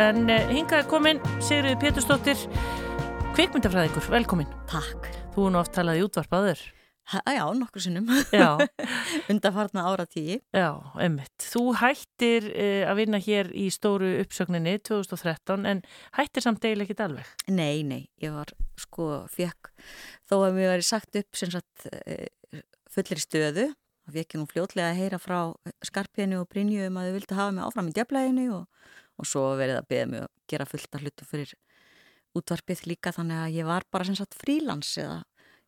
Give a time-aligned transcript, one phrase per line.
[0.00, 2.40] En uh, hingaði komin Sigriði Pétursdóttir,
[3.36, 4.48] kvikmyndafræðingur, velkomin.
[4.70, 5.10] Takk.
[5.34, 6.62] Þú er nú oft talað í útvarpaður.
[7.10, 8.06] Já, nokkur sinnum.
[9.32, 10.38] Undarfarna ára tíi.
[10.56, 10.70] Já,
[11.04, 11.34] emmitt.
[11.44, 15.82] Þú hættir uh, að vinna hér í stóru uppsögninni 2013 en
[16.16, 17.34] hættir samt eiginlega ekkit alveg.
[17.52, 19.68] Nei, nei, ég var sko fekk,
[20.30, 23.68] þó að mér væri sagt upp sem sagt uh, fullir stöðu,
[24.06, 25.40] þá fekk ég nú fljótlega að heyra frá
[25.90, 29.50] Skarpjörnu og Brynju um að þau vildi hafa mig áfram í djablæðinu og, og svo
[29.60, 31.54] verið að beða mig að gera fullt af hlutu fyrir
[32.38, 35.20] útvarpið líka þannig að ég var bara sem sagt frílans eða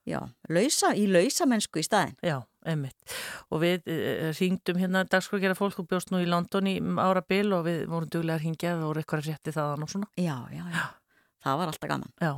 [0.03, 0.19] Já,
[0.51, 2.17] lausa, í lausa mennsku í staðin.
[2.27, 3.13] Já, einmitt.
[3.55, 7.55] Og við uh, ringdum hérna dagskvækjara fólk og bjóst nú í London í ára bil
[7.55, 10.11] og við vorum duglega að ringja og voru eitthvað rétti þaðan og svona.
[10.19, 10.83] Já, já, já.
[11.43, 12.11] Það var alltaf gaman.
[12.23, 12.33] Já.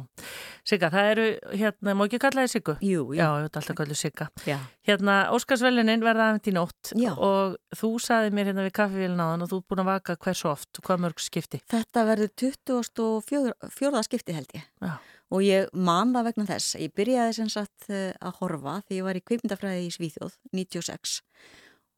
[0.65, 1.25] Sigga, það eru,
[1.61, 2.75] hérna, má ekki kalla þið Siggu?
[2.81, 3.17] Jú, jú.
[3.19, 4.29] Já, ég veit alltaf kallu Sigga.
[4.49, 4.57] Já.
[4.89, 7.11] Hérna, Óskarsvelinin verða aðeins í nótt Já.
[7.13, 10.49] og þú saði mér hérna við kaffevílin áðan og þú er búin að vaka hversu
[10.49, 11.61] oft og hvað mörg skipti?
[11.75, 14.05] Þetta verður 24.
[14.09, 14.65] skipti held ég.
[14.81, 14.95] Já.
[15.35, 16.79] Og ég man það vegna þess.
[16.81, 21.21] Ég byrjaði sem sagt eh, að horfa því ég var í kveipmyndafræði í Svíþjóð 96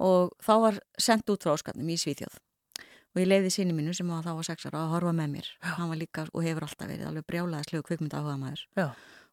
[0.07, 2.37] og þá var sendt út frá óskatnum í Svíþjóð.
[3.17, 5.47] Og ég leiði sinni mínu sem þá var 6 ára að horfa með mér.
[5.57, 5.71] Já.
[5.79, 8.65] Hann var líka og hefur alltaf verið alveg brjálaðislegu kveipmyndahuga maður.
[8.77, 8.91] Já.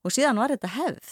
[0.08, 1.10] Og síðan var þetta hefð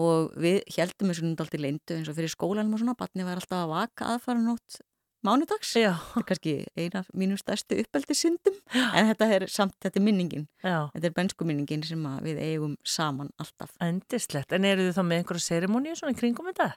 [0.00, 2.96] og við heldum þessu núnt alltaf leindu eins og fyrir skólanum og svona.
[2.96, 4.80] Batni var alltaf að vaka aðfara nótt
[5.28, 5.74] mánudags.
[5.76, 5.92] Já.
[6.14, 10.46] Þetta er kannski eina mínum stærstu uppeldissyndum en þetta er samt, þetta er minningin.
[10.64, 10.88] Já.
[10.94, 13.76] Þetta er bensku minningin sem við eigum saman alltaf.
[13.84, 14.56] Endislegt.
[14.56, 16.72] En eru þið þá með einhverja serimóni svona í kringum þetta?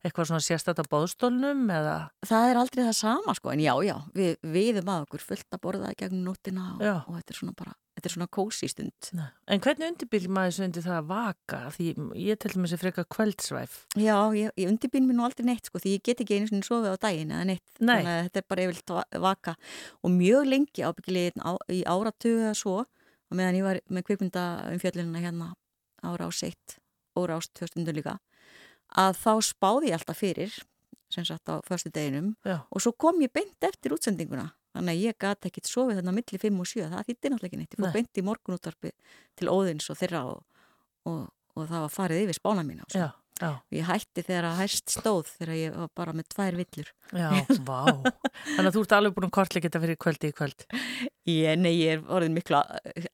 [0.00, 1.96] Eitthvað svona sérstætt á bóðstólnum eða?
[2.24, 5.60] Það er aldrei það sama sko, en já, já, við viðum að okkur fullt að
[5.66, 9.10] borða gegnum nóttina og, og þetta er svona bara, þetta er svona kósi stund.
[9.18, 9.26] Nei.
[9.52, 11.58] En hvernig undirbyrjum maður þessu undir það að vaka?
[11.76, 11.88] Því
[12.22, 13.76] ég til dæmis er freka kvöldsvæf.
[14.00, 16.70] Já, ég, ég undirbyrjum mér nú aldrei neitt sko, því ég get ekki einu svona
[16.70, 17.68] sofið á daginn eða neitt.
[17.76, 17.92] Nei.
[17.92, 18.94] Þannig að þetta er bara yfirlt
[19.26, 19.56] vaka
[20.00, 22.78] og mjög lengi ábyggilegin á, í áratugu eða svo,
[23.28, 25.52] og meðan ég var með kvipmynda um fjöllunina hérna
[26.00, 26.80] ára á seitt,
[27.20, 28.16] óra ást höstundu líka
[28.98, 30.54] að þá spáði ég alltaf fyrir
[31.10, 32.62] sem sagt á förstu deginum Já.
[32.70, 34.52] og svo kom ég beint eftir útsendinguna.
[34.70, 37.58] Þannig að ég gæti ekkit sofið þarna millir 5 og 7 það þýtti náttúrulega ekki
[37.58, 37.96] neitt, ég fór Nei.
[37.96, 38.92] beint í morgunúttarpi
[39.40, 40.44] til óðins og þeirra og,
[41.10, 41.24] og,
[41.58, 43.08] og það var farið yfir spána mína og, Já,
[43.40, 43.50] já.
[43.56, 47.30] og ég hætti þegar að hæst stóð þegar ég var bara með tvær villur Já,
[47.66, 47.80] vá.
[48.54, 50.64] Þannig að þú ert alveg búin að kortleika þetta fyrir kvöldi í kvöld.
[51.26, 52.60] ég, Nei, ég er orðin miklu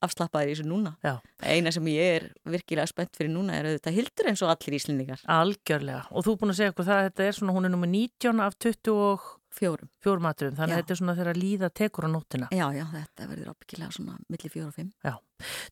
[0.05, 1.15] afslappaður í þessu núna Já.
[1.41, 5.25] eina sem ég er virkilega spennt fyrir núna er auðvitað hildur eins og allir íslendingar
[5.33, 6.03] Algjörlega.
[6.13, 7.93] Og þú er búin að segja okkur það að þetta er svona, hún er nummer
[7.95, 10.57] 19 af 24 fjórum maturum.
[10.57, 10.77] Þannig Já.
[10.77, 12.49] að þetta er svona þegar að líða tekur á nóttina.
[12.55, 15.15] Já, já, þetta verður ábyggilega svona millir fjóra og fimm Já.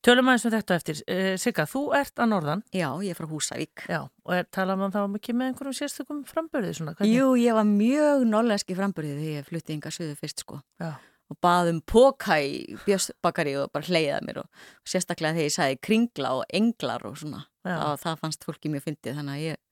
[0.04, 1.00] Tölum aðeins um þetta eftir.
[1.08, 2.64] Uh, Sigga, þú ert að norðan.
[2.74, 4.00] Já, ég er frá Húsavík Já.
[4.24, 6.94] Og er, tala man þá mikið með einhverjum sérstökum frambörði svona?
[6.98, 7.16] hvernig?
[7.16, 10.92] Jú, ég var mjög nollenski framburðið þegar ég flutti yngar söðu fyrst sko Já.
[11.32, 15.80] og baðum póka í björsbakari og bara hleyðað mér og, og sérstaklega þegar ég sagði
[15.88, 19.62] kringla og englar og svona það, það fannst fólki mjög fyndið þannig að ég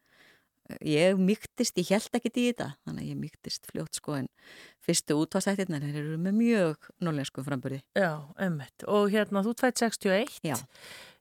[0.81, 4.28] ég mygtist, ég held ekki í þetta þannig að ég mygtist fljótt sko en
[4.83, 8.12] fyrstu útvastættirnar þeir eru með mjög nollensku framburði Já,
[8.43, 8.87] emmitt.
[8.88, 10.38] Og hérna, þú tveit 61.
[10.47, 10.56] Já.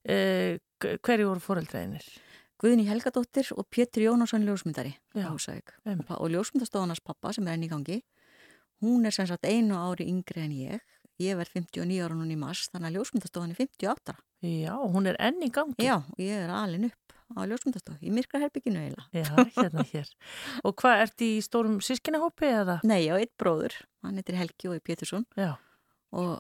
[0.02, 2.08] Uh, hverju voru foreldræðinir?
[2.62, 5.30] Guðni Helgadóttir og Pétur Jónásson ljósmyndari Já,
[5.86, 6.10] einmitt.
[6.14, 8.02] og ljósmyndastofanars pappa sem er enn í gangi
[8.86, 12.38] hún er sem sagt einu ári yngri en ég ég verð 59 ára núna í
[12.38, 15.86] mars þannig að ljósmyndastofan er 58 ára Já, hún er enn í gangi.
[15.86, 17.01] Já, ég er alin upp
[17.38, 20.12] á ljósmyndastof í myrkra herbygginu eiginlega Já, hérna hér.
[20.68, 22.80] Og hvað, ert í stórum sískinahópi eða?
[22.88, 23.76] Nei, ég á eitt bróður,
[24.06, 25.56] hann heitir Helgi og er Pétursson Já,
[26.12, 26.40] og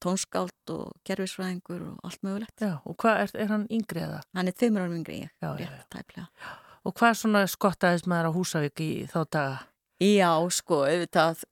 [0.00, 2.78] tónskáld og gerfisfræðingur og allt mögulegt já.
[2.88, 4.22] Og hvað, er, er hann yngri eða?
[4.36, 6.52] Hann er tveimur árum yngri ég, Já, já, rétt tæplega
[6.84, 9.60] Og hvað svona skottaðist maður á Húsavík í þá daga?
[10.02, 11.44] Já, sko, auðvitað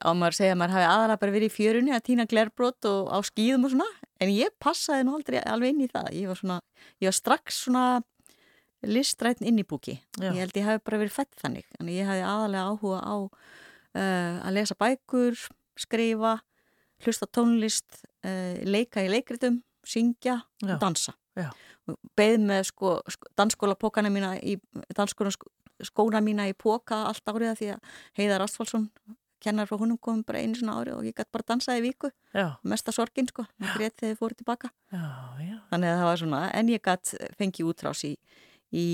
[0.00, 2.88] á maður að segja að maður hafi aðalega bara verið í fjörunni að týna glerbrot
[2.88, 3.88] og á skýðum og svona
[4.22, 6.60] en ég passaði nú aldrei alveg inn í það ég var svona,
[7.02, 7.84] ég var strax svona
[8.86, 10.30] listrætn inn í búki Já.
[10.30, 14.36] ég held ég hafi bara verið fætt þannig en ég hafi aðalega áhuga á uh,
[14.46, 15.38] að lesa bækur
[15.78, 16.38] skrifa,
[17.04, 20.74] hlusta tónlist uh, leika í leikritum syngja Já.
[20.74, 21.16] og dansa
[22.18, 24.58] beð með sko, sko dansskóla pókana mína í
[24.96, 25.32] dansskóla
[25.86, 28.88] skóna mína í póka allt árið af því að Heiðar Astfálsson
[29.42, 32.10] kennar frá húnum komum bara einu svona ári og ég gæti bara dansaði viku.
[32.34, 34.70] Já, mesta sorgin sko, ég greit þegar ég fóru tilbaka.
[34.90, 35.04] Já,
[35.44, 35.56] já.
[35.70, 38.12] þannig að það var svona, en ég gæti fengið útrás í,
[38.74, 38.86] í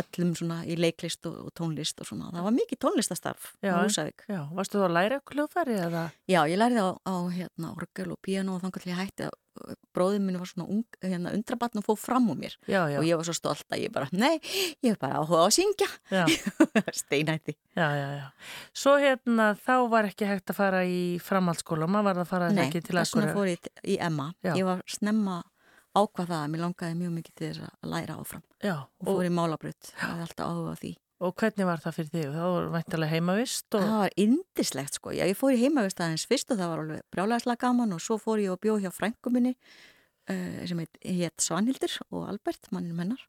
[0.00, 2.32] öllum svona í leiklist og, og tónlist og svona.
[2.34, 4.26] Það var mikið tónlistastarf á Húsavík.
[4.28, 6.08] Já, varstu þú að læra hljóðfæri eða?
[6.28, 9.38] Já, ég lærði á, á hérna, orgel og piano og þannig að ég hætti að
[9.92, 12.54] bróðin minn var svona ung, hérna, undrabatn og fóð fram úr mér.
[12.64, 12.98] Já, já.
[13.00, 14.38] og ég var svo stolt að ég bara, nei,
[14.80, 15.88] ég hef bara áhuga á að syngja.
[16.08, 16.24] Já,
[17.02, 18.26] steinætti já, já, já.
[18.72, 22.64] Svo hérna, þá var ekki hægt að fara í framhaldsskóla, maður var að fara Nei,
[22.66, 25.42] ekki til þess vegna fór ég í Emma ég var snemma
[25.92, 29.28] ákvað það að mér langaði mjög mikið til þess að læra áfram Já, og fór
[29.28, 30.92] í málabrut, það er alltaf áhuga á því.
[31.22, 32.30] Og hvernig var það fyrir þig?
[32.34, 33.82] Það var væntalega heimavist og...
[33.84, 37.04] Það var indislegt sko, já ég fór í heimavist aðeins fyrst og það var alveg
[37.14, 41.94] brjálæðislega gaman og svo fór ég og bjóð hjá frængu minni uh, sem heit, Svanhildur
[42.10, 43.22] og Albert, manninn mennar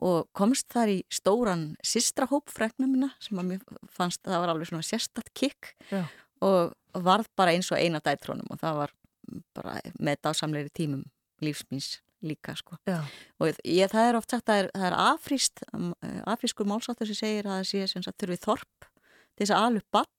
[0.00, 4.52] og komst þar í stóran sistrahóp frængu minna sem að mér fannst að það var
[4.54, 6.06] alveg svona sérstatt kikk Já.
[6.46, 6.72] og
[7.04, 8.94] varð bara eins og eina dætrónum og það var
[9.56, 11.04] bara með dásamleiri tímum
[11.44, 12.76] lífsmýns líka sko.
[13.40, 14.96] Og ég, það er oft sagt að það er,
[15.72, 18.88] um, eh, afrískur málsáttur sem segir að það sé sagt þurfi þorp
[19.36, 20.10] til þess að bann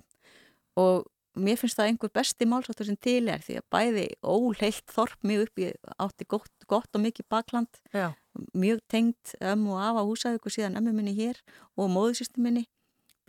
[0.81, 1.05] og
[1.37, 5.45] mér finnst það einhver besti málsáttur sem til er því að bæði óleilt þorp mjög
[5.45, 5.69] upp í
[6.03, 8.11] átti gott, gott og mikið bakland já,
[8.57, 11.39] mjög tengt ömmu og afa húsavík og síðan ömmu minni hér
[11.77, 12.65] og móðusýstu minni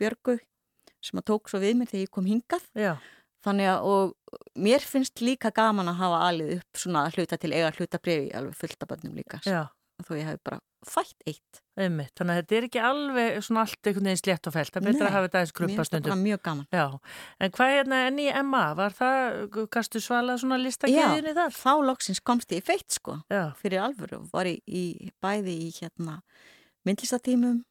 [0.01, 0.39] Björgu
[1.03, 2.65] sem að tók svo við mér þegar ég kom hingað.
[2.75, 2.93] Já,
[3.43, 7.71] Þannig að og mér finnst líka gaman að hafa alið upp svona hluta til eiga
[7.77, 9.65] hluta brefi alveg fullt af bönnum líka já,
[10.07, 11.59] þó ég hef bara fætt eitt.
[11.79, 12.11] einmitt.
[12.19, 14.71] Þannig að þetta er ekki alveg svona allt einhvern veginn slétt og fælt.
[14.73, 16.23] Það er betra að hafa þetta Mér gruppa finnst það bara stundum.
[16.27, 16.65] mjög gaman.
[16.75, 16.87] Já,
[17.39, 18.63] en hvað hérna enn í Emma?
[18.79, 19.37] Var það,
[19.71, 21.55] gastu svalað svona listageðinni þar?
[21.55, 25.71] þá loksins komst ég í feitt sko Já, fyrir alvöru var í, í bæði í
[25.77, 26.19] hérna
[26.83, 27.61] myndlistatímum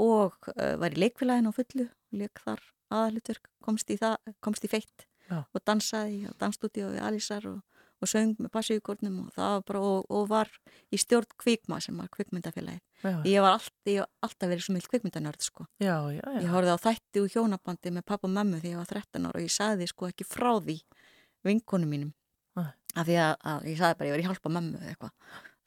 [0.00, 2.60] og uh, var í leikfélagin á fullu leik þar
[2.92, 5.44] aðalutverk komst í það, komst í feitt Já.
[5.54, 7.60] og dansaði á dansstúdíu við Alísar og,
[8.00, 10.48] og söng með passíukórnum og það var bara og, og var
[10.90, 12.80] í stjórn kvikma sem var kvikmyndafélagið.
[13.04, 15.66] já, Ég var alltaf, ég alltaf verið svo mjög kvikmyndanörd sko.
[15.78, 16.40] já, já, já.
[16.42, 19.36] Ég horfði á þætti og hjónabandi með pappa og mömmu þegar ég var 13 ára
[19.38, 20.78] og ég sagði sko ekki frá því
[21.44, 22.12] vinkonum mínum.
[22.58, 22.66] Nei.
[22.96, 25.12] Af því að, að ég sagði bara ég var í hjálpa mömmu eða eitthvað.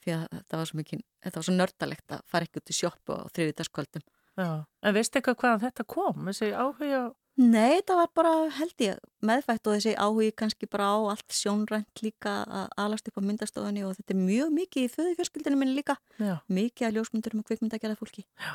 [0.04, 2.76] Því að þetta var svo mikið, þetta var svo nördalegt að fara ekki út í
[2.76, 4.04] sjoppu á þriðutaskvöldum.
[4.36, 4.50] já.
[4.84, 6.26] En veistu eitthvað hvaðan þetta kom?
[6.28, 7.04] Þessi áhuga?
[7.42, 12.02] Nei, það var bara held ég meðfætt og þessi áhugi kannski bara á allt sjónrænt
[12.06, 15.74] líka að alast upp á myndastofunni og þetta er mjög mikið í föðu fjölskyldinu minni
[15.80, 15.96] líka.
[16.22, 18.26] Já, Mikið að ljósmyndurum og kvikmyndagerða fólki.
[18.38, 18.54] já,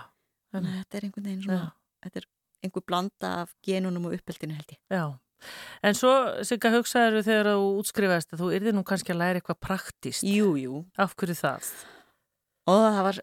[0.54, 1.72] Þannig að þetta er einhvern veginn svona,
[2.06, 2.28] þetta er
[2.62, 4.80] einhver blanda af genunum og uppeldinu held ég.
[4.94, 5.18] já.
[5.82, 9.60] En svo, Sigga, hugsaður þegar þú útskrifaðist að þú yrði nú kannski að læra eitthvað
[9.62, 10.22] praktíst.
[10.26, 10.80] Jú, jú.
[10.98, 11.68] Af hverju það?
[12.68, 13.18] Og það var,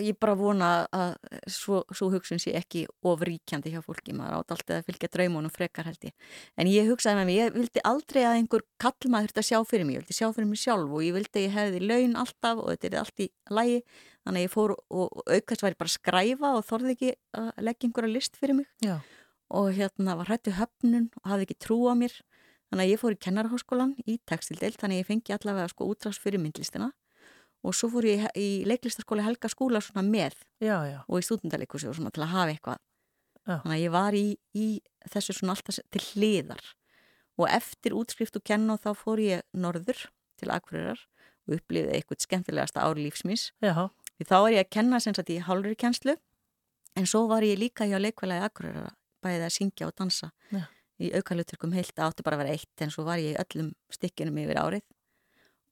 [0.00, 1.10] ég bara vona að
[1.50, 5.90] svo, svo hugsun sé ekki ofríkjandi hjá fólki, maður átt alltaf að fylgja draumunum frekar
[5.90, 6.14] held ég.
[6.56, 9.88] En ég hugsaði með mig, ég vildi aldrei að einhver kallmaður þurfti að sjá fyrir
[9.88, 12.62] mig, ég vildi sjá fyrir mig sjálf og ég vildi að ég hefði laun alltaf
[12.62, 13.28] og þetta er allt í
[13.58, 13.82] lægi,
[14.22, 17.52] þannig að ég fór og, aukast var ég bara að skræfa og þorði ekki að
[17.68, 18.72] leggja einhverja list fyrir mig.
[18.80, 18.96] Já,
[19.52, 22.16] og hérna var hrættu höfnun og hafði ekki trú á mér,
[22.72, 26.16] þannig að ég fór í kennarháskólan í textildeild, þannig að ég fengi allavega sko útrás
[26.22, 26.88] fyrir myndlistina
[27.62, 30.34] og svo fór ég í leiklistaskóla Helga skúla svona með.
[30.62, 32.80] Já, já, og í stúdendalíkusi og svona til að hafa eitthvað.
[33.42, 33.56] Já.
[33.64, 34.66] þannig að ég var í, í
[35.10, 36.62] þessu svona alltaf til hliðar.
[37.40, 39.98] Og eftir útskrift og kenna þá fór ég norður
[40.38, 41.00] til Akureyrar
[41.48, 43.48] og upplifði eitthvað skemmtilegasta ári lífsmís
[44.18, 46.14] því þá var ég að kenna sem sagt í hálfri kennslu.
[46.94, 48.94] En svo var ég líka hjá leikvælega í Akureyrar
[49.24, 50.66] bæðið að syngja og dansa Já.
[51.02, 52.74] í aukaluturkum heilt átti bara að vera eitt.
[52.84, 54.86] En svo var ég í öllum stykkinum yfir árið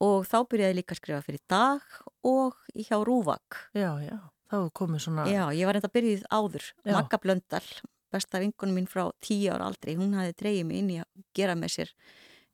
[0.00, 4.19] og þá byrjaði ég líka að skrifa fyrir dag og hjá Rúvak já, já.
[4.50, 5.25] Þá komið svona...
[5.31, 6.94] Já, ég var reynda byrjuð áður Já.
[6.97, 7.67] Magga Blöndal,
[8.11, 11.55] besta vingunum mín frá tíu ára aldrei, hún hafði dreyið mig inn í að gera
[11.58, 11.93] með sér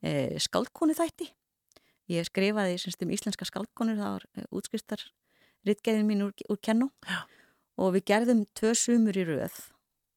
[0.03, 0.11] e,
[0.43, 1.31] skáldkonu þætti
[2.13, 5.07] ég skrifaði semst um íslenska skáldkonur það var e, útskristar
[5.67, 7.25] ritgeðin mín úr, úr kennu Já.
[7.81, 9.57] og við gerðum tvö sumur í röð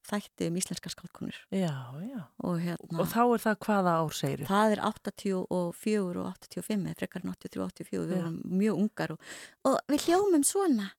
[0.09, 1.37] þætti um íslenska skáldkonur.
[1.53, 1.73] Já,
[2.05, 2.21] já.
[2.43, 5.69] og hérna Og þá er það hvaða ár segir Það er 84 og
[6.33, 9.31] 85 eða frekar en 83 og 84 við vorum mjög ungar og,
[9.69, 10.91] og við hljómum svona.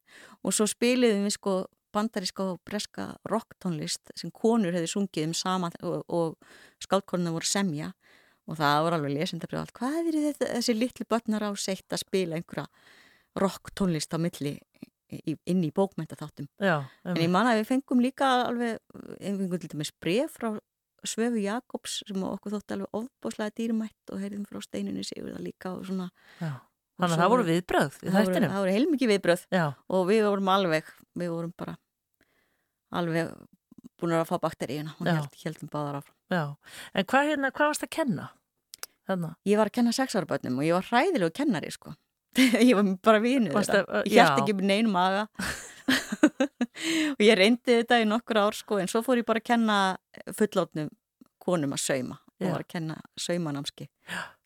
[0.44, 1.56] Og svo spiliðum við sko
[1.94, 7.92] bandaríska og breska rocktónlist sem konur hefði sungið um sama og, og skáldkonuna voru semja.
[8.50, 12.02] Og það voru alveg lesendabrið allt hvað er þetta, þessi litlu börnar á seitt að
[12.02, 12.66] spila einhverja
[13.38, 14.56] rocktónlist á milli
[15.10, 18.78] inn í bókmæntaþáttum Já, En ég um, man að við fengum líka alveg
[19.20, 20.52] einhvern dæmis bref frá
[21.06, 25.72] Svöfu Jakobs sem okkur þótti alveg ofbáslega dýrmætt og heyrðum frá steinunni sigur það líka
[25.72, 26.10] og svona.
[26.40, 26.52] já.
[27.00, 28.50] Þannig að það voru viðbröð í þættinum.
[28.52, 31.76] það voru heilmikið viðbröð Já, og við vorum alveg, við vorum bara
[33.00, 33.30] alveg
[34.00, 35.14] búin að fá bakteríuna og Já.
[35.16, 36.42] held, heldum báðar já.
[36.94, 38.28] En hvað, hérna, hvað varst að kenna?
[39.08, 39.34] Þannig.
[39.48, 41.94] Ég var að kenna sexárabötnum og ég var hræðilegu kennari sko.
[42.68, 44.02] ég var bara Varstu þeirra.
[44.06, 44.26] Ég já.
[44.38, 45.26] ekki með neinum maga
[47.16, 49.78] og ég reyndi þetta í nokkur ár sko en svo fór ég bara að kenna
[50.38, 50.90] fullótnum
[51.42, 52.46] konum að sauma Já.
[52.46, 53.88] og var að kenna saumanámski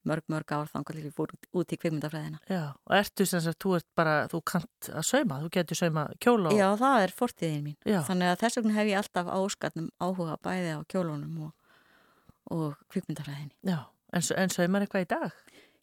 [0.08, 2.40] mörg, mörg ár þangar til ég fór út í kvikmyndafræðina.
[2.50, 6.04] Já, og ertu sem sagt, þú ert bara, þú kant að sauma, þú getur sauma
[6.22, 6.58] kjóla og...
[6.58, 7.76] Já, það er fortíðin mín.
[7.88, 8.00] Já.
[8.08, 11.52] Þannig að þess vegna hef ég alltaf áskatnum áhuga bæði á kjólunum og,
[12.54, 13.54] og kvikmyndafræðinni.
[13.64, 13.78] Já,
[14.12, 15.40] en, en saumar eitthvað í dag?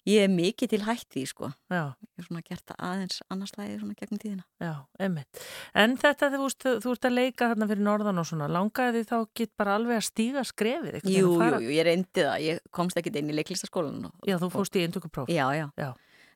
[0.10, 1.52] Ég er mikið til hætt því, sko.
[1.70, 1.94] Já.
[1.94, 4.46] Ég er svona gert það aðeins annarslæði svona gegnum tíðina.
[4.64, 5.42] Já, einmitt.
[5.78, 9.18] En þetta þú, veist, þú ert að leika þarna fyrir norðan og svona, langaði þá
[9.38, 11.02] get bara alveg að stíga skrefið?
[11.06, 12.38] Jú, jú, jú, ég reyndi það.
[12.48, 14.08] Ég komst ekkit inn í leiklistaskólan.
[14.10, 15.30] Og, Já, þú fórst í indökupróf.
[15.30, 15.68] Já, já.
[15.78, 15.92] Já.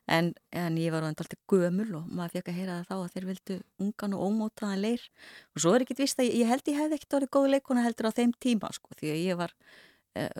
[0.06, 3.14] En, en ég var á alltaf gömul og maður fekk að heyra það þá að
[3.16, 5.02] þeir vildu ungan og ómótaðan leir
[5.50, 7.82] og svo er ekkit vist að ég, ég held ég hefði ekkit orðið góð leikona
[7.82, 9.56] heldur á þeim tíma sko því að ég var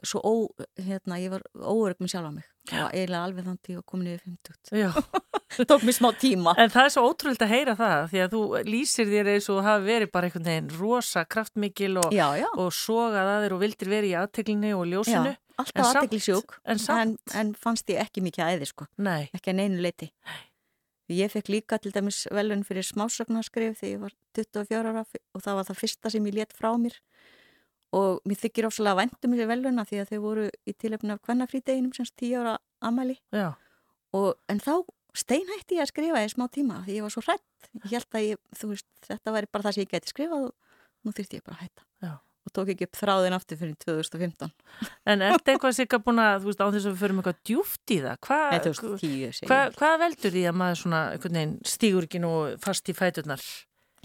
[0.06, 0.32] svo ó,
[0.80, 2.46] hérna, ég var óörg með sjálfa mig.
[2.72, 4.90] Og eiginlega alveg þannig að komin yfir 50 Já.
[5.70, 6.54] tók mér smá tíma.
[6.58, 9.62] En það er svo ótrúld að heyra það því að þú lýsir þér eins og
[9.66, 13.62] hafi verið bara einhvern veginn rosa kraftmikil og, Já, já, og sogað að þér og
[13.66, 15.36] vildir verið í aðteglinni og já ljósinu.
[15.36, 18.90] En alltaf samt- aðtegli sjúk en en, en fannst ég ekki mikið æði sko.
[18.98, 20.10] Nei, ekki að neinu leiti
[21.06, 25.58] Ég fekk líka til dæmis velun fyrir smásögnaskrif þegar ég var 24 ára og það
[25.60, 26.96] var það fyrsta sem ég let frá mér
[27.94, 31.94] og mér þykir ofsalega væntum þessi veluna því að þau voru í tilöfni af kvennafrídeginum
[31.96, 33.52] semst 10 ára amæli já,
[34.16, 34.74] og en þá
[35.16, 38.28] steinhætti ég að skrifa í smá tíma því ég var svo hrætt ég held að
[38.32, 40.54] ég, veist, þetta væri bara það sem ég geti skrifað og
[41.06, 42.12] nú þurfti ég bara að hætta Já.
[42.18, 44.50] og tók ekki upp þráðin aftur fyrir 2015
[45.12, 47.94] en ertu eitthvað sikka búin að, þú veist, á þess að við förum eitthvað djúft
[47.94, 48.18] í það?
[48.26, 51.02] Hva, Nei, 2010 segi hva, hvað veldur því að maður svona,
[51.76, 53.46] stígur ekki nú fast í fæturnar?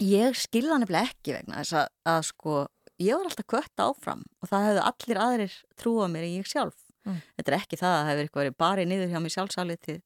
[0.02, 2.54] Ég skilða nefnilega ekki vegna þess að, að sko,
[3.02, 6.78] ég var alltaf kött áfram og það hefðu allir aðrir trúa mér en ég sjálf.
[7.06, 7.18] Mm.
[7.36, 10.00] Þetta er ekki það að það hefur eitthvað verið barið niður hjá mig sjálfsálitið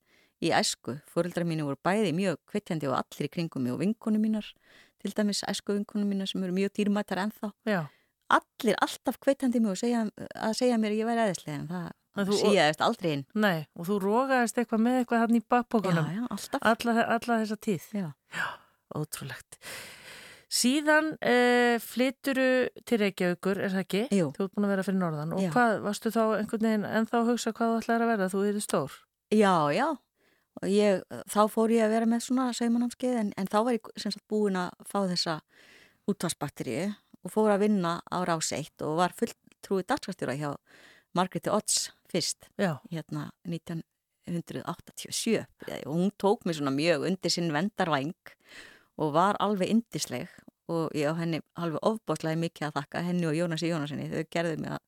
[0.47, 0.95] í æsku.
[1.13, 4.49] Fóreldrar mínu voru bæði mjög kvittjandi og allir í kringum mig og vinkunum mínar,
[5.01, 7.53] til dæmis æsku vinkunum mínar sem eru mjög dýrmættar ennþá.
[7.69, 7.83] Já,
[8.29, 10.01] Allir alltaf kvittjandi mig og segja,
[10.35, 13.25] að segja mér að ég væri aðeinslega en það þú- síðaðist aldrei inn.
[13.39, 16.61] nei, og þú rógaðist eitthvað með eitthvað hann í Já, bakbókunum já, alltaf.
[16.73, 17.85] alla, alla þessa tíð.
[17.95, 18.09] Já.
[18.97, 19.59] Ótrúlegt.
[20.47, 24.03] Síðan uh, flyturu til Reykjavíkur, er það ekki?
[24.15, 24.29] Jú.
[24.37, 25.33] Þú ert búin að vera fyrir norðan.
[25.35, 25.49] Og Já.
[25.57, 28.29] hvað, varstu þá einhvern veginn ennþá að hugsa hvað þú ætlaði að verða?
[28.31, 28.95] Þú erum stór.
[29.35, 29.89] Já, já.
[30.71, 34.15] Ég, þá fór ég að vera með svona saumanámskeið en, en þá var ég sem
[34.15, 35.35] sagt búin að fá þessa
[36.09, 36.87] útvarsbakteríu
[37.27, 40.55] og fór að vinna á rás 1 og var fulltrúið dagskastjóra hjá
[41.17, 45.45] Margréti Odds fyrst, Já, hérna 1987
[45.85, 48.31] og hún tók mér svona mjög undir sinn vendarvæng og
[49.15, 50.29] var alveg indisleg
[50.73, 54.61] og ég á henni alveg ofbáslega mikið að þakka henni og Jónasi Jónasinni þau gerðu
[54.63, 54.83] mig að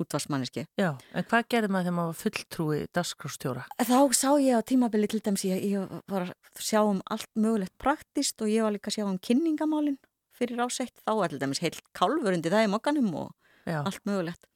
[0.00, 0.94] útvarsmanniski já.
[1.12, 3.64] En hvað gerði maður þegar maður var fulltrúi dagskrástjóra?
[3.84, 7.76] Þá sá ég á tímabili til dæmis, ég, ég var að sjá um allt mögulegt
[7.78, 9.98] praktist og ég var líka að sjá um kynningamálin
[10.36, 10.94] fyrir ásett.
[11.04, 13.34] Þá var til dæmis heilt kálfur undir það í mokkanum og
[13.68, 14.46] Já, allt mögulegt.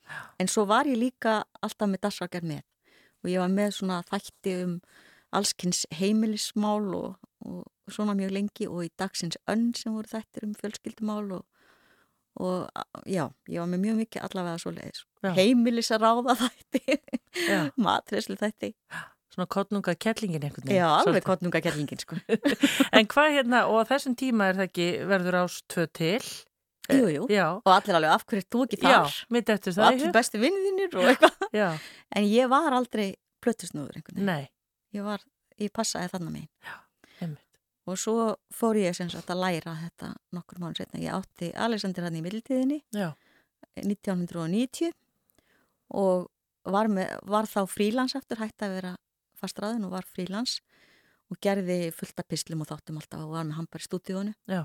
[0.40, 2.64] En svo var ég líka alltaf með dagsrakar með
[3.24, 4.78] og ég var með svona þætti um
[5.34, 10.54] allskins heimilismál og, og svona mjög lengi og í dagsins önn sem voru þættir um
[10.58, 11.42] fjölskyldumál og,
[12.40, 12.70] og
[13.06, 15.02] já, ég var með mjög mikið allavega svo leiðis.
[15.24, 15.32] Já.
[15.36, 16.98] Heimilis að ráða þætti,
[17.48, 17.60] já.
[17.88, 18.72] matreslu þætti.
[19.34, 20.78] Svona kottnunga kettlingin einhvern veginn.
[20.78, 22.16] Já, alveg kottnunga kellingin sko.
[22.96, 26.20] En hvað hérna, og þessum tíma er það ekki verður ás tvö til?
[26.92, 27.24] Jú, jú.
[27.32, 29.14] Já, Og allir alveg, af hverju þú ekki já, þar?
[29.34, 31.46] mitt eftir og það í allir bestu vinninir og eitthvað.
[31.56, 31.68] Já,
[32.14, 33.08] En ég var aldrei
[33.42, 34.28] plötusnúður einhvern veginn.
[34.30, 34.50] nei,
[34.94, 35.24] Ég var,
[35.58, 36.50] ég passaði þannig megin.
[36.62, 36.83] einmitt.
[37.86, 41.00] Og svo fór ég sem sagt að læra þetta nokkur mánu setna.
[41.04, 43.10] Ég átti Alexander hann í mildtíðinni Já,
[43.82, 44.92] 1990
[45.94, 46.28] og
[46.64, 48.94] var, með, var þá frílans aftur, hætti að vera
[49.40, 50.58] fastraðin og var frílans
[51.32, 54.34] og gerði fullt af pislum og þáttum alltaf og var með hambar í stúdíónu.
[54.48, 54.64] já,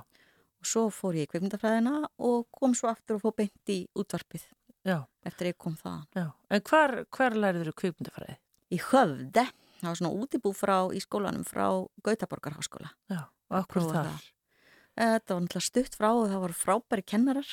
[0.60, 4.44] Og svo fór ég í kveikmyndafræðina og kom svo aftur og fór beint í útvarpið
[4.88, 6.06] já, eftir ég kom þaðan.
[6.16, 6.26] já.
[6.52, 8.36] En hvar, hvar læriður þú kvikmyndafræði?
[8.70, 9.46] Í höfde,
[9.80, 11.66] það var svona útibú frá í skólanum frá
[12.06, 12.92] Gautaborgarháskóla.
[13.12, 14.12] Já, og okkur þar?
[14.12, 14.30] það.
[15.00, 17.52] Þetta var náttúrulega stutt frá og það voru frábæri kennarar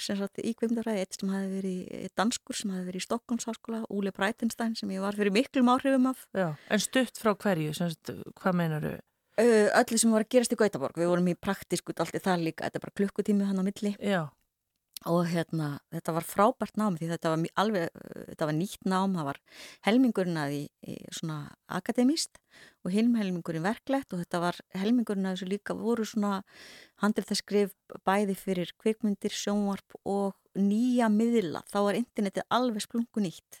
[0.00, 4.10] sem satt í kveimdafræði, eitt sem hafi verið danskur sem hafi verið í Stokkonsháskóla, Úli
[4.14, 6.24] Breitenstein sem ég var fyrir miklum áhrifum af.
[6.34, 8.10] Já, en stutt frá hverju, sagt,
[8.40, 8.94] hvað meinar þú?
[9.34, 12.48] Uh, öllu sem var að gerast í Gautaborg, við vorum í praktískut allt í það
[12.48, 14.20] líka, þetta er bara klukkutími hann á milli Já,
[15.10, 19.16] og hérna, þetta var frábært nám því þetta var alveg, uh, þetta var nýtt nám,
[19.18, 19.40] það var
[19.88, 22.40] helmingurinn að í, í svona akademist
[22.84, 26.38] og hilmhelmingurinn verklegt og þetta var helmingurinn að þessu líka voru svona
[27.02, 33.24] handrið það skrif bæði fyrir kvikmyndir, sjónvarp og nýja miðla, þá var internetið alveg splungu
[33.24, 33.60] nýtt.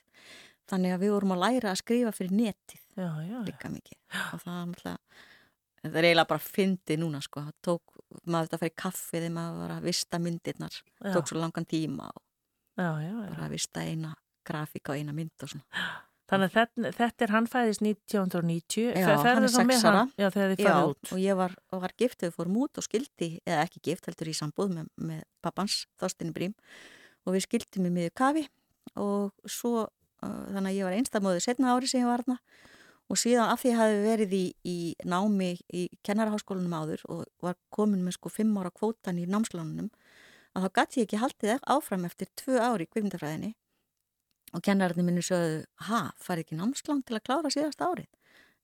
[0.70, 2.80] Þannig að við vorum að læra að skrifa fyrir netið.
[2.96, 3.38] Já, já, já.
[3.44, 3.98] líka mikið.
[4.32, 5.32] Og það er náttúrulega
[5.84, 7.82] það er eiginlega bara fyndi núna sko tók,
[8.24, 11.12] maður þetta að fara í kaffi þegar maður var að vista myndirnar Já.
[11.12, 12.22] tók svo langan tíma og
[12.80, 14.14] já, já, bara að vista eina
[14.44, 15.84] grafík á eina mynd og svona
[16.24, 18.94] Þannig að þetta, er hann fæðist 1990.
[18.96, 19.98] Já, Fer- hann er þá með sex ára.
[19.98, 20.12] hann?
[20.16, 21.10] Já, þegar þið farið út.
[21.12, 24.36] og ég var, var gift, við fórum út og skildi, eða ekki gift, heldur í
[24.38, 26.54] sambúð með, með pappans, Þorstinni Brím
[27.28, 28.46] og við skildum í miður kafi
[28.96, 32.40] og svo, uh, þannig að ég var einstamóðu setna ári sem ég var þarna
[33.12, 34.76] og síðan af því að ég hafi verið í, í
[35.08, 39.90] námi í kennaraháskólanum áður og var komin með sko fimm ára kvótan í námslánunum
[40.54, 43.52] að þá gæti ég ekki haldið áfram eftir tvö ári í kvikmyndafræðinni.
[44.54, 48.06] Og kennararnir minni sögðu, ha, farið ekki námslán til að klára síðasta árið?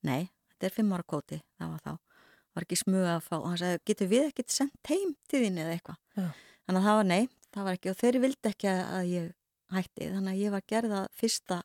[0.07, 2.23] Nei, þetta er fimm ára kvóti, það var þá.
[2.55, 5.59] Var ekki smuga að fá og hann sagði, getur við ekkert sendt heim til þín
[5.65, 5.99] eða eitthvað?
[6.15, 9.29] Þannig að það var nei, það var ekki og þeir vildi ekki að ég
[9.75, 10.09] hætti.
[10.15, 11.61] Þannig að ég var gerða fyrsta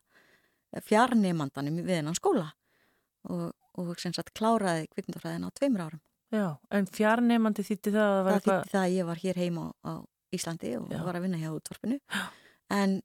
[0.89, 2.49] fjarnemandanum við hennan skóla
[3.29, 6.01] og, og sem sagt kláraði kvikmyndafræðina á tveimur árum.
[6.33, 8.61] Já, en fjarnemandi þýtti það að það var það eitthvað...
[8.63, 9.93] þýtti það að ég var hér heima á,
[10.35, 10.99] Íslandi og Já.
[11.05, 11.99] var að vinna hjá útvarpinu.
[12.75, 12.95] En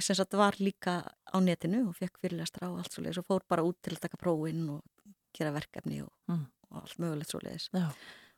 [0.00, 3.44] sem sagt var líka á netinu og fekk fyrirlestra og allt svo leiðis og fór
[3.50, 4.82] bara út til að taka prófin og
[5.36, 6.46] gera verkefni og, Mm.
[6.70, 7.90] og allt mögulegt svo leiðis Já,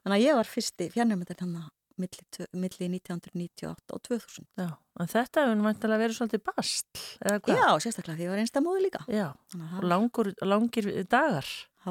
[0.05, 1.55] þannig að ég var fyrsti fjarnæmandar hann
[2.01, 4.69] milli, milli 1998 og 2000 já.
[5.01, 7.61] En þetta hefur mæntilega verið svolítið bastl, eða hvað?
[7.61, 11.47] Já, sérstaklega því ég var einsta líka Já, að og langur, langir dagar.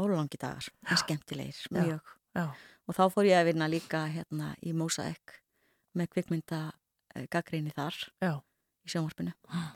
[0.05, 1.77] var langi dagar, en skemmtilegir Já.
[1.79, 2.45] mjög Já,
[2.89, 5.39] og þá fór ég að vinna líka hérna í Mosaic
[5.97, 6.59] með kvikmynda
[7.33, 8.33] gaggrinni þar já,
[8.85, 9.71] í sjónvarpinu Mm.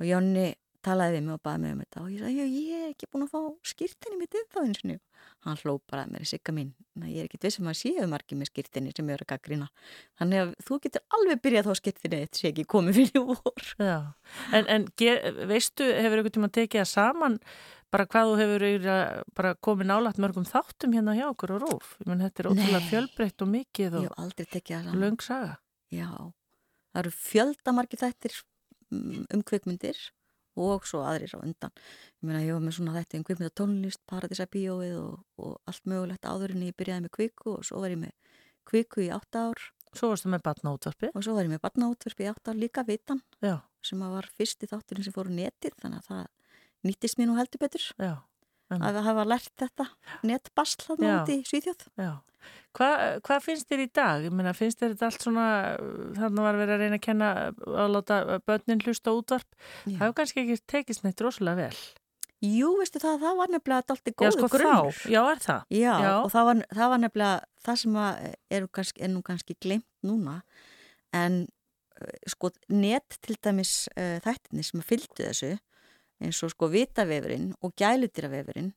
[0.00, 2.92] og Jónni talaði við mig og baði mig um þetta og ég sagði, ég er
[2.92, 3.40] ekki búin að fá
[3.72, 5.00] skýrtinni mitt inn þá eins og njú
[5.44, 8.04] hann hló bara að mér í sigga mín Nei, ég er ekki vissum að séu
[8.06, 9.68] margir með skýrtinni sem eru að gaggrina
[10.20, 13.70] þannig að þú getur alveg byrjað þá skýrtinni þetta sé ekki komið fyrir vor.
[13.80, 13.96] Já.
[14.54, 14.86] En, en
[15.50, 17.38] veistu, hefur einhvern tíma tekið það saman
[17.94, 21.92] bara hvað þú hefur komið nálægt mörgum þáttum hérna hjá okkur og rúf?
[22.02, 25.04] Ég menn, þetta er ótrúlega fjölbreytt og mikið ég og hef aldrei tekið það saman.
[25.04, 25.54] löng saga.
[25.94, 26.10] já,
[26.94, 28.38] það eru fjöldamargir þættir
[28.94, 30.00] mm, um kvikmyndir
[30.60, 31.72] og svo aðrir á undan.
[32.20, 35.88] Ég meina ég var með svona þetta um kvikmynda tónlist paradísa bíóið og, og allt
[35.90, 38.14] mögulegt áður en ég byrjaði með kviku og svo var ég með
[38.68, 39.64] kviku í átta ár.
[39.94, 41.10] Svo varstu með batnaútvarpi.
[41.14, 44.66] og svo var ég með barnaútverfi í átt ár líka vitan Já, sem var fyrsti
[44.66, 46.24] þátturinn sem fór á netið þannig að það
[46.84, 47.84] nýttist mér nú heldur betur.
[47.98, 48.14] Já,
[48.76, 49.88] en, að hafa lært þetta
[50.26, 51.16] netbasl þarna Já.
[51.22, 52.12] úti í Svíþjóð já.
[52.74, 54.24] Hvað hva finnst þér í dag?
[54.26, 55.48] Ég meina, finnst þér þetta allt svona,
[56.18, 59.46] þannig var verið að reyna að kenna að láta börnin hlusta útvarp.
[59.84, 59.98] Það Já.
[60.00, 61.84] hefur kannski ekki tekist neitt rosalega vel.
[62.44, 65.02] Jú, veistu það, það var nefnilega alltaf Já, góðu sko grunnur.
[65.08, 65.66] Já, er það?
[65.72, 66.12] Já, Já.
[66.18, 70.34] og það var, það var nefnilega það sem er, kannski, er nú kannski glemt núna
[71.14, 71.38] en
[72.02, 75.52] eh, sko net til dæmis uh, þættinni sem að fylgdu þessu
[76.24, 78.72] eins og sko vitavefurinn og gæludýravefurinn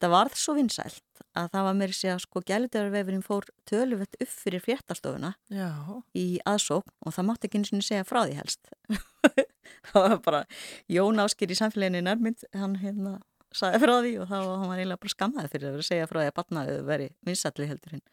[0.00, 4.64] það varð svo vinsælt að það var sig að sko gæludýravefurinn fór töluvett upp fyrir
[4.64, 5.70] fréttastofuna Já,
[6.16, 8.72] í aðsókn og það mátti ekki eins og segja frá því helst.
[9.86, 10.42] Það var bara
[10.90, 13.16] Jón Áskir í samfélaginu nærmynd hann hérna
[13.56, 16.08] sagði frá því og þá var hann eiginlega bara skammaði fyrir að vera að segja
[16.10, 18.04] frá því að batnaðu veri vinsalli heldur en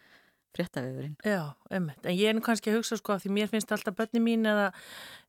[0.56, 1.42] fréttavefurinn já,
[1.74, 2.00] emmitt.
[2.06, 4.46] En ég er nú kannski að hugsa sko að því mér finnst alltaf börni mín
[4.50, 4.70] eða,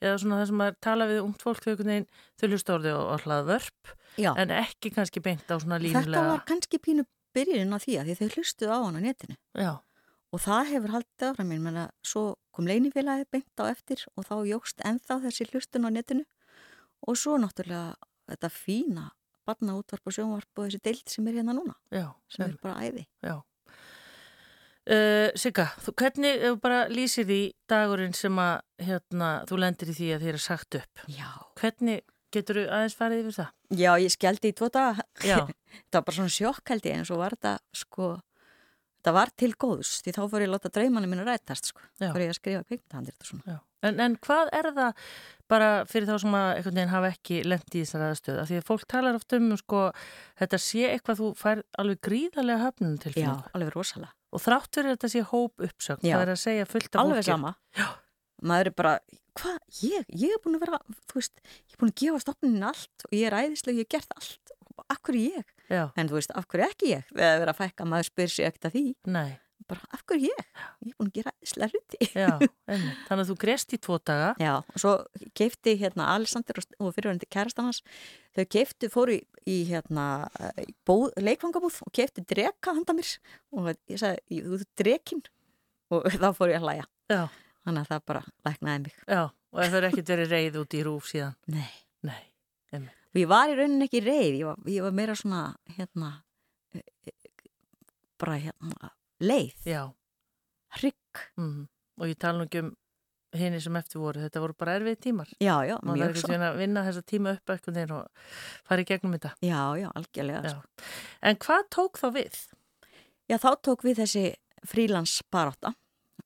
[0.01, 2.07] eða svona það sem að tala við ungt fólk veginn,
[2.41, 6.05] þau hlusta orðið og, og hlaða vörp Já, en ekki kannski beint á svona þetta
[6.05, 6.29] línulega.
[6.31, 9.73] var kannski pínu byrjunin á því að því þau hlustuðu á hann á netinu Já,
[10.35, 12.23] og það hefur haldið áfram mér menna svo
[12.55, 16.25] kom leinifélagið beint á eftir og þá jógst ennþá þessi hlustun á netinu
[17.09, 17.97] og svo náttúrulega
[18.31, 19.09] þetta fína
[19.45, 22.79] barna útvarp og sjónvarp og þessi deild sem er hérna núna já, sem er bara
[22.87, 23.35] æði Já.
[24.85, 27.39] Uh, Sigga, hvernig bara lýsir því
[27.73, 31.05] dagurinn sem að hérna, þú lendir í því að þið er sagt upp?
[31.09, 32.03] Já, Hvernig
[32.35, 33.51] getur þú aðeins farið yfir það?
[33.81, 35.07] Já, ég skelldi í tvo daga.
[35.25, 35.39] Já,
[35.79, 38.09] þetta var bara svona sjokk held ég en svo var þetta sko,
[38.99, 41.81] þetta var til góðs því þá fór ég að láta draumanum minna rætast sko.
[42.03, 42.11] Já.
[42.11, 43.55] Fór ég að skrifa kveikmyndahandir og svona.
[43.55, 43.63] já.
[43.85, 45.01] En, en hvað er það
[45.53, 48.39] bara fyrir þá sem að einhvern veginn hafa ekki lendi í þessar aðstöð?
[48.41, 49.83] Af Því að fólk talar oft um sko,
[50.41, 54.13] þetta sé eitthvað þú fær alveg gríðarlega höfnum til Já, alveg rosalega.
[54.35, 57.31] Og þrátt fyrir þetta sé hóp uppsögn, það er að segja fullt af Alveg fólki.
[57.31, 57.55] sama.
[57.79, 57.87] Já.
[58.45, 58.95] Maður er bara,
[59.39, 62.67] hvað, ég, ég er búin að vera, þú veist, ég er búin að gefa stopnin
[62.67, 64.55] allt og ég er æðislega, ég hef gert allt.
[64.75, 65.53] Og hverju ég?
[65.71, 67.07] Já, En þú veist, hverju ekki ég?
[67.15, 68.85] Þegar það er að fækka, maður spyr sér ekkert að því.
[69.15, 69.31] nei,
[69.65, 70.41] Bara, af hverju ég?
[70.85, 71.31] Ég er búin að gera
[71.65, 71.95] einmitt.
[73.09, 74.33] Þannig að þú grest í tvo daga.
[74.43, 74.93] Já, og svo
[75.39, 77.81] keifti hérna Alexander og- fyrirvændi kærastannars
[78.37, 80.05] þau keiftu, fóru í, í hérna
[80.85, 83.15] bóð, leikfangabúð og keiftu dreka handa mér.
[83.57, 85.23] Og ég sagði, "Jú, þú ert drekin
[85.91, 86.85] og þá fór ég að hlæja.
[87.15, 87.23] Já,
[87.65, 88.99] þannig að það bara læknaði mig.
[89.09, 91.35] Já, og það er ekkert verið reið út í rúf síðan.
[91.49, 91.71] Nei,
[92.05, 92.21] Nei,
[93.15, 95.43] og ég var í rauninni ekki reið ég var, ég var meira svona
[95.79, 96.09] hérna
[96.75, 97.13] e, e,
[98.19, 98.91] bara hérna
[99.23, 99.83] leið, Já,
[100.81, 101.61] hrygg mm.
[102.01, 102.73] og ég tala nú ekki um
[103.35, 106.59] henni sem eftir voru, þetta voru bara erfið tímar Já, já, maður svo ekki að
[106.61, 108.29] vinna þessa tíma upp eitthvað þegar og
[108.69, 110.53] fara í gegnum þetta Já, já, algjörlega Já.
[110.55, 110.87] sko.
[111.31, 112.41] En hvað tók þá við?
[113.31, 114.25] Já, þá tók við þessi
[114.71, 115.75] frílansbarátta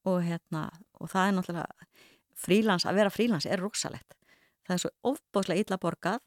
[0.08, 0.68] og hérna,
[1.00, 1.88] og það er náttúrulega
[2.38, 4.14] frílans, að vera frílans er rosalegt.
[4.66, 6.20] Það er svo ofbáslega illa borgað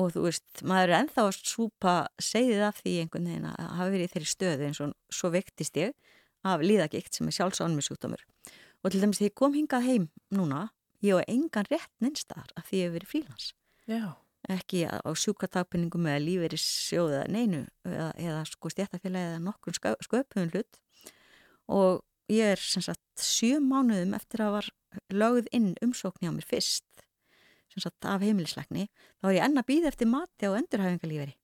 [0.00, 3.90] og þú veist, maður er ennþá að súpa segðið af því einhvern veginn að hafa
[3.92, 5.94] verið í þeirri stöðu eins og svo vektist ég
[6.44, 8.24] af líðagikt sem er sjálfsánum sjúkdómur.
[8.84, 10.66] Og til dæmis því ég kom hingað heim núna,
[11.04, 13.52] ég á engan rétt nynstaðar af því ég hef verið frílans
[13.84, 14.16] Já,
[14.48, 20.80] ekki á sjúkartagpinningum eða lífeyri sjóða neinu eða, eða sko stjættafélagi eða nokkur sköpun hlut.
[21.68, 22.00] Og
[22.32, 24.70] ég er sem sagt sjö mánuðum eftir að var
[25.12, 27.04] lögð inn umsókn hjá mér fyrst
[27.74, 28.86] sem sagt af heimilisleikni
[29.20, 31.34] þá er ég enn að býða eftir mati á endurhæfingalífeyri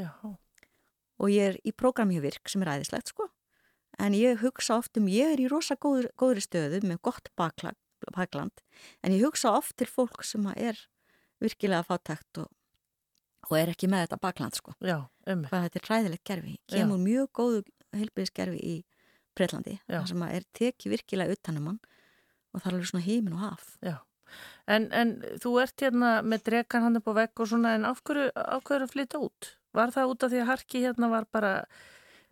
[0.00, 0.10] já,
[1.20, 3.28] og ég er í programmi hjá virk sem er æðislegt sko.
[4.02, 7.78] En ég hugsa oft um, ég er í rosa góður, góðri stöðu með gott bakland,
[8.10, 8.64] bakland
[9.06, 10.80] en ég hugsa oft til fólk sem er
[11.42, 12.48] virkilega fátækt og,
[13.46, 14.74] og er ekki með þetta bakland sko.
[14.82, 17.62] Já, um þetta er ræðilegt gerfi kemur mjög góðu
[17.94, 18.74] heilbyrðisgerfi í
[19.34, 20.00] Breitlandi Já.
[20.00, 21.80] þar sem er tekið virkilega utanum hann
[22.54, 23.70] og það er alveg svona heimin og haf.
[23.82, 23.96] Já,
[24.66, 28.00] en, en þú ert hérna með drekan hann upp á vegg og svona en af
[28.06, 29.50] hverju, af hverju að flytja út?
[29.74, 31.52] Var það út af því að Harki hérna var bara,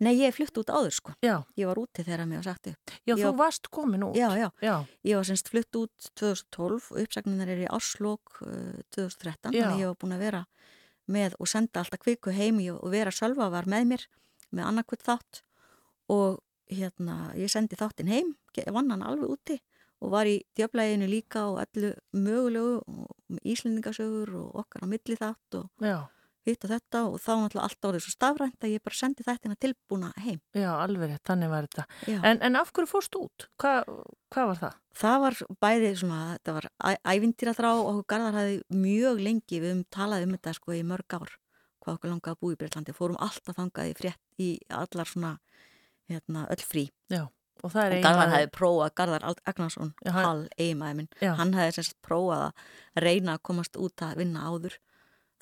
[0.03, 1.11] Nei, ég flutt út áður sko.
[1.23, 2.93] Já, ég var úti þegar mér var sagt upp.
[3.07, 4.17] Já, þú varst komin út.
[4.17, 4.73] Já, já, Já,
[5.05, 9.63] ég var semst flutt út 2012 og uppsagninar er í árslók uh, 2013 Já.
[9.67, 10.41] þannig ég var búin að vera
[11.13, 12.59] með og senda alltaf kviku heim.
[12.59, 14.05] Í- og vera sjálfa var með mér
[14.51, 15.43] með annarkvöld þátt.
[16.11, 16.41] Og
[16.73, 18.33] hérna ég sendi þáttinn heim,
[18.73, 19.59] vann hann alveg úti
[20.03, 22.81] og var í djöflæginu líka og allu mögulegu
[23.41, 26.03] íslendingasögur og okkar á milli þátt og já,
[26.47, 29.57] hitt og þetta og þá náttúrulega allt árið svo stafrænt að ég bara sendi þættina
[29.63, 30.41] tilbúna heim.
[30.51, 31.85] já, alveg þannig var þetta.
[32.19, 33.47] En, en af hverju fórst út?
[33.61, 33.75] Hva,
[34.33, 34.79] hvað var það?
[35.03, 36.67] Það var bæði svona, þetta var
[37.13, 40.83] ævindýra þrá og okkur Garðar hafði mjög lengi, við höfum talað um þetta sko í
[40.89, 41.37] mörg ár,
[41.83, 44.49] hvað okkur langaði að búa í Breitlandi, fórum alltaf þangað í frétt í
[44.83, 45.37] allar svona,
[46.11, 46.89] hérna, öll frí.
[47.13, 47.23] Já,
[47.63, 51.33] og það er Og Garðar hafði prófað, Garðar Agnarsson, Hall, eiginmaður minn, Já.
[51.39, 54.77] hann hafði semst prófað að reyna að komast út að vinna áður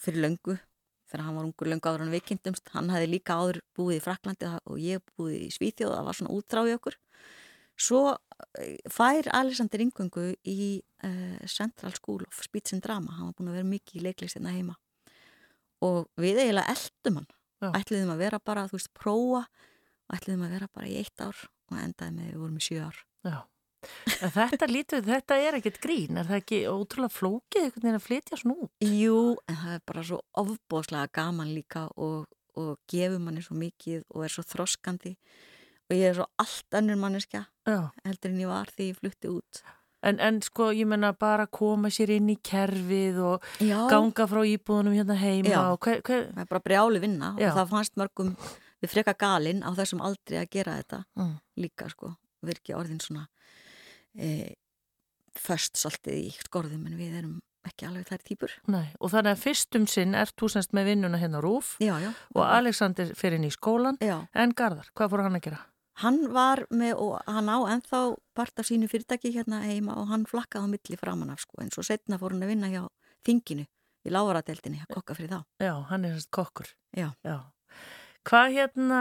[0.01, 0.57] fyrir löngu,
[1.09, 4.51] þegar hann var ungur löngu áður en veikindumst, hann hafði líka áður búið í Fraklandi
[4.61, 6.97] og ég búið í Svíþjóð, það var svona útráð í okkur.
[7.81, 8.01] Svo
[8.61, 10.61] eh, fær Alexander Ingungu í
[11.07, 14.53] uh, Central School of Speech and Drama, hann var búin að vera mikið í leiklistina
[14.53, 14.77] heima.
[15.81, 17.31] Og við eiginlega eldum hann,
[17.71, 19.45] ætliðum að vera bara, þú veist, prófa
[20.13, 21.41] ætliðum að vera bara í eitt ár
[21.73, 23.01] og endaði með, við vorum í sjö ár.
[23.27, 23.37] Já.
[24.21, 28.05] En þetta lítur, þetta er ekkert grín, er það ekki ótrúlega flókið einhvern veginn að
[28.05, 28.85] flytja svona út?
[28.85, 32.27] Jú, en það er bara svo ofbóðslega gaman líka og,
[32.61, 35.15] og gefur manni svo mikið og er svo þroskandi
[35.91, 37.79] og ég er svo allt önnur manneskja Já.
[38.05, 39.63] heldur en ég var því ég flutti út.
[40.01, 44.41] En, en sko, ég menna bara koma sér inn í kerfið og Já, ganga frá
[44.49, 45.61] íbúðunum hérna heima Já.
[45.73, 47.49] og hver, hver, það er bara brjálu vinna Já.
[47.49, 48.31] og það fannst mörgum
[48.81, 52.13] við freka galinn á þessum aldrei að gera þetta mm, líka sko,
[52.47, 53.27] ekki orðin svona
[54.17, 54.53] e,
[55.37, 57.39] först svolítið í skorðum en við erum
[57.69, 58.53] ekki alveg þær týpur.
[58.73, 62.09] nei, og þannig að fyrstum sinn ert þú semst með vinnuna hérna Rúf Já, já.
[62.33, 65.59] og Alexander fyrir inn í skólan Já, en Garðar, hvað fór hann að gera?
[66.01, 67.99] hann var með og hann á ennþá
[68.33, 71.69] part af sínu fyrirtæki hérna heima og hann flakkaði á milli framan af sko en
[71.69, 72.81] svo setna fór hann að vinna hjá
[73.27, 73.67] þinginu
[74.07, 75.39] í lávaradeldinni að kokka fyrir þá.
[75.61, 76.71] Já, hann er semst kokkur.
[76.97, 77.11] Já.
[78.29, 78.97] Hvað hérna,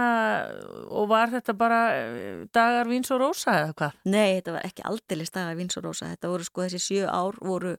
[0.89, 3.99] og var þetta bara eh, dagar víns og rósa eða hvað?
[4.09, 7.37] Nei, þetta var ekki aldeilis dagar vins og rósa, þetta voru sko þessi sjö ár
[7.45, 7.75] voru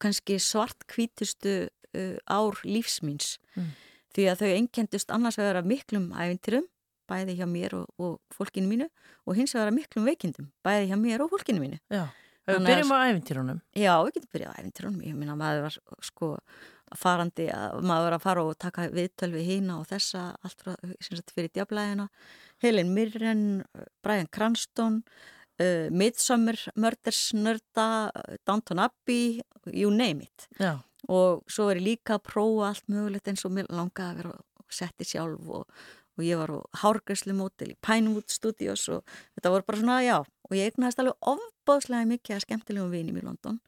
[0.00, 3.70] kannski svart hvítustu uh, ár lífsmýns Mm.
[4.12, 6.64] því að þau einkendust annars vegar af miklum æfintirum,
[7.08, 8.88] bæði hjá mér og, og fólkinu mínu
[9.24, 11.78] og hins vegar af miklum veikindum, bæði hjá mér og fólkinu mínu.
[11.88, 12.02] Já,
[12.48, 13.60] við að- byrjum á æfintýrunum.
[13.72, 16.28] Já, við getum byrjað á æfintirunum, ég minna maður var sko
[16.94, 21.32] farandi, að, maður að fara og taka viðtöl við hína og þessa allt frá, sagt,
[21.34, 22.08] fyrir djablæðina
[22.62, 23.46] Helen Mirren,
[24.04, 25.02] Brian Cranston
[25.60, 28.10] uh, Midsummer Murders Nörda,
[28.46, 30.48] Downton Abbey you name it.
[30.60, 30.78] Já,
[31.10, 34.34] og svo er ég líka að prófa allt mögulegt eins og mér langaði að vera
[34.36, 35.66] og setti sjálf og,
[36.16, 39.04] og ég var á hárgræslu mótil í Pinewood Studios og
[39.36, 43.24] þetta voru bara svona, já og ég eignaðist alveg ofbáðslega mikið að skemmtilegum vinum í
[43.26, 43.60] London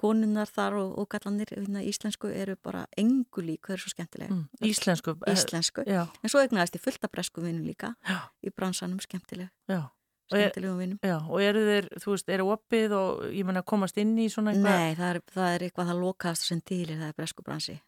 [0.00, 4.32] konunnar þar og, og gallanir hérna, íslensku eru bara engu lík þau eru svo skemmtilega
[4.34, 5.14] mm, íslensku.
[5.26, 5.84] eh, íslensku,
[6.22, 9.50] en svo eignaðist ég fullt af bresku vinum líka já, í bransanum skemmtileg.
[9.68, 9.82] Já.
[10.30, 10.98] Og er- skemmtilegum vinum.
[11.02, 14.52] Já, og eru þeir, þú veist, eru opið og ég menna komast inn í svona
[14.54, 14.76] eitthvað?
[14.78, 17.80] Nei, það er, það er eitthvað það lokaðast sem er það er bresku bransi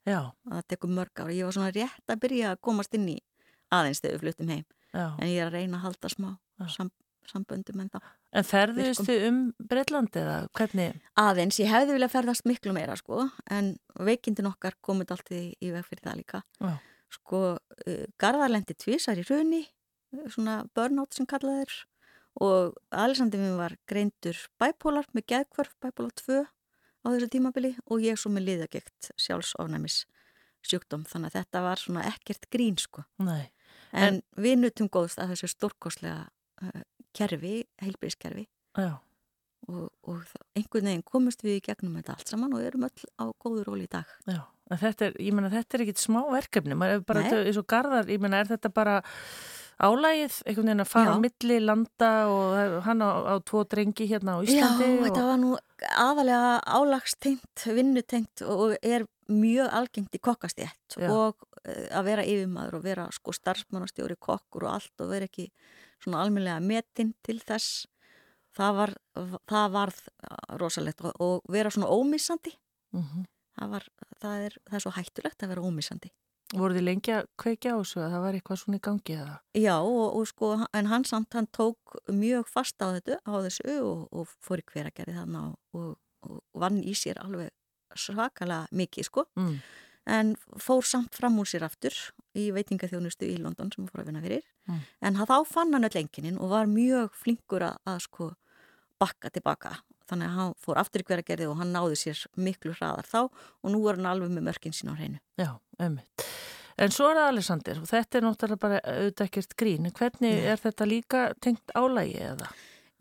[0.50, 3.18] það tekur mörg ára, ég var svona rétt að byrja að komast inn í
[3.72, 4.64] aðeins þegar við fluttum heim.
[5.22, 6.32] En ég er að reyna að halda smá
[6.68, 6.90] sam,
[7.30, 11.00] samböndum en það En ferðist þið um Breitlandi eða hvernig?
[11.20, 15.72] Aðeins, ég hefði viljað ferðast miklu meira sko, en veikindin okkar komið allt í, í
[15.74, 16.42] veg fyrir það líka.
[16.62, 16.72] Já.
[17.12, 19.66] Sko, uh, Garðarlendi tvísar í raunni,
[20.32, 21.82] svona burnout sem kallaður
[22.40, 26.40] og Alessandri minn var greindur bæpólar með geðkvörf, bæpólar 2
[27.04, 30.04] á þessu tímabili og ég svo með liðagegt sjálfsofnæmis
[30.62, 33.04] sjúkdóm þannig að þetta var svona ekkert grín sko.
[33.20, 33.50] Nei.
[33.92, 36.28] En, en við nutum góðst að þessu stórkoslega
[36.62, 36.84] uh,
[37.16, 38.46] kerfi, heilbríðskerfi
[38.82, 43.24] og, og einhvern veginn komust við í gegnum þetta allt saman og erum öll á
[43.42, 44.08] góður ról í dag.
[44.26, 44.42] Já,
[44.82, 48.10] þetta er, ég menna þetta er ekkit smá verkefni, maður er bara eins og garðar,
[48.10, 49.00] ég menna er þetta bara
[49.82, 54.38] álægið, einhvern veginn að fara á milli landa og hann á, á tvo drengi hérna
[54.38, 54.88] á Íslandi.
[54.88, 55.06] Já, og...
[55.06, 55.52] þetta var nú
[56.02, 62.84] aðalega álagstengt, vinnutengt og er mjög algengt í kokkastétt og uh, að vera yfirmaður og
[62.84, 65.48] vera sko starfsmannastjóri kokkur og allt og vera ekki
[66.02, 67.86] svona alminlega metin til þess
[68.56, 68.94] það var
[69.48, 70.00] það varð
[70.60, 72.52] rosalegt og, og vera svona ómissandi
[72.92, 73.24] mm -hmm.
[73.58, 73.88] það, var,
[74.20, 76.12] það, er, það er svo hættulegt að vera ómissandi
[76.52, 79.36] voru þið lengi að kveikja á þessu að það var eitthvað svona í gangi eða?
[79.56, 83.76] Já og, og sko en hann samt hann tók mjög fast á, þetta, á þessu
[83.80, 85.96] og, og fór í hveragerði þannig og,
[86.28, 87.50] og vann í sér alveg
[87.96, 89.56] svakalega mikið sko mm.
[90.12, 91.96] en fór samt fram úr sér aftur
[92.38, 94.82] í veitingaþjónustu í London sem hann fór að vinna fyrir mm.
[95.08, 98.28] en þá fann hann öll enginin og var mjög flinkur að, að sko
[99.02, 99.76] bakka tilbaka
[100.08, 103.20] þannig að hann fór aftur í hverja gerði og hann náði sér miklu hraðar þá
[103.24, 106.28] og nú er hann alveg með mörkin sín á hreinu Já, ömmit
[106.80, 110.46] En svo er það Alessandir og þetta er náttúrulega bara auðvitað ekkert grín hvernig Nei.
[110.48, 112.48] er þetta líka tengt álægi eða?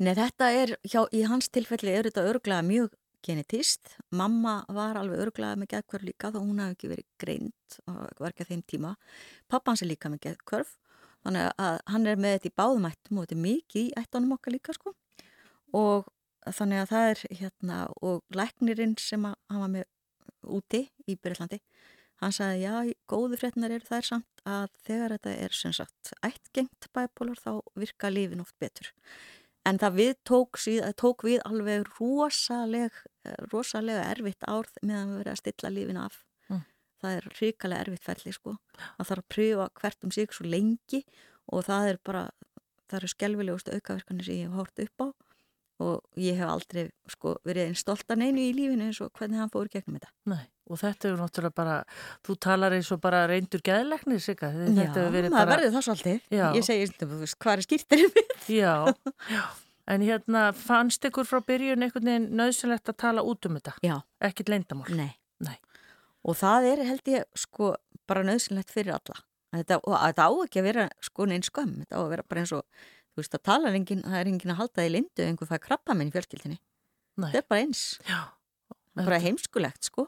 [0.02, 2.92] Nei, þetta er, hjá, í hans tilfelli er þetta örglega mjög
[3.26, 3.96] genetist.
[4.10, 8.34] Mamma var alveg örglega með geðkvörf líka þó hún hafði ekki verið greint og var
[8.34, 8.96] ekki að þeim tíma.
[9.52, 10.76] Pappa hans er líka með geðkvörf
[11.22, 14.56] þannig að hann er með þetta í báðumættum og þetta er mikið í ættanum okkar
[14.56, 14.94] líka sko
[15.78, 16.10] og
[16.50, 19.86] þannig að það er hérna og læknirinn sem hann var með
[20.42, 21.62] úti í Breitlandi
[22.22, 22.74] hann sagði já,
[23.10, 28.12] góðu fréttinar eru þær samt að þegar þetta er sem sagt ættgengt bæpólur þá virka
[28.14, 28.92] lífin oft betur
[29.70, 30.60] En það við tók,
[30.98, 32.96] tók við alveg rosaleg,
[33.52, 36.22] rosalega erfitt árð meðan við verðum að stilla lífin af.
[36.50, 36.64] Mm.
[37.02, 38.56] Það er ríkalega erfitt ferli sko.
[38.80, 41.04] Það þarf að pröfa hvert um sig svo lengi
[41.52, 42.24] og það er bara,
[42.90, 45.08] það eru skelvilegustu aukaverkanir sem ég hef hórt upp á
[45.82, 49.52] og ég hef aldrei sko verið einn stoltan einu í lífinu eins og hvernig hann
[49.54, 50.12] fór gegnum þetta.
[50.32, 51.78] Nei, og þetta er náttúrulega bara,
[52.28, 55.42] þú talar eins og bara reyndur geðleiknir sig að þetta verið bara...
[55.42, 56.22] Já, maður verður það svolítið.
[56.38, 56.46] Já.
[56.58, 58.38] Ég segi, hvað er skýrtirinn mitt?
[58.52, 58.76] Já,
[59.32, 59.44] já.
[59.92, 63.74] En hérna, fannst ykkur frá byrjun einhvern veginn nöðsynlegt að tala út um þetta?
[63.84, 63.98] Já.
[64.24, 64.94] Ekkit leindamál?
[64.96, 65.10] Nei.
[65.44, 65.58] Nei.
[66.22, 67.74] Og það er, held ég, sko,
[68.08, 69.18] bara nöðsynlegt fyrir alla.
[69.52, 72.44] Þetta, og þetta á ekki að vera sko neins skömm, þetta á að vera bara
[72.46, 75.50] eins og þú veist að tala engin, það er engin að halda í lindu einhver
[75.50, 76.60] fæði krabba minn í fjölskyldinni
[77.20, 77.84] þetta er bara eins.
[78.08, 78.20] Já,
[78.98, 80.08] bara heimskulegt sko.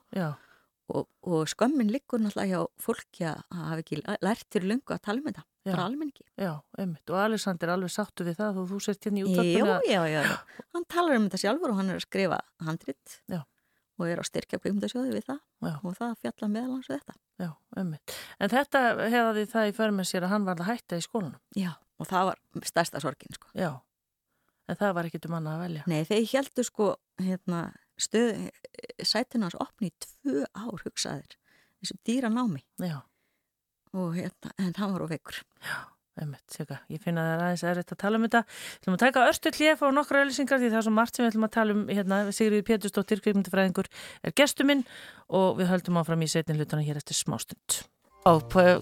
[0.94, 5.22] Og, og skömmin liggur náttúrulega hjá fólki að hafa ekki lært til lungu að tala
[5.22, 5.72] um þetta, já.
[5.72, 6.26] bara almenningi.
[6.36, 6.52] Já,
[6.84, 10.20] og Alessandr er alveg sattu við það og þú sért hérna í útvarpinu Já, já,
[10.28, 13.40] já, hann talar um þetta sjálfur og hann er að skrifa handrit já.
[13.40, 15.40] og er á styrkja kveimundasjóði við það.
[15.72, 17.18] Og það fjalla meðalans við þetta.
[18.44, 18.84] En þetta
[19.16, 21.40] hefði það í förmið sér að hann var að hætta í skólanum.
[21.56, 23.52] Já og það var stærsta sorgin sko.
[23.58, 23.72] Já,
[24.70, 25.86] en það var ekkit um annað að velja.
[25.92, 26.90] Nei, þeir heldur sko
[27.22, 27.64] hérna,
[28.02, 28.46] stöð,
[29.06, 31.38] sætinu hans opni í tvö ár hugsaðir
[31.84, 32.64] þessu dýra námi.
[32.82, 33.02] Já.
[33.94, 35.36] og hérna, en hann var á veikur.
[35.62, 35.76] Já,
[36.18, 38.42] einmitt, sjöka ég finna það aðeins erriðt að tala um þetta.
[38.50, 41.26] Þú ætlum að taka örstu klíf og nokkru öllisingar því það er svo margt sem
[41.26, 43.92] við ætlum að tala um hérna, Sigriði Pétursdóttir, kveikmyndifræðingur
[44.24, 44.82] er gestuminn
[45.30, 47.84] og við höldum áfram í setin hlutana hér eftir smástund
[48.24, 48.82] á, hvað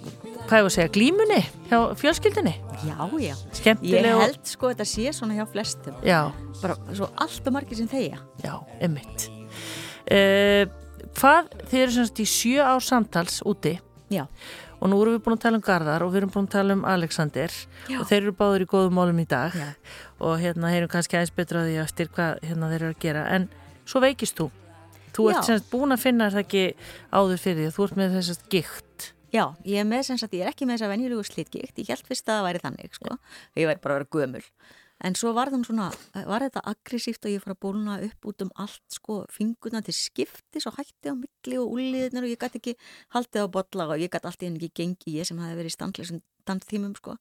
[0.50, 2.54] var að segja, glímunni hjá fjölskyldinni.
[2.86, 3.36] Já, já.
[3.58, 4.08] Skemmtileg.
[4.08, 5.98] Ég held sko að þetta sé svona hjá flestum.
[6.06, 6.20] Já.
[6.62, 8.20] Bara svo allt og margir sem þeia.
[8.44, 9.28] Já, emitt.
[10.12, 10.66] Uh,
[11.20, 13.78] hvað, þið eru semst í sjö ár samtals úti.
[14.12, 14.26] Já.
[14.82, 16.74] Og nú erum við búin að tala um Garðar og við erum búin að tala
[16.74, 17.54] um Alexander
[17.86, 18.00] Já.
[18.00, 19.68] og þeir eru báður í góðum málum í dag Já.
[20.26, 23.28] og hérna heyrum kannski aðeins betra á því eftir hvað hérna þeir eru að gera.
[23.30, 23.46] En
[23.86, 24.50] svo veikist þú.
[25.14, 26.66] Þú ert semst búin að finna það ekki
[27.14, 29.12] áður fyrir því að þú ert með þessast gikt.
[29.32, 31.90] Já, ég er með sem sagt, ég er ekki með þess að venjulegu slítgikt, ég
[31.94, 33.18] held fyrst að það væri þannig, sko,
[33.56, 34.44] ég væri bara að vera gömul.
[35.02, 38.52] En svo var, svona, var þetta aggressíft og ég fór að bóluna upp út um
[38.62, 42.76] allt, sko, fingurna til skiptis og hætti á milli og úliðnir og ég gæti ekki
[43.16, 45.72] haldið á botla og ég gæti allt í henni ekki gengi, ég sem hafi verið
[45.72, 47.16] í standleysum danstímum, sko.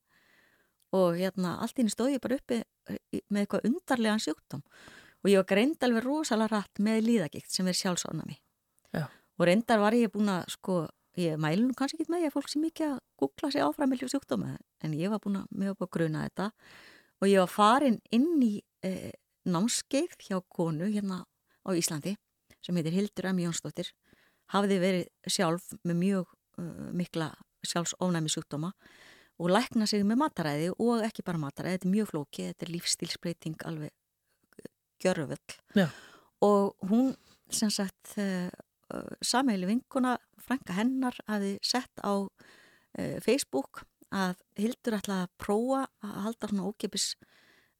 [0.98, 2.60] Og hérna, allt í henni stóð ég bara uppi
[3.30, 4.66] með eitthvað undarlegan sjúkdóm
[5.20, 8.38] og ég var greind alveg rosalega rætt með líðagikt sem er sjálfsánami.
[9.40, 10.82] Og reyndar var ég búin að, sko,
[11.20, 13.92] ég mælu nú kannski ekki með ég að fólk sem ekki að googla sig áfram
[13.92, 14.54] með sjúkdóma
[14.84, 16.50] en ég var búin að, búin að gruna þetta.
[17.20, 18.54] Og ég var farin inn í
[18.86, 19.12] e,
[19.48, 21.22] námskeið hjá konu hérna
[21.64, 22.16] á Íslandi
[22.64, 23.40] sem heitir Hildur M.
[23.44, 23.92] Jónsdóttir.
[24.52, 27.30] Hafði verið sjálf með mjög uh, mikla
[27.66, 28.72] sjálfsofnæmi sjúkdóma
[29.40, 32.72] og lækna sig með mataræði og ekki bara mataræði, þetta er mjög flóki, þetta er
[32.74, 33.94] lífstílsbreyting alveg
[35.00, 35.86] gjöröfull
[36.44, 37.14] og hún
[37.52, 38.50] sem sagt uh,
[39.22, 40.16] sameili vinkuna,
[40.50, 46.66] frænka hennar hafi sett á uh, Facebook að Hildur ætlaði að prófa að halda svona
[46.66, 47.06] ókipis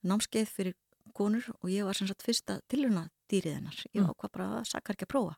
[0.07, 0.77] námskeið fyrir
[1.17, 4.69] konur og ég var sem sagt fyrsta tilurna dýrið hennar, ég var hvað bara að
[4.71, 5.35] sakar ekki að prófa.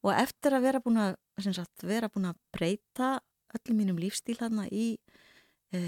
[0.00, 3.10] Og eftir að vera búin að, sagt, vera búin að breyta
[3.56, 4.92] öllum mínum lífstíl þarna í
[5.74, 5.80] e,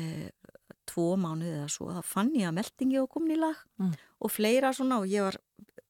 [0.88, 3.92] tvo mánuði eða svo, þá fann ég að meldingi og komin í lag mm.
[4.22, 5.38] og fleira svona og ég var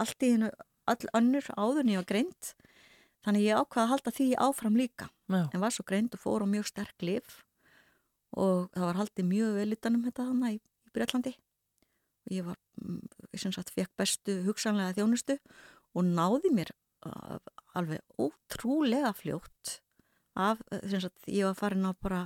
[0.03, 0.51] allt í hennu
[0.91, 2.53] all önnur ég var greint
[3.27, 5.09] þannig ég ákvaði að halda því áfram líka.
[5.33, 5.49] Já.
[5.49, 7.39] en var svo greint og fór á mjög sterk liv
[8.37, 11.33] og það var haldið mjög vel utanum þetta þannig í, í Breitlandi
[12.23, 15.39] og ég var, ég mm, sem sagt, fekk bestu hugsanlega þjónustu
[15.97, 16.73] og náði mér
[17.09, 17.39] uh,
[17.77, 19.79] alveg ótrúlega fljótt
[20.39, 22.23] af, sem sagt, ég var farin á bara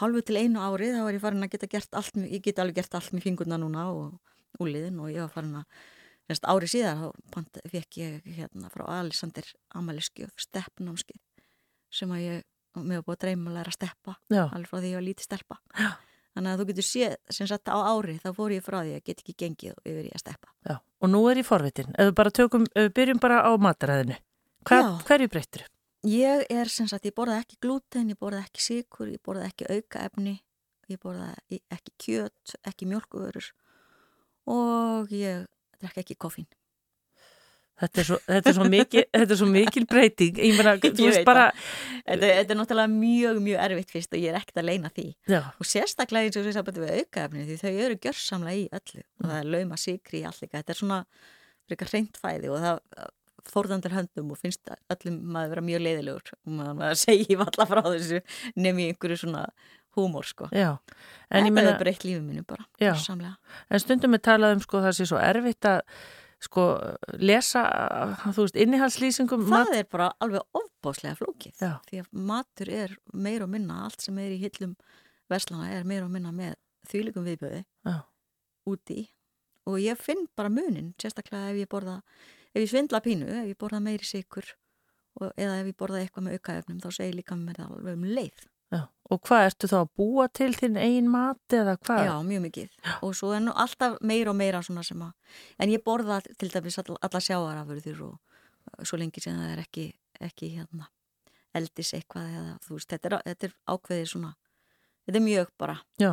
[0.00, 2.80] halvu til einu árið, þá var ég farin að geta gert allt, ég get alveg
[2.80, 5.82] gert allt með fingurna núna og úliðin og ég var farin að
[6.30, 11.20] ári síðar þá fekk ég hérna frá Alexander Amaliskjöf steppnámskið
[11.92, 12.44] sem að ég,
[12.78, 14.44] mér var búin að dreyma að læra að steppa Já.
[14.48, 15.90] alveg frá því ég var lítið steppa Já.
[16.32, 19.04] þannig að þú getur séð, sem sagt á ári þá fór ég frá því að
[19.04, 22.16] get ekki gengið yfir ég að steppa Já, og nú er ég forvitin ef við
[22.22, 24.18] bara tökum, ef við byrjum bara á mataræðinu
[24.68, 25.66] hverju breytir?
[26.02, 29.68] Ég er sem sagt, ég borða ekki glúten ég borða ekki síkur, ég borða ekki
[29.70, 30.40] aukaefni
[30.90, 33.52] ég borða ekki kjöt ekki mjölkuvörur
[34.50, 35.46] og ég
[35.82, 36.48] drekka ekki koffín.
[37.82, 40.38] Þetta er svo, þetta er svo, mikil, þetta er svo mikil breyting.
[40.38, 44.30] Ég meina, þú veist bara þetta, þetta er náttúrulega mjög, mjög erfitt fyrst og ég
[44.30, 45.06] er ekkert að leina því.
[45.32, 45.40] Já.
[45.50, 49.02] og sérstaklega eins og þess að bæta við aukaefni því þau eru gjörsamlega í öllu.
[49.02, 51.00] Og það er lauma sigri í allir þetta er svona
[51.66, 53.10] frekar reyndfæði og það
[53.50, 56.34] fórðandur höndum og finnst öllum maður vera mjög leiðilegur.
[56.46, 58.20] Og maður segi valla frá þessu
[58.54, 59.46] nefn í einhverju svona
[59.96, 60.48] húmór sko.
[60.54, 60.78] Já,
[61.30, 62.66] en þetta er breytt lífið mínu bara
[63.68, 65.80] en stundum við talaðum sko það sé svo erfitt að
[66.42, 66.64] sko
[67.22, 67.62] lesa
[68.24, 69.74] þú veist innihalslýsingum Það mat...
[69.78, 71.72] er bara alveg ofbáslega flókið Já.
[71.88, 74.74] því að matur er meir og minna allt sem er í hillum
[75.30, 76.56] verslana er meir og minna með
[76.90, 77.62] þýlikum viðbjöði
[78.66, 79.04] úti.
[79.70, 82.00] Og ég finn bara munin sérstaklega ef ég borða
[82.52, 84.48] ef ég svindla pínu, ef ég borða meiri sikur
[85.20, 88.46] eða ef ég borða eitthvað með aukaefnum þá segir líka mér það alveg um leið
[88.72, 88.80] Já,
[89.12, 92.04] og hvað ertu þá að búa til þinn einn mat eða hvað?
[92.08, 92.94] Já, mjög mikið Já.
[93.02, 95.12] og svo er nú alltaf meira og meira svona sem að,
[95.58, 98.42] en ég borða til dæmis all, alla sjáarafurður og,
[98.78, 99.86] og svo lengi sem það er ekki,
[100.20, 100.88] ekki hérna,
[101.54, 104.34] eldis eitthvað eða þú veist, þetta er, þetta er ákveðið svona,
[105.06, 106.12] þetta er mjög bara Já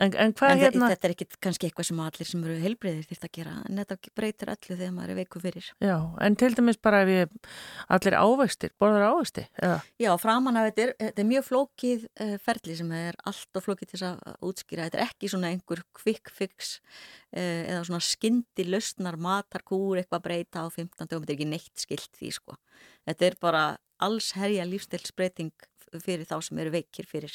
[0.00, 0.88] En, en, en hérna...
[0.94, 3.54] þetta er ekki kannski eitthvað sem allir sem eru heilbreyðir þýrt að gera.
[3.68, 5.66] En þetta breytir allir þegar maður er veiku fyrir.
[5.84, 7.34] Já, en til dæmis bara ef ég
[7.96, 9.80] allir ávegstir, borðar ávegsti eða?
[10.00, 13.66] Já, framan af þetta er, þetta er mjög flókið uh, ferli sem er allt og
[13.66, 18.66] flókið til að útskýra, þetta er ekki svona einhver quick fix uh, eða svona skyndi
[18.70, 22.56] lausnar matarkúr eitthvað breyta á 15 dögum, þetta er ekki neitt skilt því sko,
[23.10, 23.66] þetta er bara
[24.00, 25.52] alls herja lífstilsbreyting
[26.00, 27.34] fyrir þá sem eru veikir fyrir.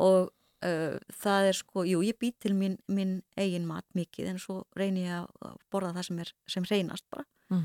[0.00, 0.28] Og
[0.60, 4.58] Uh, það er sko, jú ég bý til mín, mín eigin mat mikið en svo
[4.76, 7.24] reynir ég að borða það sem er sem reynast bara.
[7.48, 7.62] Mm.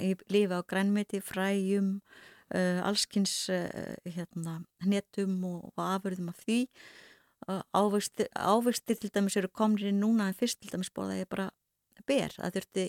[0.00, 6.62] ég lifi á grænmeti, fræjum uh, allskins uh, hérna, hnetum og, og afurðum af því.
[7.76, 11.50] Ávextir, ávextir til dæmis eru komnir núna en fyrst til dæmis borða ég bara
[12.08, 12.32] ber.
[12.36, 12.86] Það þurfti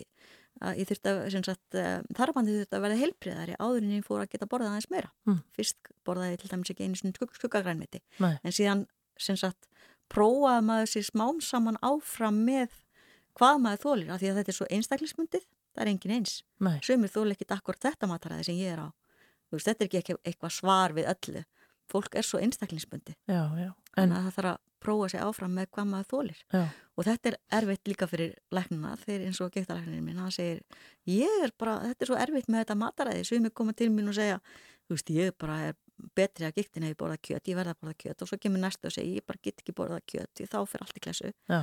[0.79, 4.75] ég þurfti að þarfandi þurfti að verða heilbriðari áður en ég fór að geta borðað
[4.75, 5.11] aðeins meira.
[5.27, 5.39] Mm.
[5.55, 8.83] fyrst borðaði ég til dæmis ekki einu skuggagrænmeti en síðan
[9.19, 9.67] sem sagt
[10.12, 12.74] prófaði maður sér smám saman áfram með
[13.39, 16.34] hvað maður þólir af því að þetta er svo einstaklismundið það er engin eins,
[16.84, 18.88] sömur þól ekki akkurat þetta mataræði sem ég er á.
[19.52, 21.43] Veist, þetta er ekki eitthvað svar við öllu.
[21.91, 23.15] Fólk er svo einstaklingsbundi
[24.00, 26.62] en það þarf að prófa sér áfram með hvað maður þólir já.
[26.95, 30.62] og þetta er erfitt líka fyrir læknuna þegar eins og gektalæknirinn minn, hann segir
[31.06, 33.26] ég er bara, þetta er svo erfitt með þetta mataræði.
[33.28, 34.39] Sem er komað til mín og segja
[34.88, 35.76] þú veist, ég bara er
[36.17, 38.63] betri að giktin ef ég borða kjöt, ég verða að borða kjöt og svo kemur
[38.63, 41.31] næstu og segir ég bara get ekki borða kjöt því þá fyrir allt í klassu
[41.51, 41.61] Já.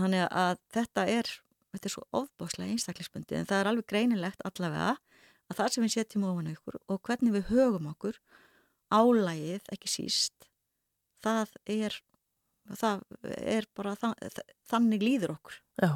[0.00, 1.32] þannig að þetta er
[1.72, 4.94] þetta er svo ofbáslega einstaklisbundi en það er alveg greinilegt allavega
[5.50, 8.22] að það sem við setjum ofan okkur og hvernig við högum okkur
[8.92, 10.50] álægið ekki síst
[11.24, 12.00] það er
[12.78, 13.02] það
[13.42, 14.14] er bara þann,
[14.70, 15.58] þannig líður okkur.
[15.82, 15.92] Já.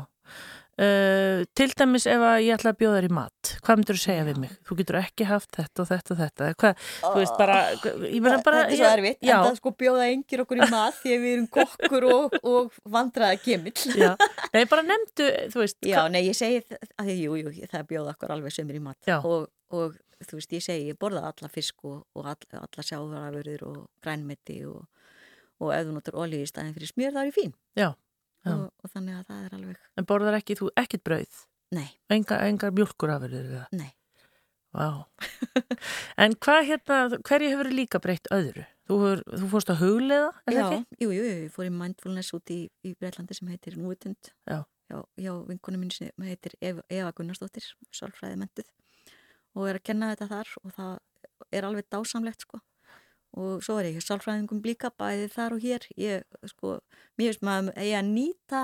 [0.77, 3.36] Uh, til dæmis ef að ég ætla að bjóða þér í mat
[3.67, 4.27] hvað myndur þú segja Já.
[4.29, 4.55] við mig?
[4.67, 7.03] Þú getur ekki haft þetta og þetta og þetta hvað, oh.
[7.03, 7.59] þú veist bara,
[8.07, 10.99] ég verða bara Þetta er svo erfitt, en það sko bjóða engir okkur í mat
[11.03, 14.17] því við erum kokkur og, og vandraða gemill
[14.55, 16.63] Nei, bara nefndu, þú veist Já, nei, ég segi
[17.03, 20.65] að jú, jú, það bjóða okkur alveg sömur í mat og, og þú veist, ég
[20.65, 25.95] segi, ég borða alla fisk og, og all, alla sjávarafurður og grænmeti og ef þú
[25.97, 27.91] notur olíu í staðin fyrir smjör, það er fín Já
[28.53, 31.45] og, og þannig að það er alveg En borðar ekki, þú ekkit brauð?
[31.75, 31.89] Nei.
[32.13, 33.67] Enga, Engar mjölkurafurður það?
[33.81, 33.91] Nei.
[34.77, 34.89] Vá.
[36.23, 38.67] En hvað hérna, hverju hefur líka breytt öðru?
[38.87, 41.03] Þú, hefur, þú fórst að huglega, er það ekki?
[41.03, 44.61] Jú, jú, ég fór í mindfulness út í, í Breitlandi sem heitir Núutund Já.
[44.87, 48.69] Já, já vinkunum mín sem heitir Eva, Eva Gunnarsdóttir, sálfræði mentið
[49.57, 50.95] og er að kenna þetta þar og það
[51.57, 52.61] er alveg dásamlegt sko.
[53.37, 55.87] Og svo er ég sálfræðingum líka bæði þar og hér.
[56.01, 56.79] Ég, sko,
[57.17, 58.63] mér finnst maður ég að nýta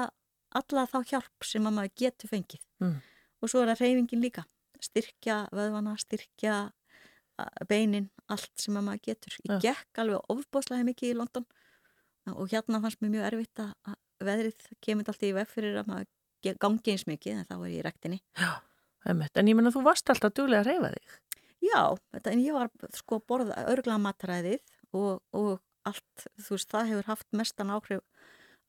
[0.59, 2.63] alla þá hjálp sem maður getur fengið.
[2.83, 3.01] Mm.
[3.43, 4.47] og svo er það reyfingin líka.
[4.83, 6.57] Styrkja vöðvana, styrkja
[7.69, 9.37] beinin, allt sem maður getur.
[9.47, 9.61] Ég ja.
[9.71, 11.47] gekk alveg ofbóðslega mikið í London
[12.33, 16.59] og hérna fannst mér mjög erfitt að veðrið kemur alltaf í veg fyrir að maður
[16.63, 18.53] gangi eins mikið en þá er ég í rektinni Já,
[19.09, 21.17] en ég menna þú varst alltaf duglega að reyfa þig.
[21.63, 21.83] Já,
[22.15, 24.63] þetta, en ég var sko að borða örgla matræðið
[24.99, 25.53] og, og
[25.89, 28.03] allt, þú veist, það hefur haft mestan áhrif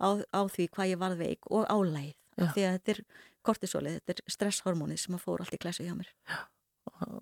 [0.03, 2.17] á, á því hvað ég varð veik og álægið.
[2.33, 3.01] Því að þetta er
[3.45, 6.11] kortisólið, þetta er stresshormónið sem að fóra allt í glæsu hjá mér.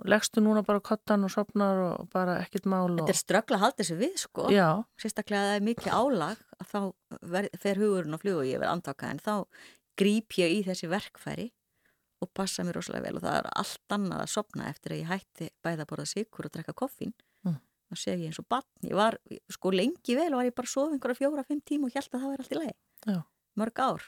[0.09, 3.01] Legstu núna bara kottan og sopnar og bara ekkit mál og...
[3.01, 4.67] Þetta er ströggla að halda þessu við sko Já.
[5.01, 6.79] Sérstaklega að það er mikið álag þá
[7.61, 9.33] fer hugurinn og flugur ég verið andaka en þá
[10.01, 11.47] grýp ég í þessi verkfæri
[12.21, 15.11] og passa mér rosalega vel og það er allt annað að sopna eftir að ég
[15.11, 17.13] hætti bæða að borða sikur og drekka koffín.
[17.91, 19.17] Þá seg ég eins og batn ég var,
[19.51, 22.29] sko lengi vel var ég bara að sofa einhverja fjóra-fimm tím og held að það
[22.31, 22.73] var allt í
[23.11, 23.21] Já.
[23.59, 24.05] mörg ár.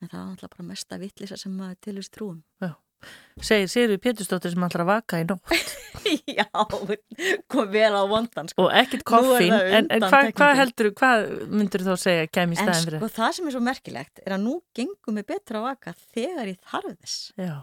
[0.00, 2.40] En það var alltaf bara mesta vittlisa sem maður tilvist trúum.
[2.62, 2.72] Já.
[3.40, 5.52] Segir Sigurður Péturstóttir sem allra vaka í nótt.
[6.38, 6.44] Já,
[7.50, 8.66] kom vel á vondan sko.
[8.66, 9.54] Og ekkit koffín.
[9.54, 12.98] En, en hvað hva heldur, hvað myndur þú þá segja kem í staðin fyrir?
[12.98, 15.94] En sko það sem er svo merkilegt er að nú gengum við betra að vaka
[16.12, 17.16] þegar ég þarf þess.
[17.40, 17.56] Já.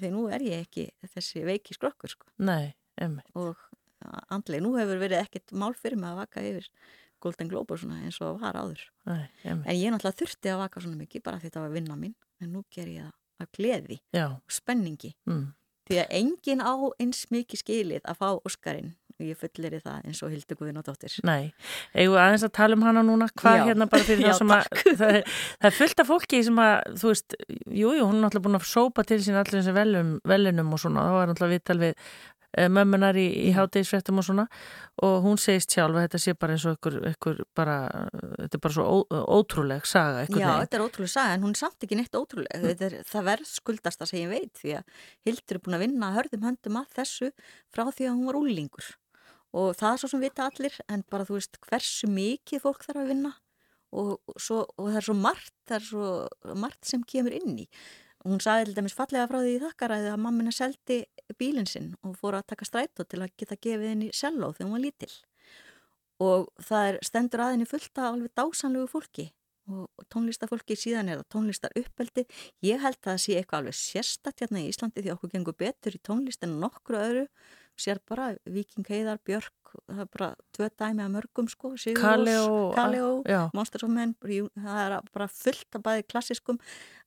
[0.00, 2.28] Því nú er ég ekki þessi veiki skrokkur sko.
[2.44, 2.74] Nei,
[3.34, 3.56] Og
[4.30, 6.68] andlega, nú hefur verið ekkit mál fyrir mig að vaka yfir
[7.20, 8.82] Golden Globe og svona eins og var áður.
[9.06, 12.14] Nei, En ég náttúrulega þurfti að vaka svona mikið bara því þetta var vinna mín.
[12.40, 14.26] En nú ger ég það að gleði Já.
[14.30, 15.14] og spenningi.
[15.28, 15.50] Mm.
[15.90, 16.72] því að engin á
[17.02, 18.92] eins mikið skilið að fá Óskarinn.
[19.20, 21.50] Ég fullir í það eins og Hildur Guðin og dóttir Nei,
[21.92, 23.26] eigum við aðeins að tala um hana núna?
[23.36, 26.60] Hvað hérna bara fyrir það sem að það er, það er fullt af fólki sem
[26.64, 27.36] að þú veist,
[27.66, 29.74] jújú, jú, hún er náttúrulega búin að sópa til sín allir þessi
[30.32, 32.06] velunum og svona, það var náttúrulega viðtal við
[32.50, 34.46] mömmunar í, í hátegisfrettum og svona
[35.06, 37.76] og hún segist sjálf að þetta sé bara eins og ykkur, ykkur bara,
[38.40, 38.96] þetta er bara svo ó,
[39.38, 40.24] ótrúleg saga.
[40.24, 40.64] Já, veginn.
[40.64, 42.50] þetta er ótrúleg saga en hún er samt ekki neitt ótrúleg.
[42.56, 42.86] Mm.
[42.88, 46.18] Er, það verð skuldast að segja veit því að Hildur er búin að vinna að
[46.18, 47.30] hörðum höndum að þessu
[47.70, 48.90] frá því að hún var úlingur
[49.50, 53.02] og það er svo sem vita allir en bara þú veist hversu mikið fólk þarf
[53.02, 53.32] að vinna
[53.90, 57.66] og, svo, og það er svo margt, það er svo margt sem kemur inn í
[58.26, 61.00] Hún sagði til dæmis fallega frá því í þakkaræði að mammina seldi
[61.40, 64.76] bílinn sinn og fór að taka strætó til að geta gefið henni selló þegar hún
[64.76, 65.14] var lítill.
[66.20, 69.30] Og það er stendur að henni fullt af alveg dásanlegu fólki
[69.70, 72.26] og tónlistafólki síðan er það tónlistar uppeldi.
[72.66, 75.96] Ég held að það sé eitthvað alveg sérstatt hérna í Íslandi því okkur gengur betur
[75.96, 77.26] í tónlist en nokkru öðru.
[77.80, 83.12] Sér bara Viking Heiðar, Björk, það er bara tvö dæmi að mörgum sko, Kaleo,
[83.56, 86.58] Monsters of Men, það er bara fullt af bæði klassiskum,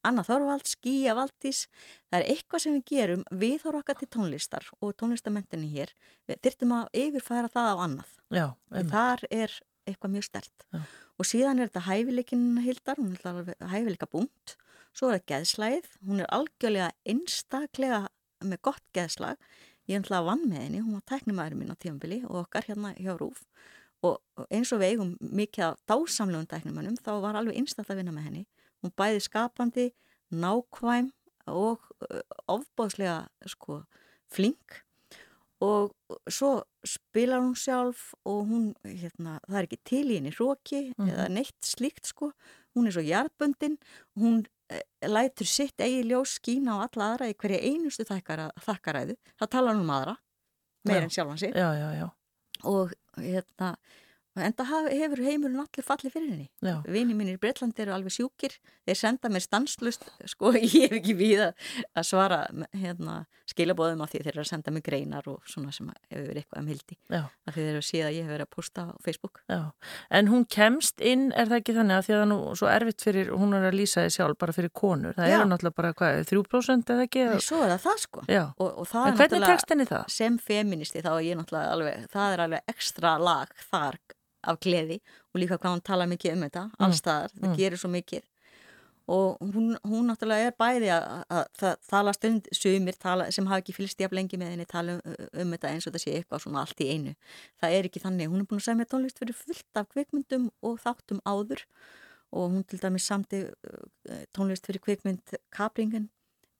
[0.07, 1.67] Anna Þorvald, Skíja Valdís,
[2.09, 5.93] það er eitthvað sem við gerum, við þóru okkar til tónlistar og tónlistamentinni hér,
[6.29, 8.45] við þyrtum að yfirfæra það á annað, Já,
[8.93, 10.81] þar er eitthvað mjög stert Já.
[11.19, 14.57] og síðan er þetta hæfileikin hildar, hún er hæfileika búnt,
[14.95, 18.05] svo er það geðslæð, hún er algjörlega einstaklega
[18.43, 19.39] með gott geðslag,
[19.89, 23.15] ég að vann með henni, hún var tæknumæður mín á tímanbili og okkar hérna hjá
[23.19, 23.43] Rúf
[24.03, 28.15] og eins og við eigum mikið af dásamlegum tæknumænum þá var alveg einstaklega að vinna
[28.15, 28.45] með henni.
[28.83, 29.85] Hún bæði skapandi,
[30.31, 31.11] nákvæm
[31.47, 31.87] og
[32.51, 33.83] ofbóðslega sko
[34.31, 34.82] flink
[35.63, 40.81] og svo spilar hún sjálf og hún, hérna, það er ekki til í henni hróki
[40.89, 41.13] mm -hmm.
[41.13, 42.33] eða neitt slíkt sko
[42.75, 43.77] hún er svo hjartbundin
[44.19, 44.43] hún
[44.73, 49.73] Eh, lætur sitt eigi ljós skína á alla aðra í hverja einustu þakkaræðu þá tala
[49.73, 50.13] hann um aðra
[50.87, 52.05] meir en sjálfan já, já, já.
[52.63, 53.73] og hérna
[54.35, 56.47] en það hefur heimurinn allir fallið fyrir henni.
[56.63, 56.79] Já.
[56.89, 58.55] Vini mínir í Breitlandi eru alveg sjúkir,
[58.87, 62.39] þeir senda mér stanslust, sko, ég hef ekki við að svara
[62.71, 66.41] hérna, skilabóðum af því þeir eru að senda mér greinar og svona sem hefur verið
[66.43, 66.97] eitthvað um hildi.
[67.13, 69.43] Af því þeir eru að síða að ég hef verið að posta á Facebook.
[69.51, 69.61] Já,
[70.19, 72.71] en hún kemst inn, er það ekki þannig að því að það er nú svo
[72.71, 75.37] erfitt fyrir, hún er að lýsa þið sjálf bara fyrir konur, það Já.
[75.37, 77.27] eru náttúrulega bara hvað, 3% eða ekki?
[77.29, 78.25] Nei, svo er það það, sko.
[78.57, 80.03] Og, og það en er hvernig tekst henni það?
[80.13, 83.99] sem feministi þá er ég náttúrulega alveg, það er alveg ekstra lag þar
[84.43, 84.99] af gleði
[85.33, 86.85] og líka hvað hún tala mikið um þetta, Mm.
[86.87, 87.57] allstaðar, það Mm.
[87.57, 88.23] gerir svo mikið
[89.05, 93.59] og hún, hún náttúrulega er bæði að, að, að tala stund sumir tala, sem hafa
[93.59, 96.39] ekki fylgst jafn lengi með henni tala um, um þetta eins og það sé eitthvað
[96.45, 97.15] svona allt í einu.
[97.59, 100.49] Það er ekki þannig, hún er búin að segja mér tónlist fyrir fullt af kvikmyndum
[100.63, 101.65] og þáttum áður
[102.31, 106.07] og hún til dæmis samti uh, tónlist fyrir kvikmynd Kapringen,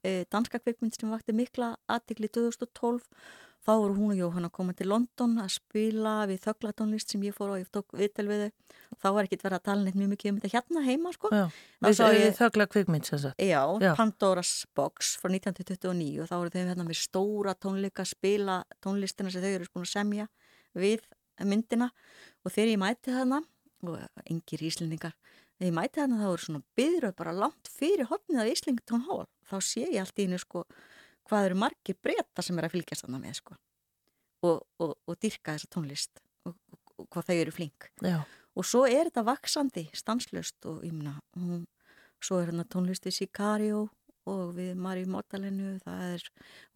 [0.04, 3.08] uh, danska kvikmynd sem vakti mikla aðtikli 2012
[3.64, 7.36] þá voru hún og Jóhann að koma til London að spila við þöglatónlist sem ég
[7.38, 10.12] fór og ég tók viðtel við þau þá var ekkit verið að tala neitt mjög
[10.14, 11.44] mikið um þetta hérna heima sko Já,
[11.82, 13.40] við, ég- þögla kvikmynd sem sagt.
[13.42, 13.94] Já, Já.
[13.98, 19.42] Pandora's Box frá 1929 og þá voru þau hérna með stóra tónleika spila tónlistina sem
[19.44, 20.28] þau eru búin að semja
[20.76, 21.02] við
[21.44, 21.90] myndina
[22.44, 23.42] og þegar ég mæti þarna
[23.84, 24.00] og
[24.30, 25.16] engir íslendingar
[25.58, 29.26] þegar ég mæti þarna þá eru svona byðröð bara langt fyrir hotnið af Íslington Hall
[29.50, 30.64] þá sé ég allt í hennu sko
[31.30, 33.58] hvað eru margir breyta sem er að fylgjast þarna með sko?
[34.44, 36.20] Og, og, og dyrka þessa tónlist
[36.50, 36.56] og,
[37.00, 37.90] og, hvað þau eru flink.
[38.04, 38.18] Já,
[38.54, 41.66] og svo er þetta vaksandi stanslust og ég hún,
[42.24, 43.88] svo er hérna tónlist við Sicario
[44.30, 46.26] og við Marí Mótalenu það er,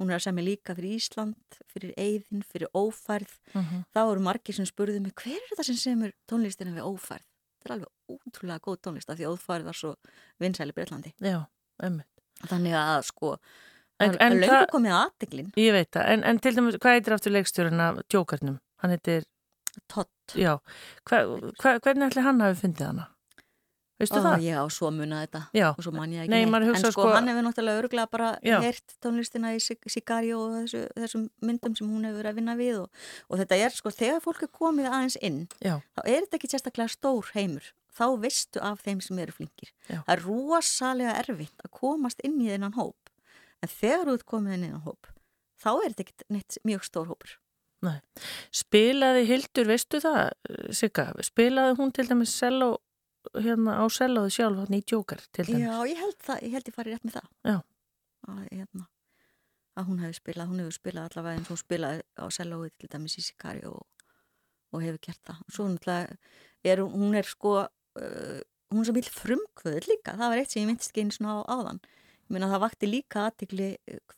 [0.01, 3.37] hún er að semja líka fyrir Ísland fyrir Eyðin, fyrir Ófærð.
[3.53, 7.27] Mhm, þá eru margir sem spurðu mig hver er þetta sem semur tónlistina við Ófærð?
[7.57, 9.95] Þetta er alveg útrúlega góð tónlist af því Ófærð var svo
[10.43, 11.39] vinsæli Breitlandi já,
[11.83, 12.03] emmi.
[12.47, 13.37] þannig að sko
[13.99, 17.13] En- að en löngu komið aðteglin Ég veit það, en, en til dæmis, hvað heitir
[17.17, 18.59] aftur leikstjórun af djókarnum?
[18.83, 19.23] Hann heitir,
[19.89, 20.57] tott já,
[21.09, 21.23] hva,
[21.61, 23.07] hva, hvernig ætli hann hafi fundið hana?
[23.97, 24.43] Veistu það?
[24.45, 26.67] Já, svo muna þetta Já, og svo man ég ekki Nei, neitt.
[26.69, 28.59] en sko, sko- hann hefur náttúrulega örgulega bara Já.
[28.61, 32.55] heyrt tónlistina í Sig- Sicario og þessu, þessum myndum sem hún hefur verið að vinna
[32.59, 32.89] við og,
[33.31, 36.51] og þetta er sko, þegar fólk er komið aðeins inn já, þá er þetta ekki
[36.53, 40.03] sérstaklega stór heimur þá veistu af þeim sem eru flinkir Já.
[40.05, 43.06] það er rosalega erfitt að komast inn í þennan hóp
[43.65, 45.11] en þegar þú ert komið inn í þennan hóp
[45.63, 47.35] þá er þetta ekki neitt mjög stór hópur
[47.85, 47.99] nei.
[48.55, 50.31] Spilaði Hildur, veistu það,
[50.73, 51.07] Sigga?
[51.25, 52.71] Spilaði hún til dæmis selló,
[53.37, 55.65] hérna á sellóðu sjálf hann í djókar til dæmis?
[55.67, 57.57] Já, ég held, það, ég held ég farið rétt með það Já.
[58.33, 58.87] að, hérna,
[59.77, 62.91] að hún hefur spilað hún hefur spilað allavega eins og hún spilaði á sellóið til
[62.95, 64.07] dæmis í Sicario og,
[64.73, 66.17] og hefur gert það og svo náttúrulega
[66.73, 68.39] er hún- er sko uh,
[68.73, 71.49] hún svo mjög frumkvöður líka það var eitt sem ég myndist ekki einu svona á
[71.53, 71.79] áðan
[72.33, 73.67] meina það vakti líka aðtikli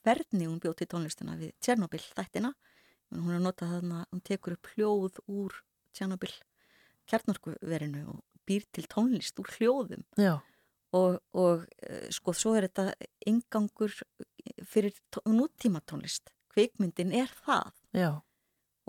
[0.04, 4.22] hvernig hún bjóð til tónlistina við Tjernobyl þættina meina, hún er að nota þarna, hún
[4.26, 5.58] tekur upp hljóð úr
[5.98, 6.32] Tjernobyl
[7.10, 10.04] kjarnorkuverinu og býr til tónlist úr hljóðum.
[10.18, 10.36] Já,
[10.98, 12.94] og, og eh, sko svo er þetta
[13.30, 13.94] ingangur
[14.66, 17.72] fyrir tó- nútíma tónlist kvikmyndin er það.
[17.98, 18.12] Já,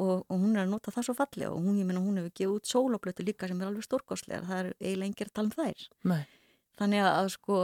[0.01, 2.33] og, og hún er að nota það svo fallega og hún, ég meina, hún hefur
[2.37, 5.57] gefið út sólablötu líka sem er alveg stórkostlegar, það er eiginlega engir að tala um
[5.57, 5.89] þær.
[6.13, 6.23] Nei,
[6.81, 7.59] þannig að sko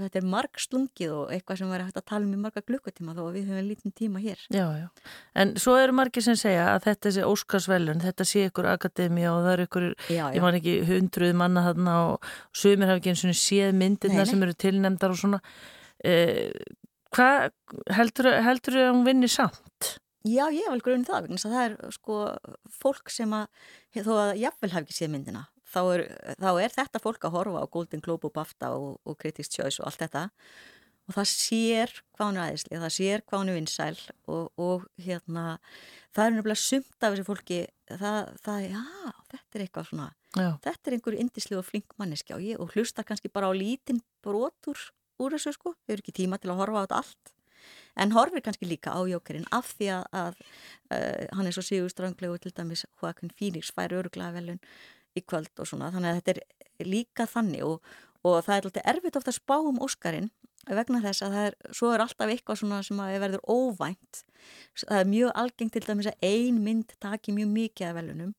[0.00, 3.14] þetta er marg slungið og eitthvað sem væri hægt að tala um í marga glukkutíma
[3.16, 4.86] þó að við höfum lítinn tíma hér já, já.
[5.42, 9.42] En svo eru margir sem segja að þetta sé Óskarsvelun, þetta sé ykkur akademía og
[9.46, 13.24] það eru ykkur, já, ég man ekki, hundruð manna þarna og sumir hafa ekki eins
[13.28, 15.42] og séð myndirna sem eru tilnemdar og svona.
[16.02, 16.48] Eh,
[17.12, 17.52] hvað
[17.94, 19.96] heldur, heldur að hún vinni samt?
[20.22, 22.18] Já, ég hef vel grunni það vegna það er sko
[22.82, 23.48] fólk sem að,
[24.06, 26.04] þó að jafnvel hafi ekki séð myndina, þá er,
[26.38, 29.82] þá er þetta fólk að horfa á Golden Globe og BAFTA og, og Critics' Choice
[29.82, 30.28] og allt þetta.
[31.10, 33.96] Og það sér hvað hún er aðeinsli, það sér hvað hún er vinsæl
[34.30, 35.44] og, og hérna,
[36.14, 37.60] það er nefnilega sumt af þessu fólki,
[37.90, 38.82] það, það, já,
[39.32, 43.04] þetta er eitthvað svona, Já, þetta er einhver indislu og flink manneskja og, og hlusta
[43.04, 44.78] kannski bara á lítinn brotur
[45.20, 47.34] úr þessu sko, þau eru ekki tíma til að horfa á þetta allt
[48.00, 50.40] en horfir kannski líka á jókerinn af því að, að
[50.94, 54.62] uh, hann er svo sigur strönglegu til dæmis Joaquin Phoenix fær öruglega velun
[55.18, 57.92] í kvöld og svona þannig að þetta er líka þannig og,
[58.22, 60.30] og það er alltaf erfitt ofta að spá um Óskarinn
[60.70, 64.20] vegna þess að það er, svo er alltaf eitthvað svona sem að verður óvænt.
[64.84, 68.34] Það er mjög algengt til dæmis að ein mynd taki mjög mikið af velunum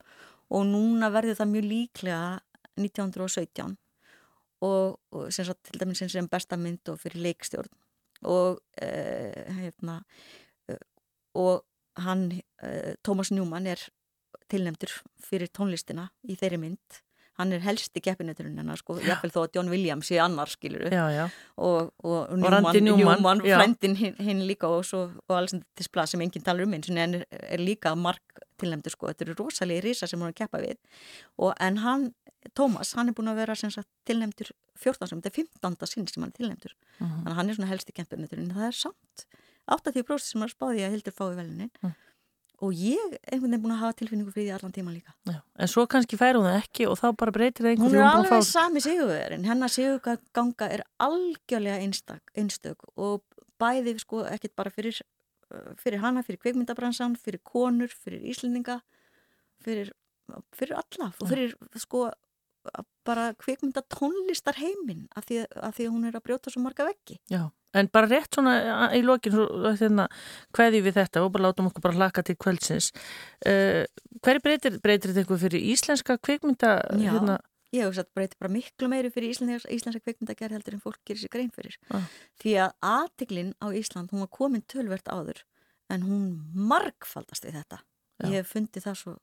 [0.53, 2.21] og núna verður það mjög líklega
[2.79, 3.75] 1917
[4.63, 7.71] og, og sem sagt til dæmis sem besta mynd og fyrir leikstjórn
[8.23, 9.99] og uh, hérna
[10.71, 10.83] uh,
[11.35, 11.65] og
[11.99, 12.29] hann
[12.63, 13.83] uh, Thomas Newman er
[14.49, 14.91] tilnefndur
[15.23, 17.01] fyrir tónlistina í þeirri mynd
[17.39, 21.07] hann er helsti keppinauturinn hennar sko, jáfnveil þó að John Williams sé annar skiluru Já,
[21.09, 21.23] já.
[21.57, 26.21] og, og, Og Newman, Newman, frændin hinn, hinn líka og, svo, og Alexander Desplat sem
[26.21, 29.81] enginn talar um eins og en er, er líka mark tilnæmdur sko, þetta eru rosalegi
[29.87, 30.77] risa sem hún er að keppa við
[31.41, 32.13] og en hann,
[32.53, 35.87] Tómas, hann er búin að vera sagt, tilnæmdur 14 sem, þetta er 15.
[35.89, 37.23] sinn sem hann er tilnæmdur Mhm.
[37.23, 39.25] þannig að hann er svona helsti keppinautur en það er samt
[39.73, 41.95] 80% sem er spáði að Hildur fái velunin Mm.
[42.63, 45.37] Og ég einhvern veginn búin að hafa tilfinningu fyrir því allan tíma líka já.
[45.59, 48.09] En svo kannski fær hún það ekki og þá bara breytir það einhverju er hún
[48.09, 53.21] að alveg fá- sami sigurverðin, hennar sigurganga er algjörlega einstak, einstök og
[53.59, 55.01] bæði sko ekkert bara fyrir,
[55.53, 58.79] uh, fyrir hana, fyrir kveikmyndabransan, fyrir konur, fyrir Íslendinga,
[59.63, 59.91] fyrir,
[60.55, 62.07] fyrir alla og fyrir sko
[63.03, 66.85] bara kveikmynda tónlistar heiminn af því, af því að hún er að brjóta svo marga
[66.87, 67.17] veggi.
[67.31, 69.35] Já, en bara rétt svona í lokin
[69.79, 70.07] hérna,
[70.55, 72.91] hverði við þetta og bara látum okkur bara hlaka til kvöldsins
[73.47, 73.83] uh,
[74.23, 77.09] hverju breytir, breytir þetta eitthvað fyrir íslenska kvikmynda Já.
[77.15, 77.39] hérna,
[77.73, 81.23] Ég hef sagt breyti bara miklu meiri fyrir Íslandska, Íslandska kveikmyndagerð heldur en fólk gerir
[81.23, 81.73] sér grein fyrir.
[81.89, 82.03] Ah.
[82.37, 85.41] Því að aðtiklinn á Ísland, hún var komin tölvert áður
[85.89, 87.79] en hún margfaldast við þetta.
[88.21, 88.27] Já.
[88.27, 89.15] Ég hef fundið það svo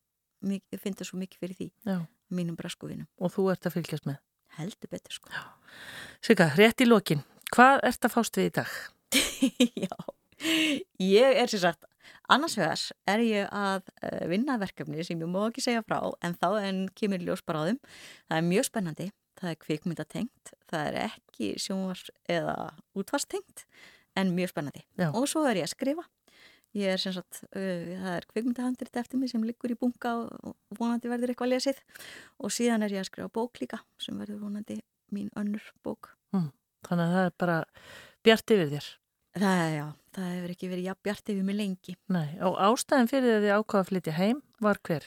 [0.51, 1.97] mikið, fundið svo mikið fyrir því já,
[2.35, 3.07] mínum braskuvinum.
[3.23, 4.19] og þú ert að fylgjast með
[4.59, 5.31] Heldur betur sko.
[6.27, 7.23] Sigga, rétt í lokin,
[7.55, 8.75] hvað ert að fást við í dag?
[9.85, 9.95] Já,
[11.03, 11.87] ég er sér sagt,
[12.31, 16.37] annars vegar er ég að uh, vinna verkefni sem ég má ekki segja frá en
[16.39, 17.81] þá en kemur ljós bara á þeim.
[18.29, 19.09] Það er mjög spennandi,
[19.41, 22.57] það er kvikmyndatengt, það er ekki sjónvars eða
[22.99, 23.67] útvarstengt
[24.19, 24.87] en mjög spennandi.
[25.01, 25.11] Já.
[25.11, 26.07] Og svo er ég að skrifa.
[26.79, 30.15] Ég er sem sagt, uh, það er kvikmyndahandrit eftir mig sem liggur í bunga
[30.47, 31.83] og vonandi verður eitthvað lesið
[32.39, 34.79] og síðan er ég að skrifa bók líka sem verður vonandi
[35.11, 36.15] mín önnur bók.
[36.89, 37.59] Þannig að það er bara
[38.27, 38.89] bjart yfir þér.
[39.41, 39.85] Það, já,
[40.17, 41.97] það hefur ekki verið jafn bjart yfir mig lengi.
[42.11, 45.07] Nei, og ástæðin fyrir því að þið ákvaða að flytja heim var hver?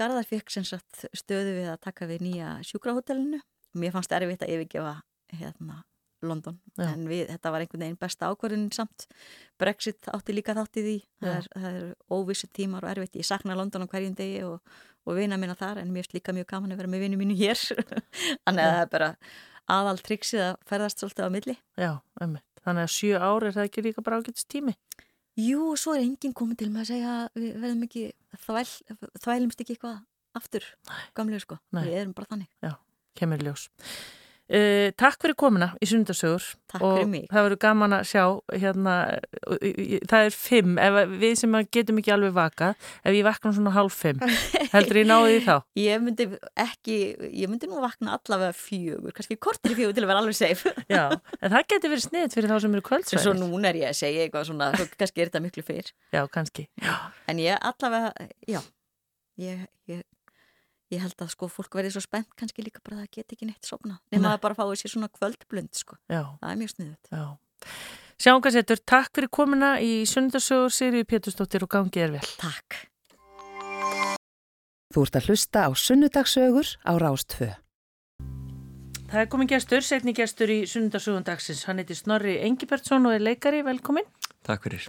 [0.00, 3.38] Garðar fekk sem sagt stöðu við að taka við nýja sjúkrahótelinu.
[3.78, 4.96] Mér fannst erfitt að yfirgefa
[5.38, 5.84] hérna
[6.26, 6.90] London, Já.
[6.90, 9.06] en við, þetta var einhvern veginn besta ákvörðin samt.
[9.60, 10.96] Brexit átti líka þátt í því.
[11.22, 13.16] Það er, það er óvissu tímar og erfitt.
[13.22, 14.74] Ég sakna London á hverjum degi og,
[15.06, 17.38] og vina minna þar, en mér finnst líka mjög gaman að vera með vinu mínu
[17.40, 17.62] hér.
[18.44, 19.10] Þannig að það er bara
[19.70, 21.56] aðal triksið að ferðast svolítið á milli.
[21.80, 22.42] Já, emmi.
[22.60, 24.76] Þannig að sjö ár er það ekki líka bara ágætist tími?
[25.40, 28.02] Jú, svo er enginn komið til með að segja að við verðum ekki,
[28.44, 28.64] þvæl,
[29.24, 30.00] þvælumst ekki eitthvað
[30.36, 30.66] aftur,
[31.16, 31.60] gamlega sko.
[31.76, 31.84] Nei.
[31.86, 32.50] Við erum bara þannig.
[33.18, 33.68] Kemur í ljós.
[34.50, 36.42] Uh, takk fyrir komuna í sundarsögur
[36.80, 38.94] og það verður gaman að sjá hérna,
[40.10, 40.80] það er fimm.
[41.20, 42.72] Við sem getum ekki alveg vaka
[43.04, 44.18] ef ég vakna svona hálf fimm
[44.74, 45.54] heldur ég náði því þá?
[45.78, 46.26] Ég myndi
[46.64, 46.98] ekki,
[47.30, 50.74] ég myndi nú vakna allavega fjögur, kannski kortir fjögur til að vera alveg safe.
[50.96, 51.04] Já,
[51.38, 53.98] en það getur verið sniðt fyrir þá sem eru Svo kvöldsvæðir núna er ég að
[54.00, 55.94] segja eitthvað svona, svo kannski er þetta miklu fyrr.
[56.14, 56.66] Já, kannski.
[56.82, 56.94] Já,
[57.30, 58.10] En ég allavega,
[58.50, 58.60] já,
[59.38, 60.02] ég, ég,
[60.90, 63.46] ég held að sko fólk verði svo spennt kannski líka bara að það get ekki
[63.46, 64.00] neitt sopna.
[64.12, 64.32] Nefn Nei.
[64.34, 65.96] að bara fái sér svona kvöldblund sko.
[66.10, 67.10] já, Það er mjög sniðut.
[67.12, 67.24] já
[68.20, 72.80] Sjáum hvað setur, takk fyrir komuna í sundarsögur Sirju Pétursdóttir og gangið er vel Takk.
[74.90, 77.50] Þú ert að hlusta á sunnudagsögur á Rástfö.
[79.10, 83.24] Það er komin gestur, setni gestur í sundarsögun dagsins Hann heiti Snorri Engibertsson og er
[83.24, 84.06] leikari, velkomin
[84.46, 84.86] Takk fyrir.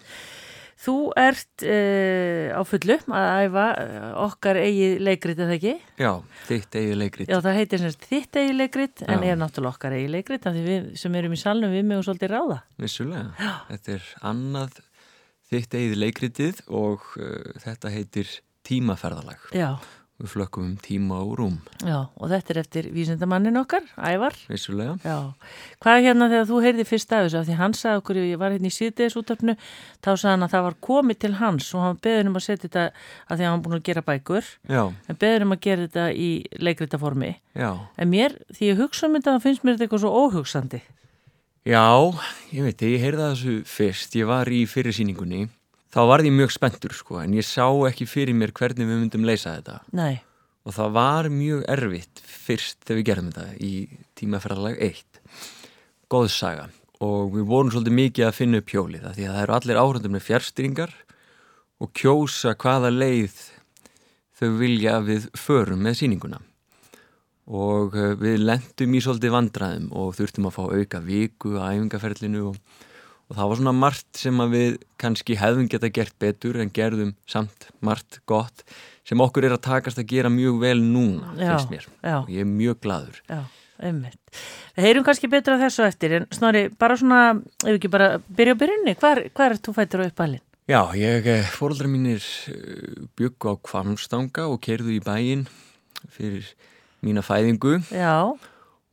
[0.82, 5.74] Þú ert uh, á fullu að æfa uh, okkar eigið leikrit, eða ekki?
[6.02, 6.12] Já,
[6.48, 7.30] þitt eigið leikrit.
[7.30, 9.28] Já, það heitir semst þitt eigið leikrit en Já.
[9.30, 12.34] er náttúrulega okkar eigið leikrit af því við sem erum í salnum við mögum svolítið
[12.34, 12.58] ráða.
[12.82, 13.52] Vissulega.
[13.70, 14.80] Þetta er annað
[15.52, 18.34] þitt eigið leikritið og uh, þetta heitir
[18.66, 19.52] tímaferðalag.
[19.54, 19.76] Já,
[20.22, 21.56] Við flökkum um tíma og rúm.
[21.82, 24.36] já, og þetta er eftir vísindamannin okkar, Ævar.
[24.52, 25.00] Vissulega.
[25.02, 25.34] Já,
[25.82, 28.38] hvað er hérna þegar þú heyrði fyrst af þessu af því hann sagði okkur, ég
[28.38, 29.56] var hérna í síðdeis útöfnu,
[30.04, 32.68] þá sagði hann að það var komið til hans og hann beður um að setja
[32.70, 35.88] þetta að því að hann búin að gera bækur, Já, en beður um að gera
[35.88, 36.30] þetta í
[36.62, 37.32] leikritaformi.
[37.58, 37.72] já.
[37.98, 40.82] En mér, því ég hugsa um þetta, finnst mér þetta eitthvað svo óhugsandi.
[41.66, 41.84] Já,
[42.54, 45.48] ég veit, ég heyrði það þessu fyrst, ég var í fyrirsýningunni,
[45.92, 49.28] þá var ég mjög spenntur sko, en ég sá ekki fyrir mér hvernig við myndum
[49.28, 49.82] leysa þetta.
[49.98, 50.22] Nei,
[50.62, 53.72] Og það var mjög erfitt fyrst þegar við gerðum þetta í
[54.20, 55.22] tímaferðalag 1.
[56.12, 56.68] Góð saga.
[57.02, 60.14] Og við vorum svolítið mikið að finna upp hjólið því að það eru allir áhörndur
[60.14, 60.94] með fjárstyringar
[61.82, 63.40] og kjósa hvaða leið
[64.38, 66.42] þau vilja að við förum með síninguna.
[67.50, 72.52] Og eh, við lendum í svolítið vandræðum og þurftum að fá auka viku á æfingaferlinu
[72.52, 72.62] og,
[73.32, 77.14] og það var svona margt sem að við kannski hefðum geta gert betur en gerðum
[77.32, 78.66] samt margt gott
[79.08, 81.88] sem okkur er að takast að gera mjög vel núna, Já, finnst mér.
[82.04, 82.18] já.
[82.22, 83.18] Og ég er mjög gladur.
[83.32, 83.40] Já,
[83.82, 84.20] einmitt.
[84.78, 87.22] Við heyrum kannski betur að þessu eftir, en Snorri, bara svona,
[87.66, 90.44] ef ekki bara byrja á byrjunni, hvar er þú fættur á uppalinn?
[90.70, 91.26] Já, ég,
[91.56, 92.22] fóröldra mínir
[93.18, 95.48] byggu á Kvamstanga og kerðu í bæinn
[96.14, 96.46] fyrir
[97.04, 98.30] mína fæðingu Já,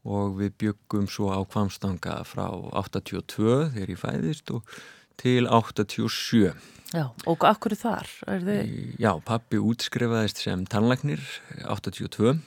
[0.07, 4.77] og við byggum svo á kvamstanga frá 82 þegar ég fæðist og
[5.19, 6.53] til 87.
[6.95, 8.07] já, og akkur þar?
[8.31, 11.23] Er þið, Já, pappi útskrifaðist sem tannlagnir
[11.67, 12.39] 82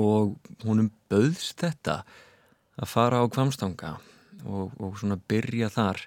[0.00, 2.00] og honum böðst þetta
[2.80, 3.98] að fara á kvamstanga
[4.48, 6.06] og, og svona byrja þar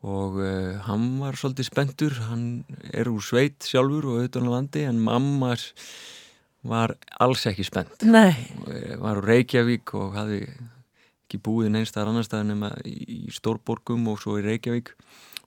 [0.00, 4.84] og uh, hann var svolítið spendur, hann er úr sveit sjálfur og auðvitað á landi
[4.88, 5.52] en mamma
[6.66, 6.92] var
[7.22, 8.34] alls ekki spennt nei,
[9.00, 14.36] var úr Reykjavík og hafði ekki búið neinstaðar annar staðar nema í stórborgum og svo
[14.40, 14.92] í Reykjavík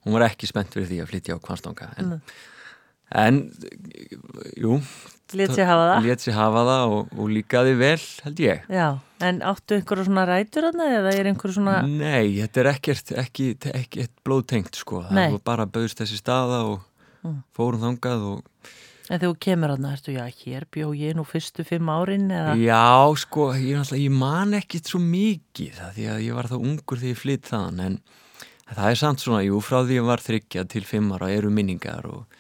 [0.04, 2.16] hún var ekki spennt fyrir því að flytja á Kvarnstanga en,
[3.14, 3.42] en
[4.58, 4.80] jú,
[5.38, 6.08] lét sér hafa það?
[6.24, 8.88] sér hafa það og, og líkaði vel held ég Já,
[9.28, 13.52] en áttu einhverju svona rætur þarna eða er einhverju svona, Nei, þetta er ekkert ekki,
[13.74, 15.28] ekki blóðtengt sko Nei.
[15.30, 16.82] það var bara bauðst þessi staða og
[17.24, 17.38] Mm.
[17.56, 18.72] fórum þangað og
[19.10, 22.54] en þegar þú kemur þarna, ertu, já, hér bjó ég nú fyrstu fimm árin eða,
[22.62, 22.84] Já,
[23.20, 27.12] sko, ég, ég man ekkit svo mikið það því að ég var það ungur þegar
[27.14, 27.98] ég flytt þaðan en
[28.74, 32.08] það er samt svona, jú, frá því ég var þryggja til fimm ára eru minningar
[32.10, 32.40] og,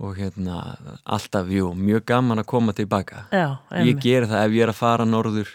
[0.00, 0.60] og hérna,
[1.04, 3.26] alltaf, jú, mjög gaman að koma tilbaka.
[3.34, 5.50] já, Ég geri það ef ég er að fara norður,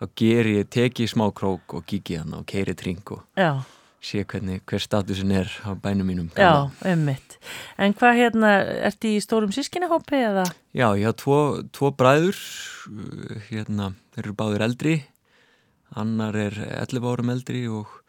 [0.00, 3.58] þá geri ég, teki smá krók og kíki hann og keiri tring og Já,
[4.04, 6.28] sé hvernig, hver statusin er á bænum mínum.
[6.36, 6.70] já, gamla.
[6.84, 7.38] einmitt.
[7.80, 8.52] En hvað hérna,
[8.90, 10.44] ertu í stórum sískinahópi eða?
[10.76, 11.38] Já, ég hafa tvo,
[11.72, 12.36] tvo bræður,
[12.92, 14.94] uh, hérna, þeir eru báðir eldri,
[15.96, 18.00] annar er 11 árum eldri og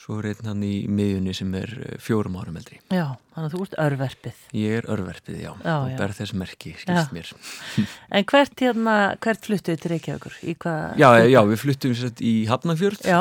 [0.00, 2.78] svo er einn hann í miðjunni sem er uh, fjórum árum eldri.
[2.88, 4.38] Já, þannig að þú ert örverpið.
[4.56, 5.96] Ég er örverfið, já, Já, og já.
[6.00, 6.80] ber þess merki, Já.
[6.86, 7.30] skilst mér.
[8.18, 10.38] En hvert hérna, hvert fluttuðu til Reykjavíkur?
[10.42, 10.98] Í hvað?
[10.98, 13.20] Já, já, við fluttum í Hafnarfjörð, Já,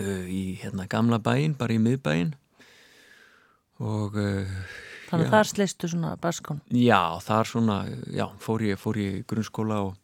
[0.00, 2.32] í hérna gamla bæinn, bara í miðbæinn
[3.84, 4.54] og uh,
[5.10, 5.28] þannig Já.
[5.28, 6.60] að þar sleistu svona baskon.
[6.74, 7.76] Já, þar svona,
[8.14, 9.96] já, fór ég, fór ég grunnskóla og,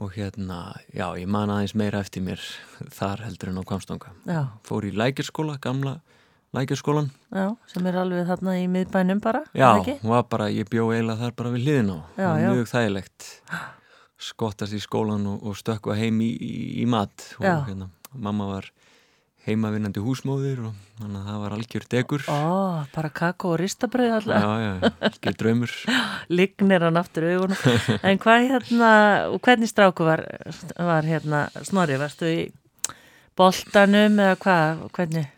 [0.00, 0.60] og hérna,
[0.96, 2.40] já, ég man aðeins meira eftir mér
[2.98, 4.12] þar heldur en á Kvamstanga.
[4.28, 5.98] Já, Fór í lækjarskóla, gamla
[6.56, 7.10] lækjarskólan.
[7.30, 10.08] já, sem er alveg þarna í miðbænum bara, er Já, það ekki?
[10.10, 11.98] var bara, ég bjó eiginlega þar bara við hliðin á.
[12.18, 12.48] Já, já.
[12.56, 13.28] Mjög þægilegt.
[14.20, 17.22] Skottast í skólan og, og stökkva heim í, í, í mat.
[17.38, 17.54] Og Já.
[17.70, 18.70] hérna, mamma var
[19.46, 22.24] heimavinnandi húsmóðir og þannig að það var algjör degur.
[22.28, 22.40] Ó,
[22.92, 25.74] bara kakó og ristabröð Já, alltaf, já, algjör draumur.
[26.40, 27.66] lignir hann aftur augunum.
[28.04, 28.92] En hvað hérna,
[29.40, 30.24] hvernig stráku var,
[30.76, 32.40] var hérna Snorri, varstu í
[33.38, 35.30] boltanum eða hvað, hvernig?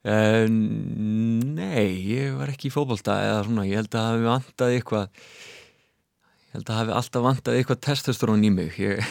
[0.00, 5.10] Uh, nei, ég var ekki í fótbolta eða svona, ég held að hafi vantað eitthvað
[5.10, 9.02] ég held að hafi alltaf vantað eitthvað testosterón í mig ég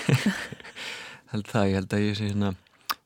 [1.35, 2.55] held það, ég held að ég sé hérna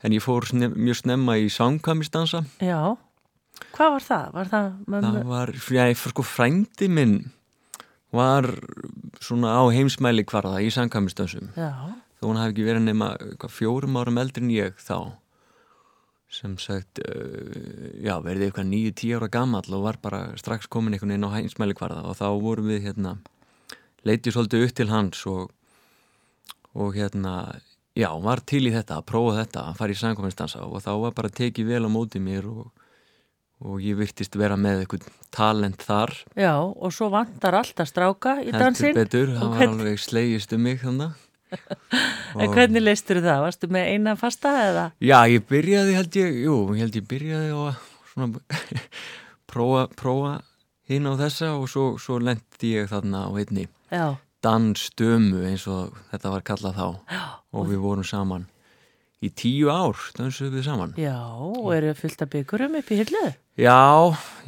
[0.04, 2.96] en ég fór snem, mjög snemma í sangkamistansa Já,
[3.76, 4.28] hvað var það?
[4.38, 7.18] Var það, það var, já, sko frændi minn
[8.14, 8.48] var
[9.24, 11.74] svona á heimsmæli hvarða í sangkamistansum Já,
[12.22, 13.14] þó hún hafi ekki verið nema
[13.52, 15.18] fjórum árum eldri en ég þá.
[16.34, 20.96] Sem sagt uh, já, verði eitthvað nýju, tíu ára gamall og var bara strax komin
[20.96, 23.18] einhvern veginn á hænsmæli hvarða og þá vorum við hérna
[24.08, 25.52] leitið svolítið upp til hans og,
[26.74, 27.36] og hérna
[27.98, 31.14] já, var til í þetta, að prófa þetta að fara í samkominnstansa og þá var
[31.18, 32.72] bara tekið vel á móti mér og,
[33.64, 38.52] og ég virtist vera með eitthvað talent þar já, og svo vantar alltaf stráka í
[38.54, 38.96] dansinn.
[38.98, 41.14] betur, Og það var hvern- alveg slegist um mig þannig
[42.42, 43.44] En hvernig leistur það?
[43.46, 44.86] Varstu með eina fasta eða?
[45.06, 47.76] Já, ég byrjaði held ég, jú, held ég byrjaði að
[48.10, 48.42] svona
[49.54, 50.32] prófa, prófa
[50.90, 54.08] hinn á þessa og svo, svo lendi ég þarna á einni Já,
[54.44, 56.88] dansstömu eins og þetta var kallað þá.
[57.16, 57.24] Já,
[57.54, 58.48] og við vorum saman
[59.24, 60.94] í tíu ár, dansuðum við saman.
[61.00, 63.22] já, og eru fullt af byggurum upp í hillu?
[63.56, 63.78] Já,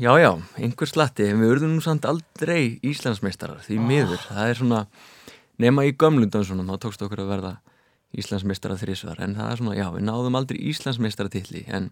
[0.02, 4.82] já, já, einhver slatti, við verðum nú samt aldrei Íslandsmeistarar, því miður, það er svona,
[5.64, 7.54] nema í gömlundan svona, þá tókst okkur að verða
[8.20, 11.88] Íslandsmeistara þrísvar, en það er svona, já, við náðum aldrei Íslandsmeistara tilli, en,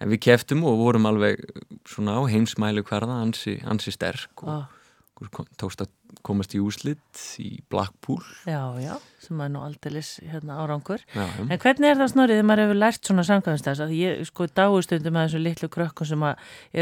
[0.00, 1.44] en við keftum og vorum alveg
[1.88, 5.92] svona á heimsmælu hverða, ansi, ansi sterk og kom- tókst að
[6.26, 8.22] komast í úslit í Blackpool.
[8.46, 11.02] já, já, sem er nú aldeilis hérna árangur.
[11.14, 11.42] Já, já.
[11.48, 15.18] En hvernig er það snorrið þegar maður hefur lært svona samkvæmstæðs að ég sko dáistundum
[15.18, 16.26] að þessu litlu krökkum sem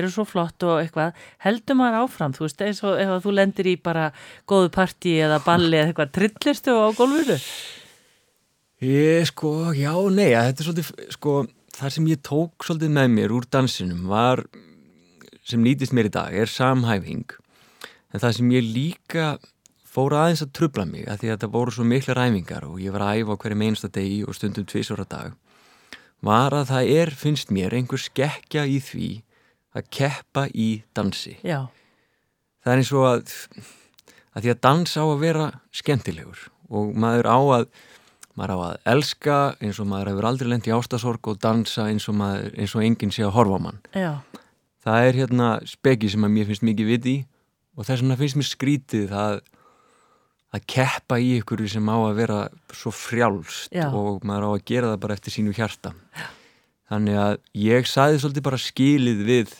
[0.00, 3.70] eru svo flott og eitthvað heldur maður áfram, þú veist, eins og ef þú lendir
[3.72, 4.10] í bara
[4.48, 7.38] góðu partí eða balli eða eitthvað, trillistu á gólfinu?
[8.80, 11.36] Ég sko, já, nei, þetta er svolítið, sko,
[11.76, 14.44] það sem ég tók svolítið með mér úr dansinum var,
[15.44, 17.39] sem nýtist mér í dag, er samhæfing.
[18.10, 19.26] En það sem ég líka
[19.90, 22.94] fór aðeins að trubla mig, að því að þetta voru svo mikla ræfingar og ég
[22.94, 25.34] var að æfa á hverjum einsta degi og stundum tvisora dag,
[26.22, 29.10] var að það er, finnst mér, einhver skekkja í því
[29.74, 31.36] að keppa í dansi.
[31.46, 31.66] Já,
[32.60, 33.30] Það er eins og að,
[34.36, 37.64] að því að dans á að vera skemmtilegur og maður á að
[38.36, 42.06] maður á að elska eins og maður hefur aldrei lent í ástasorg og dansa eins
[42.12, 43.80] og, maður, eins og enginn sé að horfa á mann.
[43.96, 44.12] Já,
[44.84, 47.24] það er hérna speki sem að mér finnst mikið viti í
[47.76, 49.40] og þess vegna finnst mér skrítið það
[50.50, 52.40] að keppa í ykkur sem á að vera
[52.74, 53.86] svo frjálst Já.
[53.94, 56.26] og maður á að gera það bara eftir sínu hjarta Já.
[56.90, 59.54] þannig að ég saði svolítið bara skilið við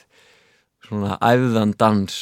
[0.89, 2.19] svona æfðan dans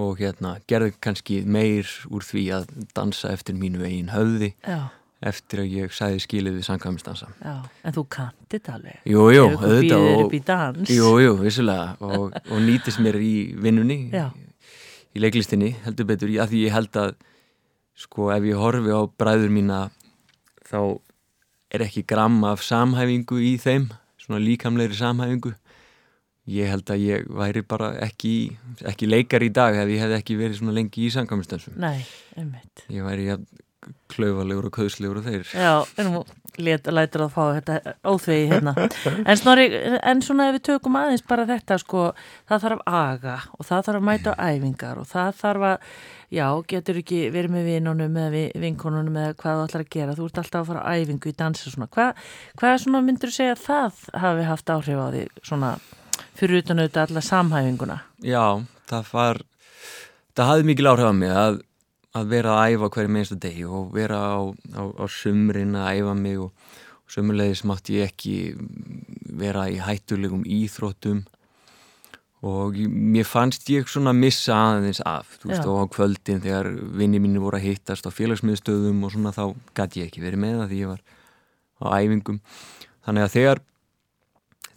[0.00, 4.88] og hérna gerði kannski meir úr því að dansa eftir mínu eigin höfði já,
[5.20, 9.66] eftir að ég sagði skilið við sangkvæmistansa En þú kanti þetta alveg Jú, jú, Ef
[9.82, 14.30] ykkur auðvitað Jú, jú, vissulega og, og nýtist mér í vinnunni Já.
[15.12, 17.14] Í leiklistinni, heldur betur að því ég held að
[17.98, 19.80] sko ef ég horfi á bræður mína
[20.68, 20.98] þá
[21.72, 23.90] er ekki gram af samhæfingu í þeim
[24.20, 25.54] svona líkamlegri samhæfingu.
[26.52, 28.32] Ég held að ég væri bara ekki,
[28.88, 32.02] ekki leikar í dag ef ég hefði ekki verið svona lengi í sangkvæmistansum Nei,
[32.34, 32.82] einmitt.
[32.90, 33.28] Ég væri
[34.12, 36.10] klaufalegur og köðslegur og þeir Já, en
[36.92, 38.72] lætur að fá þetta óþvegi hérna.
[39.24, 39.64] En snorri,
[40.04, 42.02] en svona ef við tökum aðeins bara þetta sko,
[42.50, 45.88] það þarf aga og það þarf að mæta á æfingar og það þarf að,
[46.36, 50.18] já, getur ekki verið með vinunum eða vi- vinkonunum eða hvað þú ætlar að gera,
[50.20, 51.36] þú ert alltaf að fara á æfingu í
[51.72, 51.88] svona.
[51.96, 52.06] Hva,
[52.60, 55.72] hvað svona myndur þú segja að það hafi haft áhrif á því svona
[56.36, 57.98] fyrir utan auðvitað alla samhæfinguna?
[58.20, 58.44] Já,
[58.92, 59.42] það var
[60.36, 61.60] það hafði mikil áhrif á mig að,
[62.16, 64.40] að vera að æfa hverju minnsta degi og vera á,
[64.76, 68.36] á, á sumrin að æfa mig og, og sumurlegis mátti ég ekki
[69.42, 71.24] vera í hættulegum íþróttum.
[72.42, 77.20] Og mér fannst ég svona missa aðeins af, þú veist, og á kvöldin þegar vinni
[77.22, 79.44] mínu voru að hittast á félagsmiðstöðum og svona þá
[79.78, 81.04] gæti ég ekki verið með það því ég var
[81.78, 82.40] á æfingum.
[83.06, 83.62] Þannig að þegar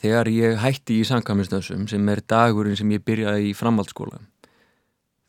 [0.05, 4.21] þegar ég hætti í samkvæminstöðsum sem er dagurinn sem ég byrjaði í framhaldsskóla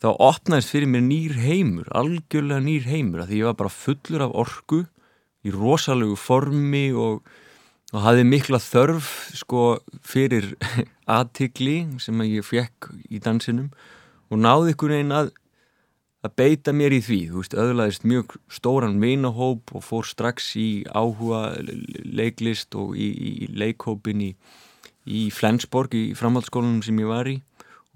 [0.02, 4.26] þá opnaðist fyrir mér nýr heimur algjörlega nýr heimur að því ég var bara fullur
[4.26, 4.82] af orku
[5.46, 7.22] í rosalegu formi og,
[7.94, 9.64] og hafði mikla þörf sko
[10.04, 10.52] fyrir
[11.18, 13.72] aðtikli sem að ég fekk í dansinum
[14.28, 15.32] og náði ykkur einn að
[16.26, 20.82] að beita mér í því, þú veist, öðlaðist mjög stóran vinahóp og fór strax í
[20.90, 21.54] áhuga
[22.02, 24.30] leiklist og í, í leikhópin í,
[25.06, 27.36] í Flensborg í framhaldsskólanum sem ég var í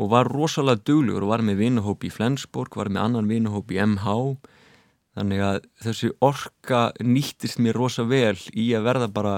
[0.01, 3.81] og var rosalega duglegur og var með vinahóp í Flensborg, var með annan vinahóp í
[3.85, 4.17] MH
[5.19, 9.35] þannig að þessi orka nýttist mér rosa vel í að verða bara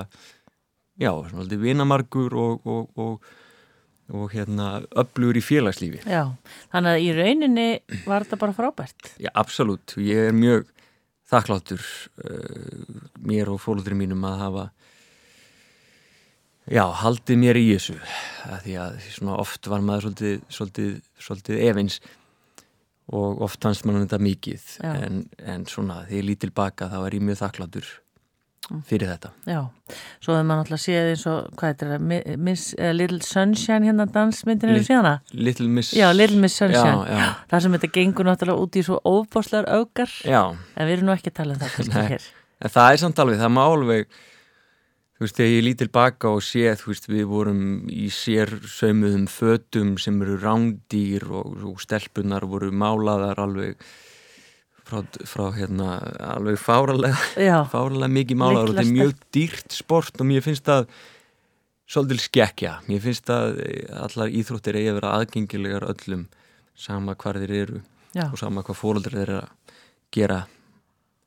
[1.01, 3.33] já, svona aldrei vinamargur og, og, og
[4.13, 6.35] og hérna öflugur í félagslífi Já,
[6.73, 7.67] þannig að í rauninni
[8.05, 9.13] var þetta bara frábært.
[9.23, 9.95] Já, absolutt.
[9.97, 10.67] Ég er mjög
[11.33, 14.67] þakkláttur uh, mér og fólkdur mínum að hafa
[16.71, 17.97] já, haldið mér í þessu
[18.67, 21.99] því að svona oft var maður svolítið, svolítið, svolítið efins
[23.13, 27.19] og oft fannst maður þetta mikið en, en svona þegar ég lít tilbaka þá er
[27.19, 27.91] ég mjög þakkláttur
[28.87, 29.33] fyrir þetta.
[29.51, 29.59] Já,
[30.23, 34.07] svo hefur maður náttúrulega séð eins og, hvað það, Mi- Miss uh, Little Sunshine hérna
[34.15, 35.17] dansmyndinu við síðana?
[35.35, 37.03] Little Miss Já, Little Miss Sunshine.
[37.11, 40.41] Já, já, Það sem þetta gengur náttúrulega út í svo óbáslegar augar, já.
[40.55, 42.31] en við erum nú ekki að tala um það
[42.71, 44.21] það er samt alveg, það má alveg
[45.23, 49.29] þú veist, þegar ég lít tilbaka og sé þú veist, við vorum í sér saumuðum
[49.31, 53.77] fötum sem eru rándýr og, og stelpunar voru málaðar alveg
[54.83, 56.01] frá, frá hérna,
[56.33, 60.89] alveg fáralega fáralega mikið málaðar og þetta er mjög dýrt sport og mér finnst það
[61.93, 62.73] svolítil skekkja.
[62.89, 63.61] Mér finnst að
[64.03, 66.27] allar íþróttir eigi að vera aðgengilegar öllum
[66.75, 67.79] sama hvar þeir eru
[68.17, 69.79] já, og sama hvað fóröldrar þeir eru að
[70.19, 70.41] gera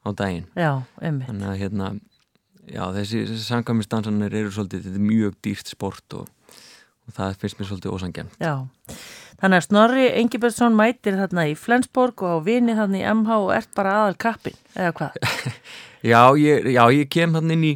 [0.03, 0.51] á daginn.
[0.51, 1.29] Já, einmitt.
[1.29, 1.93] þannig að hérna
[2.69, 6.31] já, þessi, þessi sangamistansanir eru svolítið, þetta er mjög dýrt sport og,
[7.05, 8.53] og það finnst mér svolítið ósangjarn Já,
[9.41, 13.53] þannig að Snorri Engibjörnsson mætir þarna í Flensborg og á vini þarna í MH og
[13.57, 15.21] ert bara aðal kappin, eða hvað?
[16.13, 17.75] já ég, já, ég kem hann inn í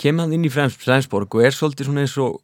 [0.00, 2.40] kem hann inn í Frems, Fremsborg og er svolítið svona eins og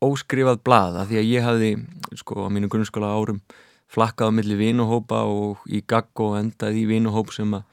[0.00, 1.72] óskrifað blað af því að ég hafði
[2.20, 3.42] sko á mínu grunnskóla árum
[3.90, 7.66] flakkað á milli vinuhópa og í gagg og endað í vinuhóp sem að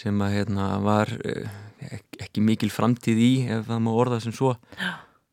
[0.00, 1.50] sem að hérna var eh,
[2.20, 4.54] ekki mikil framtíð í ef það má orða sem svo.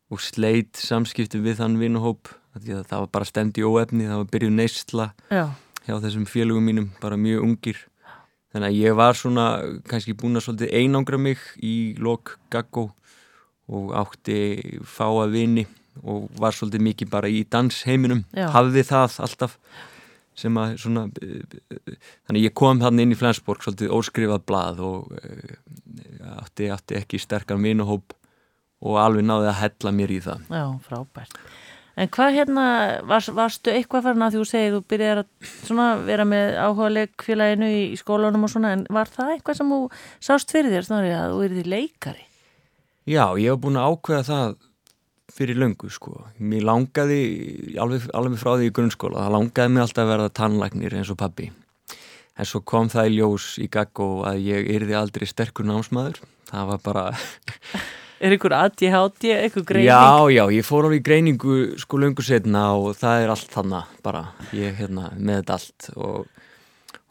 [0.08, 4.54] Og sleit samskipti við þann að það var bara stemd í óefni það var byrjuð
[4.56, 5.44] neysla Já,
[5.86, 7.82] hjá þessum félögum mínum, bara mjög ungir.
[8.48, 9.44] Þannig að ég var svona
[9.86, 12.88] kannski búin að svolítið einangra mig í lok gaggó
[13.68, 15.66] og átti fáa vini
[16.02, 18.24] og var svolítið mikið bara í dansheiminum.
[18.32, 18.48] Já.
[18.54, 19.58] hafði það alltaf
[20.38, 21.42] sem að svona eh,
[21.74, 21.96] eh,
[22.26, 25.56] þannig að ég kom þannig inn í Flensborg svolítið óskrifað blað og eh,
[26.42, 28.14] átti, átti ekki sterkan vinuhóp
[28.84, 31.40] og alveg náði að hella mér í það já, frábært.
[31.98, 32.64] En hvað hérna,
[33.10, 37.70] var, varstu eitthvað farin að þú segið, þú byrjar að svona, vera með áhuga leikfélaginu
[37.74, 39.80] í, skólanum og svona, en var það eitthvað sem þú
[40.28, 42.24] sást fyrir þér, snarri, að þú erið leikari?
[43.08, 44.54] Já, ég hef búin að ákveða það
[45.34, 46.14] fyrir löngu sko.
[46.38, 47.22] Mér langaði,
[47.82, 51.18] alveg, alveg frá því í grunnskóla, það langaði mig alltaf að verða tannlagnir eins og
[51.18, 51.50] pabbi.
[52.38, 56.20] En svo kom það í ljós í gaggo að ég yrði aldrei sterkur námsmaður.
[56.50, 57.08] Það var bara...
[58.18, 59.92] Er ykkur aðtíhátti, ykkur greining?
[59.92, 63.92] Já, já, ég fór á í greiningu sko löngu setna og það er allt þannig
[64.02, 64.22] bara.
[64.58, 66.40] Ég hérna með þetta allt og,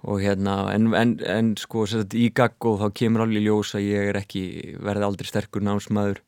[0.03, 3.87] og hérna, en, en, en sko sett, í gaggo þá kemur alveg í ljós að
[3.87, 4.43] ég er ekki,
[4.83, 6.19] verði aldrei sterkur námsmaður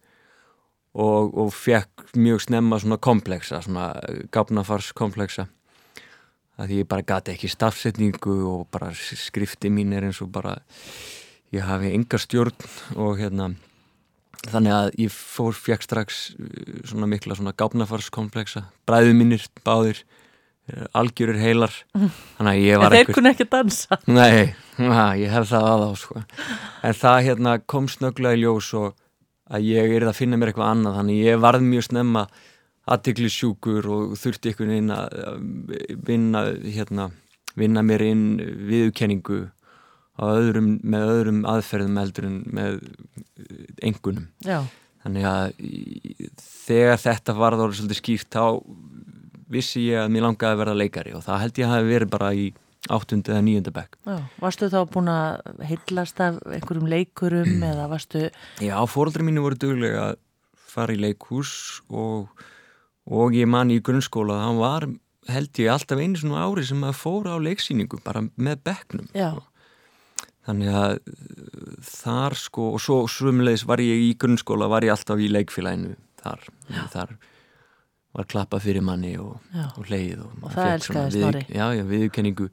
[0.96, 3.92] og, og fekk mjög snemma svona kompleksa, svona
[4.32, 5.50] gáfnafarskomplexa
[6.60, 10.58] að ég bara gati ekki stafsetningu og bara skrifti mín er eins og bara
[11.56, 13.54] ég hafi enga stjórn og hérna
[14.50, 16.48] þannig að ég fór fekk strax uh,
[16.88, 20.04] svona mikla svona gáfnafarskomplexa bræðu mínir, báðir
[20.98, 21.74] algjörir heilar.
[22.38, 24.00] Þannig að ég var En þeir kunni ekki dansa.
[24.10, 26.24] Nei, na, ég hef það að á sko.
[26.86, 28.94] en það hérna kom snögglega í ljós og
[29.50, 31.00] að ég er að finna mér eitthvað annað.
[31.00, 32.26] Þannig ég varð mjög snemma
[32.90, 37.10] aðtikli sjúkur og þurfti einhvern veginn að vinna, hérna,
[37.60, 38.28] vinna mér inn
[38.70, 39.42] viðkenningu
[40.20, 42.80] öðrum, með öðrum aðferðum eldur en með
[43.86, 44.30] engunum.
[44.46, 44.62] Já.
[45.00, 45.52] Þannig að
[46.44, 48.44] þegar þetta var þá svolítið skýrt þá
[49.50, 52.12] vissi ég að mér langaði að vera leikari og það held ég að hafi verið
[52.14, 52.50] bara í
[52.90, 53.98] áttund eða nýjunda bekk.
[54.08, 58.28] Já, varstu þá búin að hillast af einhverjum leikurum eða varstu...
[58.64, 60.22] Já, fóröldri mínu voru duglega að
[60.70, 61.52] fara í leikhús
[61.90, 62.30] og
[63.10, 64.88] og ég man í grunnskóla að hann var
[65.30, 69.10] held ég alltaf einu svona ári sem að fóra á leiksýningu bara með bekknum.
[69.14, 69.46] Sko.
[70.50, 70.94] þannig að
[71.86, 75.94] þar sko og svo svumleis var ég í grunnskóla var ég alltaf í leikfélaginu
[76.24, 76.48] þar,
[76.90, 77.14] þar
[78.18, 79.36] var klappað fyrir manni og,
[79.78, 81.44] og leið og, og það elskaði snorri.
[81.54, 82.50] Já, já, viðkenningu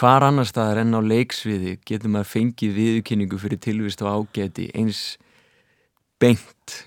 [0.00, 5.04] hvar annar staðar enn á leiksviði getur maður fengið viðkenningu fyrir tilvist og ágæti eins
[6.20, 6.80] beint.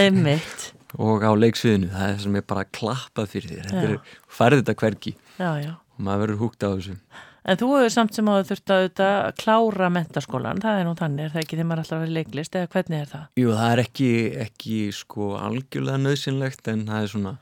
[0.00, 4.62] Einmitt og á leiksviðinu, það er sem er bara klappað fyrir þér, þetta er, færði
[4.62, 5.74] þetta hverki já, já.
[5.78, 6.96] og maður verður húgt á þessu
[7.40, 11.24] En þú hefur samt sem áður þurft að auðvitað klára mentaskólan, það er nú þannig
[11.24, 13.22] er það ekki þegar maður alltaf verið leiklist, eða hvernig er það?
[13.40, 14.10] Jú, það er ekki,
[14.44, 17.32] ekki sko algjörlega nöðsynlegt en það er svona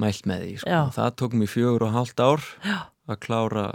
[0.00, 0.80] mælt með því, sko.
[0.96, 2.78] það tók mér fjögur og hálft ár já.
[3.12, 3.66] að klára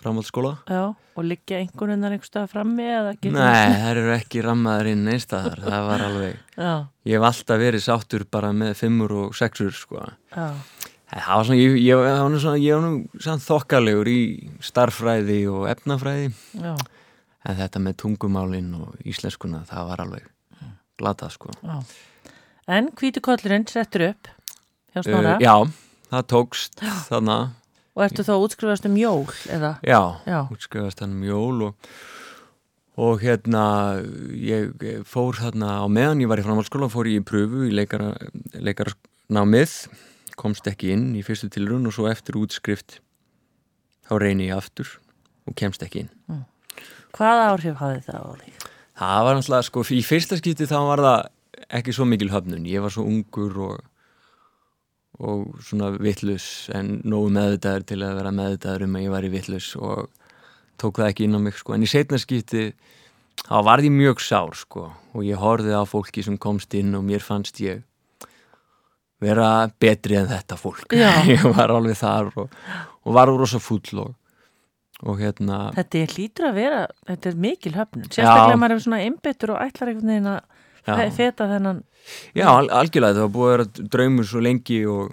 [0.00, 5.12] framhaldsskóla Já, og liggja einhvern veginn einhverstað frammi eða Nei, það eru ekki rammaður inn
[5.14, 6.72] einstaðar, það var alveg Já.
[7.08, 10.48] Ég hef alltaf verið sáttur bara með fimmur og sexur, sko Já
[11.10, 14.20] Það var svona, ég, ég, ég var svona, ég var nú svona þokkalegur í
[14.62, 16.74] starffræði og efnafræði Já.
[17.50, 20.28] en þetta með tungumálinn og íslenskuna, það var alveg
[21.00, 21.54] glatað, sko.
[21.64, 21.80] Já.
[22.70, 24.30] En kvítukollurinn settur upp
[24.94, 25.34] hjá Snorra?
[25.34, 25.56] Uh, já,
[26.12, 27.56] það tókst þannig.
[27.98, 29.74] Og ertu þá útskrifast um jól, eða?
[29.82, 30.40] Já, já.
[30.52, 31.90] útskrifast um jól og,
[33.00, 33.64] og hérna,
[34.36, 38.12] ég fór þarna á meðan ég var í framhaldsskóla, fór ég í pröfu í leikara,
[38.54, 39.74] leikarnámið
[40.40, 43.00] komst ekki inn í fyrstu tilrun og svo eftir útskrift
[44.08, 44.88] þá reyni ég aftur
[45.48, 46.46] og kemst ekki inn mm.
[47.16, 48.52] Hvaða áhrif hafði það á því?
[49.00, 51.20] Það var náttúrulega, sko, í fyrsta skipti þá var það
[51.80, 53.89] ekki svo mikil höfnun ég var svo ungur og
[55.20, 59.32] og svona vittlus en nógu meðvitaður til að vera meðvitaður um að ég var í
[59.34, 60.08] vittlus og
[60.80, 62.70] tók það ekki inn á mig, sko, en í setna skipti
[63.44, 67.04] þá var því mjög sár, sko og ég horfið á fólki sem komst inn og
[67.06, 67.84] mér fannst ég
[69.20, 70.94] vera betri en þetta fólk.
[71.28, 72.54] Ég var alveg þar og,
[73.04, 74.14] og var úr rosa full og,
[75.04, 76.78] og hérna Þetta er hlýtur að vera,
[77.10, 80.40] þetta er mikil höfnun sérstaklega maður er svona einbyttur og ætlar einhvern veginn að
[80.86, 81.84] feta þennan
[82.34, 85.12] Já, al algjörlega, það var búið að vera draumur svo lengi og,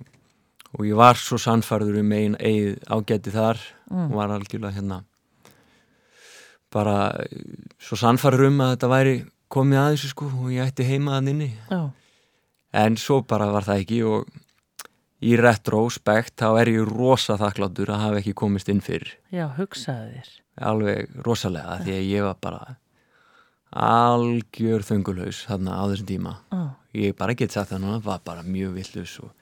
[0.73, 3.59] og ég var svo sannfarður um einn eigið ágæti þar.
[3.87, 4.09] Mm.
[4.09, 5.03] og var algjörlega hérna
[6.73, 6.95] bara
[7.79, 9.13] svo sannfarður um að þetta væri
[9.53, 11.53] komið að þessu sko og ég ætti heimaðan inni.
[11.71, 11.79] Já.
[12.75, 14.27] En svo bara var það ekki og
[15.23, 19.15] í retrospekt þá er ég rosa þakkláttur að hafa ekki komist inn fyrir.
[19.33, 20.33] Já, hugsaði þér.
[20.67, 22.61] Alveg rosalega því að ég var bara
[23.75, 26.69] algjör þöngulhaus þarna á þessum tíma oh.
[26.95, 29.33] ég bara get sagt það núna, var bara mjög villus og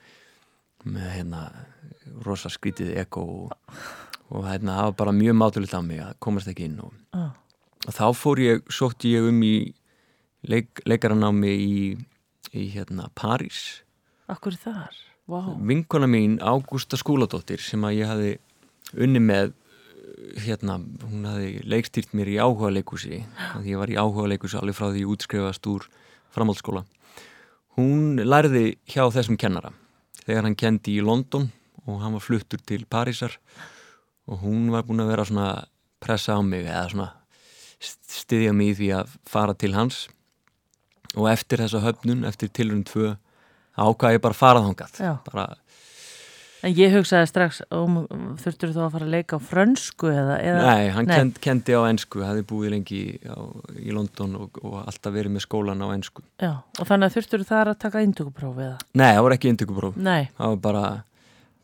[0.85, 1.45] með hérna
[2.25, 3.77] rosa skrítið eko og,
[4.33, 7.31] og hérna það var bara mjög mátulegt á mig að komast ekki inn og, oh.
[7.85, 9.55] og þá fór ég, sótt ég um í
[10.45, 11.79] leik, leikaranámi í
[12.55, 13.81] í hérna París
[14.31, 14.95] Akkur þar?
[15.29, 15.55] Wow.
[15.61, 18.31] Vinkona mín Ágústa Skúladóttir sem að ég hafi
[19.01, 19.53] unni með
[20.45, 24.77] hérna, hún hafi leikstýrt mér í áhuga leikúsi því ég var í áhuga leikúsi alveg
[24.77, 25.87] frá því ég útskrifast úr
[26.35, 26.83] framhaldsskóla.
[27.75, 29.73] Hún lærði hjá þessum kennara
[30.25, 31.49] þegar hann kendi í London
[31.85, 33.35] og hann var fluttur til Parísar
[34.25, 35.49] og hún var búin að vera svona
[36.01, 37.11] pressa á mig eða svona
[37.81, 40.05] styðja mig í því að fara til hans.
[41.15, 43.13] Og eftir þessa höfnun, eftir tilrönd tvö
[43.75, 45.13] ákvaði ég bara að fara þángað Já.
[45.27, 45.45] bara,
[46.65, 47.99] En ég hugsaði strax, um,
[48.41, 50.37] þurftur þú að fara að leika á frönsku eða?
[50.41, 51.15] eða nei, hann Nei.
[51.19, 53.37] Kend, kendi á ensku hefði búið lengi á,
[53.77, 57.45] í London og, og alltaf verið með skólan á ensku Já, og þannig að þurftur
[57.45, 58.79] þar að taka induguprófi eða?
[58.97, 60.85] Nei, það voru ekki indökupróf Nei, það var bara,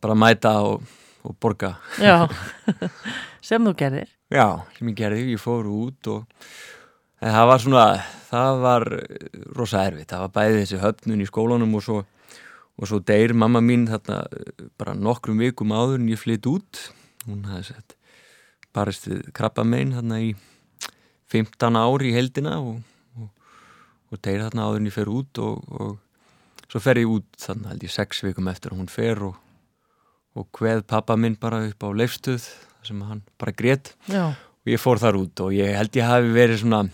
[0.06, 0.94] bara mæta og,
[1.26, 2.18] og borga já,
[3.50, 4.14] sem þú gerðir.
[4.32, 4.46] Já,
[4.78, 6.46] sem ég gerði, ég fór út og
[7.22, 7.86] en það var svona,
[8.30, 9.28] það var eh,
[9.58, 12.02] rosa erfitt, það var bæði þessi höfnun í skólanum og svo,
[12.82, 16.86] og svo deyr mamma mín þarna eh, bara nokkrum vikum áður en ég flytt út,
[17.28, 17.98] hún hafði sett
[18.76, 20.32] barist við krabba megin þarna í
[21.32, 22.80] 15 ári í heldina og,
[23.20, 23.30] og,
[24.12, 27.74] og deyr þarna áður en ég fer út og, og svo fer ég út þarna
[27.74, 29.38] held ég 6 vikum eftir að hún fer og,
[30.40, 32.48] og hveð pappa minn bara upp á leifstuð
[32.88, 33.54] sem hann bara
[34.10, 36.86] Já, og ég fór þar út og ég held ég hafi verið svona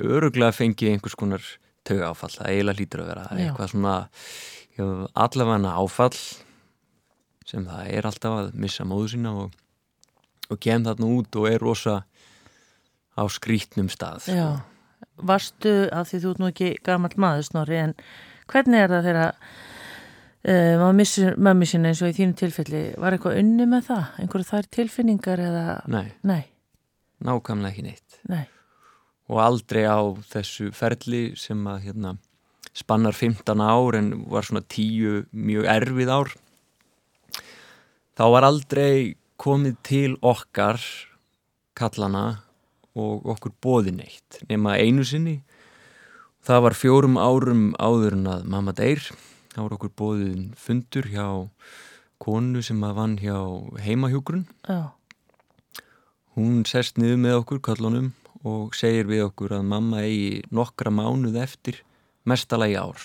[0.00, 1.44] öruglega fengið einhvers konar
[1.84, 3.36] tauga áfall, það eiginlega hlýtur að vera Já.
[3.44, 3.96] eitthvað svona
[4.78, 6.16] allavega áfall
[7.44, 9.56] sem það er alltaf að missa móðu sína og,
[10.50, 12.00] og kem þarna út og er rosa
[13.14, 14.38] á skrítnum stað sko.
[14.38, 14.48] já.
[15.14, 17.92] Varstu, af því þú ert nú ekki gamall maður snorri, en
[18.50, 23.14] hvernig er það þegar uh, maður missir mömmi sína eins og í þínu tilfelli, var
[23.14, 24.18] eitthvað unni með það?
[24.24, 25.64] Einhverju þær tilfinningar eða?
[25.92, 26.42] Nei, Nei,
[27.24, 28.42] nákvæmlega ekki neitt nei,
[29.30, 30.00] og aldrei á
[30.32, 32.16] þessu ferli sem að hérna,
[32.74, 36.34] spannar 15 ár en var svona 10 mjög erfið ár.
[38.14, 40.82] Þá var aldrei komið til okkar
[41.74, 42.42] kallana
[42.94, 45.40] og okkur bóði neitt nema einu sinni.
[46.44, 49.02] Það var fjórum árum áður en að mamma deyr.
[49.54, 51.26] Þá var okkur bóðin fundur hjá
[52.22, 53.38] konu sem að vann hjá
[53.84, 54.94] heimahjúgrun já,
[56.34, 58.12] Hún sest niður með okkur kallunum
[58.42, 61.78] og segir við okkur að mamma eigi nokkra mánuð eftir
[62.28, 63.00] mestalagi ár.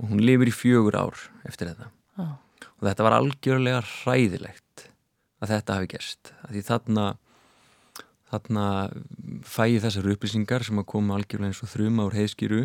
[0.00, 1.90] Og hún lifir í fjögur ár eftir þetta.
[2.18, 2.26] já,
[2.80, 4.88] Og þetta var algjörlega hræðilegt
[5.40, 6.32] að þetta hafi gerst.
[6.42, 7.04] Að því þarna,
[8.32, 8.64] þarna
[9.46, 12.64] fæ ég þessar upplýsingar sem að koma algjörlega eins og þrjum ár heiðskýru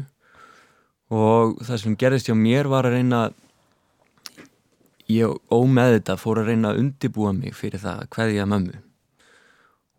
[1.09, 3.21] og það sem gerðist hjá mér var að reyna
[5.09, 8.81] ég ómeð þetta fór að reyna að undibúa mig fyrir það að kveðja mömmu.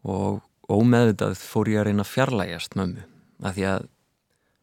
[0.06, 3.06] Og ómeðvitað fór ég að reyna að fjarlægjast mömmu.
[3.42, 3.88] Af því að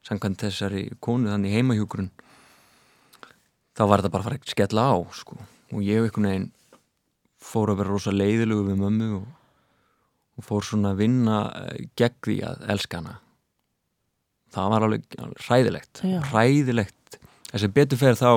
[0.07, 2.11] samkvæmt þessari konu þannig heimahjúgrun
[3.77, 5.37] þá var þetta bara að fara að skella á sko.
[5.73, 6.51] og ég einhvern veginn
[7.47, 9.27] fór að vera rosa leiðilegu við mömmu og,
[10.37, 13.17] og fór svona að vinna eh, gegn því að elska hana
[14.55, 16.19] það var alveg alveg hræðilegt Já.
[16.31, 17.19] hræðilegt
[17.51, 18.31] þessi betur fer þá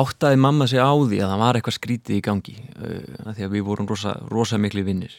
[0.00, 3.46] áttaði mamma sig á því að það var eitthvað skrítið í gangi uh, að því
[3.46, 5.16] að við vorum rosa, rosa miklu vinnir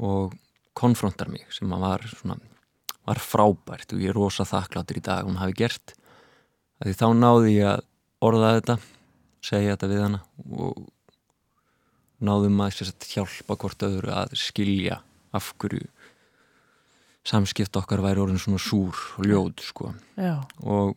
[0.00, 0.32] og
[0.76, 2.38] konfrontar mig sem að var svona
[3.08, 5.94] var frábært og ég er rosa þakkláttur í dag hún hafi gert.
[6.80, 7.84] Því þá náði ég að
[8.24, 8.76] orða þetta
[9.44, 10.20] segja þetta við hana
[10.50, 10.82] og
[12.20, 15.00] náðum að sérst, hjálpa hvort öðru að skilja
[15.36, 15.86] af hverju
[17.26, 19.90] samskipt okkar væri orðin svona súr og ljóð sko.
[20.16, 20.96] Já, og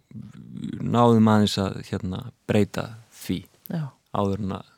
[0.79, 2.87] náðum aðeins að hérna, breyta
[3.23, 3.41] því
[3.71, 4.69] já, áður en að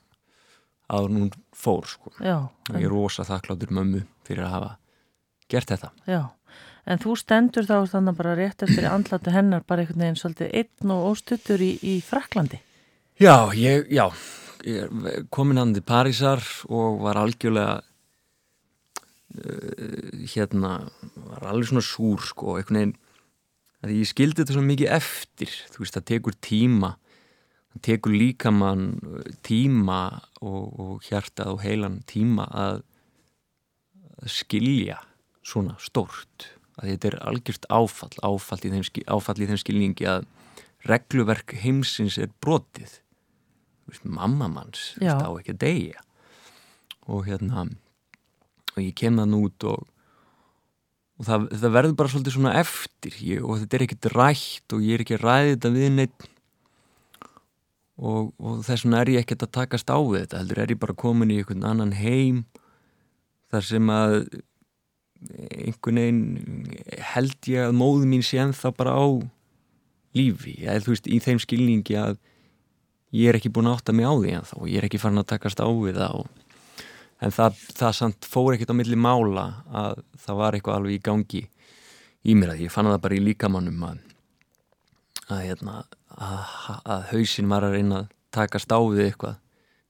[0.86, 2.14] áður en hún fór sko.
[2.20, 4.74] já, og ég er rosa þakkláttur mömmu fyrir að hafa
[5.50, 5.92] gert þetta.
[6.10, 6.22] Já.
[6.86, 10.92] En þú stendur þá þannig bara rétt eftir andlatu hennar bara einhvern veginn svolítið einn
[10.94, 12.60] og óstuttur í, í Fraklandi.
[13.18, 14.12] Já, ég, já
[14.66, 14.90] ég
[15.34, 17.82] komin til Parísar og var algjörlega
[19.38, 22.96] uh, hérna var alveg svona súr sko einhvern veginn
[23.86, 26.92] að ég skildi þetta svo mikið eftir þú veist, það tekur tíma
[27.76, 28.88] það tekur líka mann
[29.46, 30.02] tíma
[30.42, 32.82] og, og hjartað og heilan tíma að,
[34.24, 34.98] að skilja
[35.46, 40.28] svona stórt að þetta er algjört áfall áfall í þeim, áfall í þeim skilningi að
[40.86, 43.00] regluverk heimsins er brotið.
[43.86, 45.16] Þú veist, mamma manns þú Já.
[45.16, 46.06] veist, á ekki að deyja.
[47.06, 47.66] Og hérna
[48.76, 49.90] og ég kem það út og,
[51.16, 53.20] og það, það verður bara svolítið svona eftir.
[53.24, 56.32] Ég, og þetta er ekkert rætt og ég er ekki að ræði þetta við neitt
[57.96, 60.82] og, og þess vegna er ég ekkert að takast á við þetta heldur er ég
[60.82, 62.44] bara komin í einhvern annan heim
[63.54, 64.18] þar sem að
[65.50, 66.24] einhvern veginn
[67.14, 69.06] held ég að móðu mín sé ennþá bara á
[70.16, 72.18] lífi, eða þú veist, í þeim skilningi að
[73.16, 75.22] ég er ekki búin að átta mig á því ennþá og ég er ekki farin
[75.22, 76.32] að takast á við það og,
[77.26, 81.04] en það, það samt fór ekkert á milli mála að það var eitthvað alveg í
[81.06, 81.44] gangi
[82.26, 84.00] í mér að ég fann það bara í líkamannum að,
[85.28, 85.78] að, hérna,
[86.16, 86.38] að,
[86.96, 89.42] að hausin var að reyna að taka stáfið eitthvað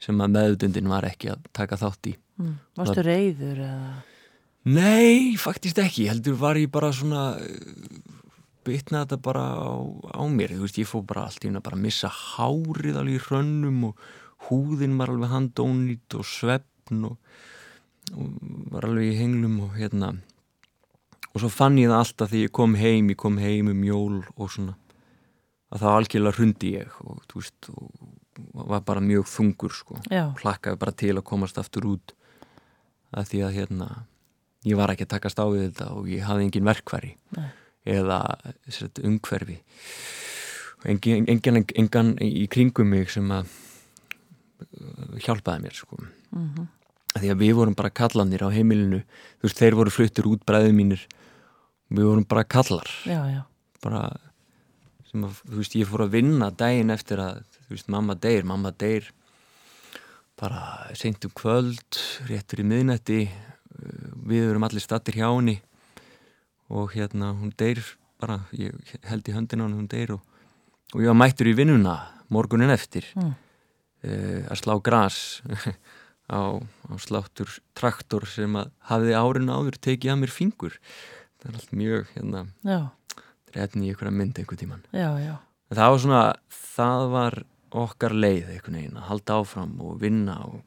[0.05, 2.57] sem að meðutundin var ekki að taka þátt í mm.
[2.77, 3.93] Varstu reyður eða?
[4.65, 7.35] Nei, faktist ekki, heldur var ég bara svona
[8.65, 9.77] bytna þetta bara á,
[10.17, 13.19] á mér, þú veist, ég fóð bara allt í hún að bara missa hárið alveg
[13.19, 14.07] í hrönnum og
[14.47, 17.19] húðin var alveg handónít og svefn og,
[18.15, 18.39] og
[18.73, 20.15] var alveg í henglum og hérna.
[21.35, 24.17] Og svo fann ég það alltaf þegar ég kom heim ég kom heim um jól
[24.33, 24.77] og svona
[25.75, 30.29] að það algjörlega hrundi ég og þú veist, og var bara mjög þungur sko, Já.
[30.39, 32.17] plakkaði bara til að komast aftur út
[33.15, 33.89] að því að hérna
[34.65, 37.49] ég var ekki að takast á við þetta og ég hafði engin verkværi Nei.
[37.95, 38.19] eða
[38.67, 39.59] sett, umhverfi.
[40.85, 45.97] Engin, engin, engan í kringum mig sem að uh, hjálpaði mér sko.
[46.35, 46.67] Mm -hmm.
[47.15, 49.01] því að við vorum bara kallanir á heimilinu.
[49.39, 51.07] Þú veist, þeir voru fluttur út bræðið mínir.
[51.89, 52.89] Við vorum bara kallar.
[53.05, 53.41] Já, já,
[53.81, 54.17] bara
[55.09, 58.43] sem að, þú veist, ég fór að vinna daginn eftir að, þú veist, mamma deyr
[58.43, 59.11] mamma deyr.
[60.35, 61.97] Bara seint um kvöld,
[62.27, 63.29] réttur í miðnætti
[64.25, 65.59] við erum allir stattir hjá henni
[66.73, 67.81] og hérna hún deyr
[68.21, 68.73] bara, ég
[69.09, 70.21] held í höndina hún, hún deyr og,
[70.95, 71.97] og ég var mættur í vinnuna
[72.33, 73.33] morgunin eftir Mm.
[74.05, 75.17] uh, að slá gras
[76.29, 80.77] á, á sláttur traktor sem að hafiði árin áður tekið að mér fingur
[81.41, 82.79] það er allt mjög hérna já,
[83.55, 85.35] reyfni í einhverja mynd einhver tíman já, já.
[85.73, 86.23] það var svona,
[86.75, 87.37] það var
[87.75, 90.61] okkar leið einhvern veginn að halda áfram og vinna og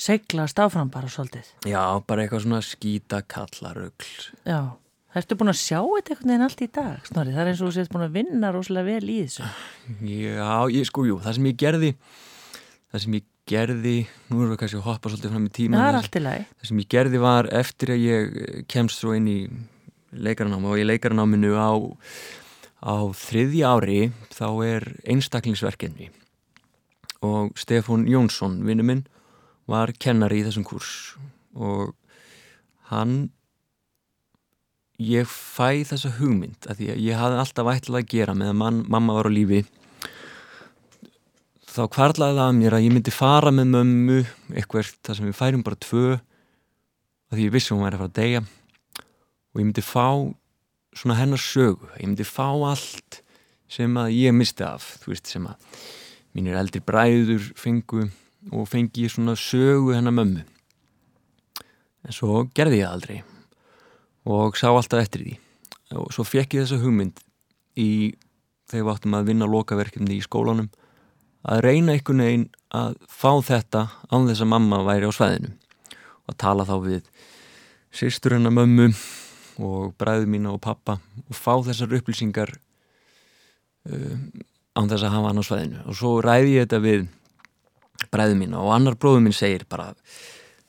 [0.00, 1.44] Seglast áfram bara svolítið.
[1.68, 4.60] já, bara eitthvað svona skýta kallarögl Já.
[5.10, 7.32] Ertu búin að sjá þetta einhvern veginn allt í dag, Snorri?
[7.34, 9.48] Það er eins og þú sést búin að vinna rosalega vel í þessu.
[10.06, 11.90] já, ég sko, jú, það sem ég gerði
[12.92, 13.96] það sem ég gerði
[14.30, 16.44] nú erum við kannski að hoppa svolítið fram í tíma Það er allt í lagi.
[16.60, 19.38] það sem ég gerði var eftir að ég kemst svo inn í
[20.14, 21.70] leikaranámi og í leikaranáminu á,
[22.86, 24.00] á þriðja ári
[24.30, 26.08] þá er einstaklingsverkefni
[27.26, 29.02] og Stefán Jónsson, vinnu minn
[29.68, 30.92] var kennari í þessum kurs
[31.54, 31.92] og
[32.90, 33.30] hann
[35.00, 38.80] ég fæ þessa hugmynd að að ég hafði alltaf ætlað að gera með að man,
[38.88, 39.62] mamma var á lífi.
[41.70, 44.18] Þá kvarlaði það að mér að ég myndi fara með mömmu
[44.52, 46.04] eitthvað þar sem við færum bara tvö
[47.30, 48.42] að því ég vissi hún væri að fara að deyja.
[49.50, 50.06] Og ég myndi fá
[50.98, 53.20] svona hennar sögu, ég myndi fá allt
[53.70, 55.78] sem að ég misti af þú veist sem að
[56.34, 58.08] mínir eldri bræður fengu
[58.48, 60.46] og fengi svona sögu hennar mömmu.
[62.06, 63.20] En svo gerði ég aldrei
[64.24, 65.36] og sá alltaf eftir því.
[66.00, 67.20] Og svo fekk ég þessa hugmynd
[67.80, 68.14] í
[68.70, 70.70] þegar við áttum að vinna lokaverkefni í skólanum
[71.48, 75.54] að reyna einhvern veginn að fá þetta án þess að mamma væri á sveðinu
[76.28, 77.08] og tala þá við
[77.96, 78.90] sýstur hennar mömmu
[79.60, 82.52] og bræðu mína og pappa og fá þessar upplýsingar
[83.90, 84.18] uh,
[84.76, 87.08] án þess að hafa hann á sveðinu og svo ræði ég þetta við
[88.08, 89.92] bræðu mína og annar bróðu mín segir bara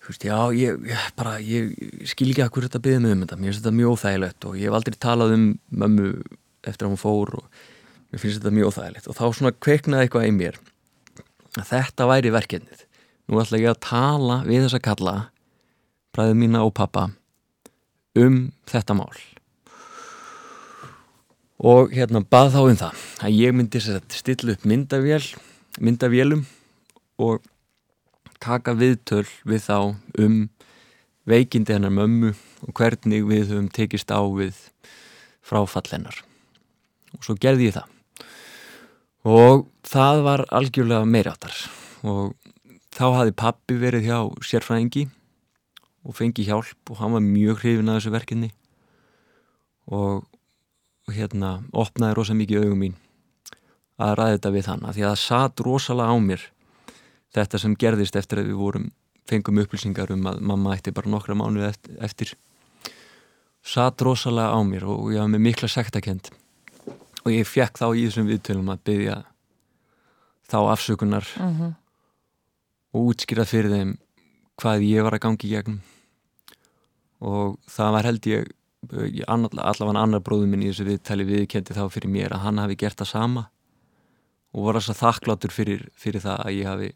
[0.01, 3.23] þú veist, já, ég, ég, bara, ég skil ekki að hverju þetta byggði mig um
[3.23, 3.37] þetta.
[3.37, 5.43] Mér finnst þetta mjög óþægilegt og ég hef aldrei talað um
[5.83, 6.07] mömmu
[6.67, 7.61] eftir að hún fór og
[8.11, 9.09] mér finnst þetta mjög óþægilegt.
[9.11, 10.57] Og þá svona kveiknaði eitthvað í mér
[11.59, 12.85] að þetta væri verkefnið.
[13.29, 15.15] Nú ætla ég að tala við þessa kalla
[16.15, 17.11] bræðu mína og pappa
[18.19, 18.41] um
[18.71, 19.21] þetta mál.
[21.61, 25.21] Og hérna bað þá um það að ég myndi stilla upp myndavél
[25.77, 26.41] myndavélum
[27.21, 27.45] og
[28.41, 29.77] taka viðtöl við þá
[30.23, 30.37] um
[31.29, 32.33] veikindi hennar mömmu
[32.65, 34.57] og hvernig við höfum tekist á við
[35.45, 36.17] fráfall hennar.
[37.13, 37.87] Og svo gerði ég það.
[39.29, 41.53] Og það var algjörlega meiráttar
[42.01, 42.33] og
[42.95, 45.05] þá hafi pappi verið hjá sérfræðingi
[46.01, 48.49] og fengi hjálp og hann var mjög hrifin að þessu verkinni
[49.91, 50.25] og
[51.11, 52.97] hérna opnaði rosa mikið augum mín
[54.01, 56.45] að ræða þetta við hann af því að það satt rosalega á mér
[57.35, 58.91] þetta sem gerðist eftir að við vorum
[59.29, 61.63] fengum upplýsingar um að mamma ætti bara nokkra mánu
[62.01, 62.33] eftir.
[63.61, 66.31] Satt rosalega á mér og ég hafði með mikla sektakend
[67.21, 69.17] og ég fekk þá í þessum viðtölum að byggja
[70.49, 71.75] þá afsökunar Mm -hmm.
[72.93, 73.97] og útskýra fyrir þeim
[74.57, 75.81] hvað ég var að gangi í gegnum.
[77.21, 78.47] Og það var held ég
[79.27, 82.97] allavega annar bróður minn í þessu viðtali viðkendi þá fyrir mér að hann hafi gert
[82.97, 83.49] það sama
[84.53, 86.89] og var þess að þakklátur fyrir, fyrir það að ég hafi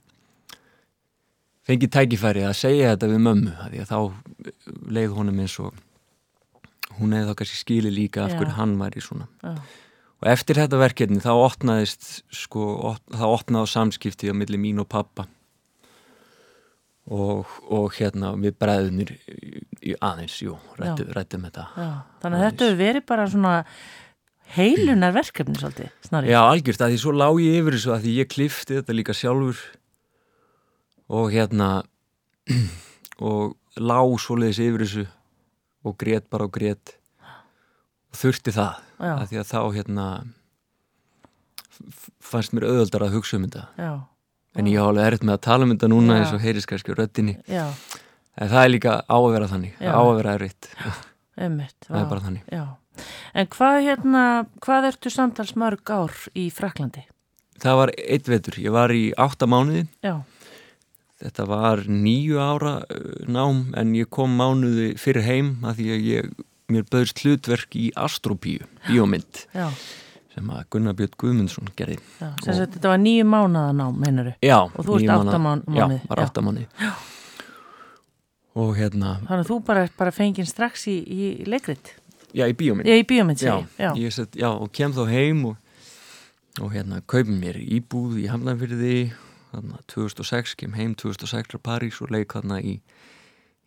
[1.65, 3.99] fengið tækifæri að segja þetta við mömmu því að þá
[4.97, 5.81] leið honum eins og
[6.99, 9.27] hún hefði þá kannski skili líka af hverju hann var í svona.
[9.43, 9.55] Já.
[10.21, 14.89] og eftir þetta verkefni þá opnaðist sko, op, þá opnaði samskipti á milli mín og
[14.91, 15.27] pappa
[17.05, 19.13] og, og hérna við bræðunir
[20.01, 21.89] aðeins, jú, rættum, rættum þetta Já,
[22.23, 23.55] þannig að þetta verið bara svona
[24.55, 26.29] heilunar verkefni svolítið, snorri.
[26.29, 29.15] Já, algjört, að því svo lá ég yfir þessu að því ég klifti þetta líka
[29.17, 29.61] sjálfur
[31.09, 31.69] og hérna
[33.29, 35.05] og lá svoleiðis yfir þessu
[35.85, 36.95] og grét bara og grét.
[38.11, 39.13] Og þurfti það Já.
[39.19, 40.07] að því að þá hérna
[42.23, 43.65] fannst mér auðvöldar að hugsa um þetta.
[43.77, 43.91] Já,
[44.55, 46.21] en ég alveg erfitt með að tala um þetta núna Já.
[46.21, 47.65] eins og heyris kannski já,
[48.35, 50.35] en það er líka á að vera þannig á að vera
[51.43, 51.77] einmitt.
[51.87, 52.43] það er bara þannig.
[53.35, 54.23] En hvað hérna,
[54.63, 57.03] hvað ertu samtals mörg ár í Fraklandi?
[57.59, 59.85] Það var eitt vetur, ég var í átta mánuði.
[60.03, 60.21] Já,
[61.23, 66.07] Þetta var nýju ára uh, nám en ég kom mánuði fyrir heim að því að
[66.09, 66.31] ég,
[66.73, 69.69] mér böðist hlutverk í Astropíu, bíómynd já,
[70.35, 71.95] sem að Gunnar Björn Guðmundsson gerði.
[72.19, 72.33] já.
[72.43, 74.33] Sagt, þetta var nýju mánaða nám, meinaru.
[74.43, 74.57] Já.
[74.67, 76.25] Og þú ert níu átta mánaða- mán- mánuði, Já, var já.
[76.27, 76.67] átta mánuði.
[78.55, 81.93] Og hérna, Þannig að þú bara, bara fengið strax í, í leikrit.
[82.35, 82.87] já, í bíómynd.
[82.87, 83.55] Já, í bíómynd já.
[83.79, 85.55] Já, set, já, og kem þá heim og,
[86.61, 89.11] og hérna, kaupin mér íbúð í Hamlanfyrði,
[89.55, 92.77] þarna 2006, kem heim 2006 frá París og leik þarna í,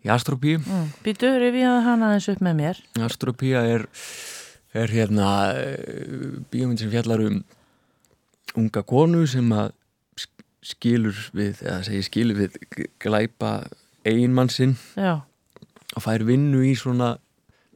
[0.04, 0.60] í Astropíu.
[0.62, 0.90] mm.
[1.04, 2.82] Býtu, rifjaði hana aðeins upp með mér.
[3.08, 3.86] Astropía er,
[4.76, 5.28] er hérna
[5.58, 7.40] eh, bíómynd sem fjallar um
[8.58, 9.72] unga konu sem að
[10.18, 12.58] sk- skilur við, eða segir skilur við
[13.02, 13.52] glæpa
[14.08, 15.18] eiginmann sinn Já,
[15.94, 17.16] og fær vinnu í svona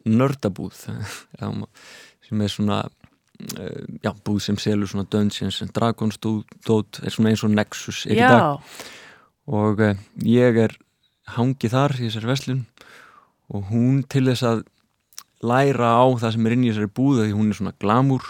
[0.08, 0.74] nördabúð
[1.38, 2.80] sem er svona
[4.02, 8.16] já, búð sem selur svona Dungeons and Dragons dót, er svona eins og Nexus er
[8.16, 8.42] í dag.
[8.42, 8.90] Já,
[9.52, 9.94] og uh,
[10.26, 10.76] ég er
[11.36, 12.62] hangið þar í þessari verslun
[13.52, 14.62] og hún til þess að
[15.42, 18.28] læra á það sem er inn í þessari búða því hún er svona glamúr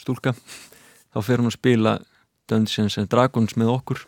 [0.00, 0.34] stúlka
[1.12, 1.98] þá fer hún að spila
[2.48, 4.04] Dungeons and Dragons með okkur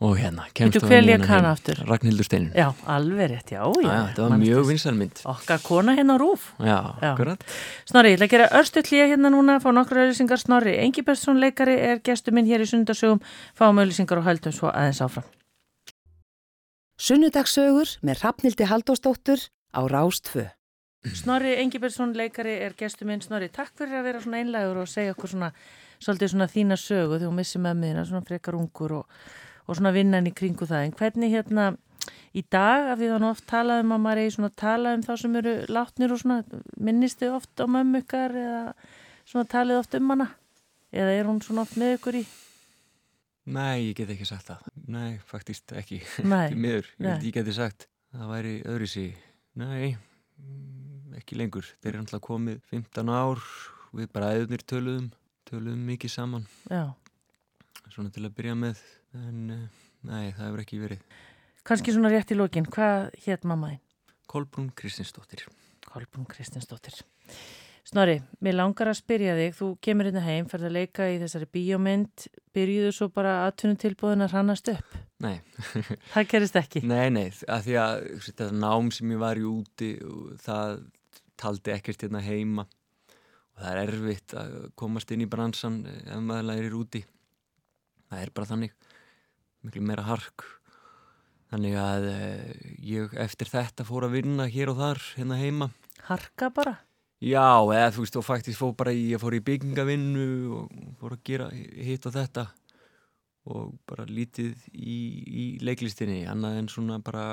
[0.00, 1.54] og hérna kemst á hérna?
[1.88, 3.82] Ragnhildur Steinin já, alveg rétt, já, já.
[3.82, 6.52] Já, þetta var manstu mjög vinsalmynd Okkar kona hérna á rúf.
[6.58, 7.12] Já, Já.
[7.12, 7.42] akkurat
[7.84, 10.38] Snorri, ég ætla að gera örstu hlýja hérna núna, fá nokkru auðlýsingar.
[10.38, 13.18] Snorri, Engi Bergsson leikari er gestu minn hér í sundarsögum,
[13.58, 15.26] fáum auðlýsingar og höldum svo aðeins áfram.
[16.98, 19.42] Sunnudagssögur með Hrafnildi Haldósdóttur
[19.74, 20.48] á Rástfö.
[21.14, 23.22] Snorri Engi Bergsson leikari er gestu minn.
[23.22, 25.52] Snorri, takk fyrir að vera svona einlægur og segja okkur svona,
[26.02, 29.20] svolítið svona þína sögu þegar þú missir með miðina, svona frekar ungur og,
[29.68, 30.88] og svona vinnan í kringu það.
[30.88, 31.68] En hvernig hérna
[32.32, 34.58] í dag, af því það er nú oft talað um að maður eigi svona að
[34.64, 38.60] tala um þá sem eru látnir og svona, minnist þið oft á mömmu ykkar eða
[39.28, 40.28] svona talið oft um hana?
[40.88, 42.24] Eða er hún svona oft með ykkur í?
[43.48, 47.54] Nei, ég get ekki sagt það Nei, faktist ekki Nei, Því miður, ég ég geti
[47.56, 49.14] sagt Það væri öðru sig
[49.58, 49.96] Nei,
[50.36, 53.44] mm, ekki lengur Þeir eru alltaf komið 15 ár
[53.96, 55.08] Við bara æðunir töluðum
[55.48, 56.92] Töluðum mikið saman já.
[57.88, 58.82] Svona til að byrja með
[59.16, 59.62] En eh,
[60.08, 61.04] nei, það hefur ekki verið
[61.68, 63.80] Kanski svona rétt í lokin, hvað hétt mamma þín?
[64.28, 65.46] Kolbrún Kristinsdóttir
[65.88, 66.98] Kolbrún Kristinsdóttir.
[67.88, 71.46] Snorri, mér langar að spyrja þig, þú kemur hérna heim, ferð að leika í þessari
[71.56, 74.96] bíómynd, byrjuðu svo bara aðtunutilbúðin að hrannast upp.
[75.24, 75.38] Nei,
[76.12, 76.82] Það gerist ekki.
[76.84, 79.88] nei, nei að Því að þetta nám sem ég var í úti
[80.44, 80.74] Það
[81.40, 86.22] taldi ekkert hérna heima Og það er erfitt að komast inn í bransan eh, Ef
[86.22, 87.02] maður lærir úti
[88.12, 88.76] Það er bara þannig
[89.66, 90.44] Miklu meira hark
[91.48, 95.70] Þannig að eh, ég eftir þetta fór að vinna hér og þar hérna heima
[96.08, 96.74] Harka bara.
[97.24, 101.16] Já, eða þú veist, og faktisk fór bara í, ég fór í byggingavinnu og fór
[101.16, 102.44] að gera hitt og þetta
[103.48, 107.24] og bara lítið í, í leiklistinni, annað en svona bara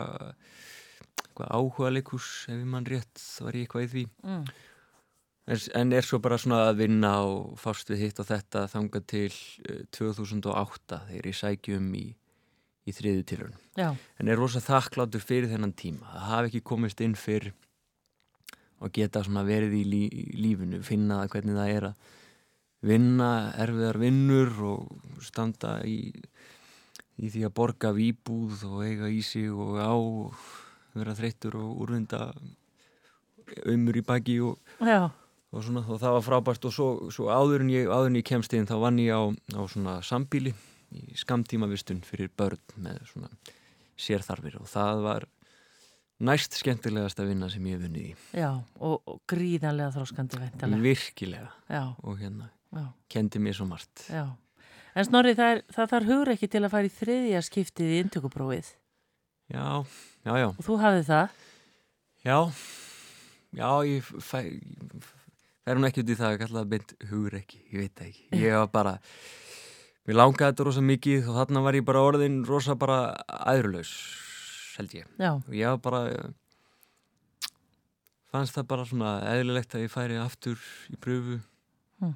[1.25, 4.47] eitthvað áhuga leikus ef ég mann rétt, var ég eitthvað í því Mm.
[5.45, 9.31] En, er svo bara svona að vinna og fást við hitt og þetta þangað til
[9.69, 12.05] uh, 2008 þegar ég sækjum í,
[12.85, 16.07] í þriðu tilhörun Já, en er rosa þakkláttur fyrir þennan tíma.
[16.15, 17.51] Að hafa ekki komist inn fyrr
[18.83, 22.13] og geta svona verið í, lí, í lífinu, finna það hvernig það er að
[22.85, 23.29] vinna
[23.61, 26.11] erfiðar vinnur og standa í,
[27.17, 30.35] í því að borga af íbúð og eiga í sig og á og
[30.95, 32.29] vera þreyttur og úrvinda
[33.71, 35.09] umur í baki og, já,
[35.55, 36.67] og, svona, og það var frábært.
[36.67, 39.23] Og svo, svo áður, en ég, áður en ég kemst inn þá vann ég á,
[39.55, 40.53] á svona sambíli
[40.95, 43.31] í skamtímavistun fyrir börn með svona
[43.99, 44.59] sérþarfir.
[44.61, 45.27] Og það var
[46.25, 48.13] næst skemmtilegast að vinna sem ég hef vunnið í.
[48.39, 50.81] Já, og, og gríðanlega þróskandi veintalega.
[50.85, 51.51] virkilega.
[51.71, 54.07] Já, og hérna já, kendi mér svo margt.
[54.11, 54.25] Já.
[54.95, 58.69] En Snorri, það, það þarf hugur ekki til að fara í þriðja skiptið í inntökuprófið.
[59.51, 59.65] Já,
[60.23, 61.43] já, já, og þú hafið það.
[62.25, 62.39] já.
[63.55, 64.39] Já, ég fæ
[65.65, 68.07] fer hún ekki út í það að kalla það beint hugur ekki, ég veit það
[68.11, 68.95] ekki ég var bara,
[70.05, 72.99] mér langaði þetta rosa mikið og þarna var ég bara orðin rosa bara
[73.53, 73.93] æðrulaus
[74.77, 76.01] held ég Já, og ég var bara
[78.31, 80.59] fannst það bara svona eðlilegt að ég færi aftur
[80.91, 81.41] í pröfu
[82.03, 82.11] Mm.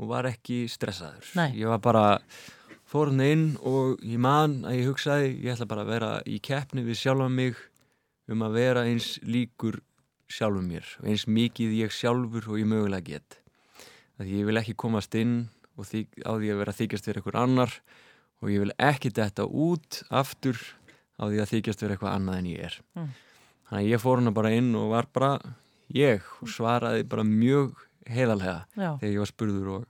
[0.00, 1.26] og var ekki stressaður.
[1.36, 1.50] Nei.
[1.60, 2.04] Ég var bara
[2.88, 6.80] fórun inn og ég man að ég hugsaði ég ætla bara að vera í keppni
[6.86, 7.60] við sjálfa mig
[8.32, 9.76] um að vera eins líkur
[10.30, 13.38] sjálfum mér og eins mikið ég sjálfur og ég mögulega get.
[14.20, 15.48] Því ég vil ekki komast inn
[15.80, 17.76] og þyk, á því að vera að þykjast vera eitthvað annar
[18.40, 20.60] og ég vil ekki detta út aftur
[21.20, 22.76] á því að þykjast vera eitthvað annað en ég er.
[22.96, 23.08] Mm.
[23.70, 25.30] Þannig að ég fór hana bara inn og var bara
[25.94, 27.74] ég og svaraði bara mjög
[28.10, 29.86] heiðallega Já, þegar ég var spurður og,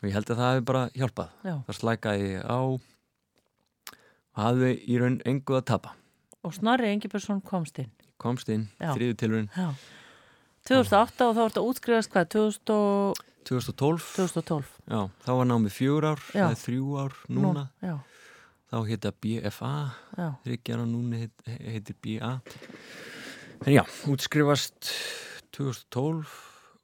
[0.00, 1.34] og ég held að það hefði bara hjálpað.
[1.44, 1.54] já.
[1.66, 2.80] Það slækaði á og
[4.38, 5.94] hafði í raun engu að tapa.
[6.44, 7.92] Og Snorri Engibergsson komst inn.
[8.24, 9.68] Komst inn, þriðu tilurinn, Já.
[10.64, 12.28] 2008 og þá vart að útskrifast hvað?
[12.32, 14.70] 2000 og- 2012, 2012.
[14.88, 17.98] já, þá var námið fjúr ár, er þrjú ár núna, Já,
[18.72, 19.72] þá heita BFA,
[20.16, 20.30] já.
[20.46, 22.40] þryggjara núna heit, heitir BA.
[23.66, 24.88] En já, útskrifast
[25.52, 26.26] 2012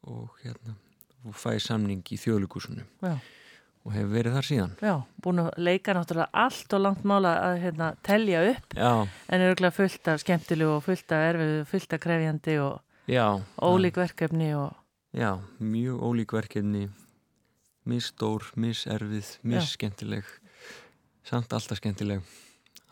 [0.04, 0.76] og hérna,
[1.24, 3.16] og fæði samning í þjóðlíkusinu Já.
[3.86, 4.74] Og hefur verið þar síðan.
[4.84, 4.94] Já,
[5.24, 9.52] búin að leika náttúrulega allt og langt mála að hérna, telja upp Já, en er
[9.54, 13.24] auðvitað fullt af skemmtilegu og fullt af erfið, fullt af krefjandi og já.
[13.56, 14.76] ólík verkefni og
[15.10, 16.84] Já, mjög ólík verkefni,
[17.82, 20.28] misstór, misserfið, misskemmtileg,
[21.26, 22.22] samt alltaf skemmtileg,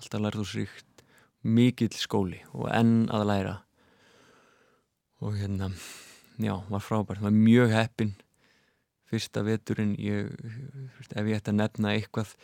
[0.00, 1.04] alltaf lærðúsríkt,
[1.46, 3.54] mikill skóli og enn að læra.
[5.22, 5.70] Og hérna,
[6.42, 8.16] já, var frábært, var mjög heppin.
[9.08, 10.28] Fyrsta veturinn, ég,
[11.08, 12.34] ef ég ætti að nefna eitthvað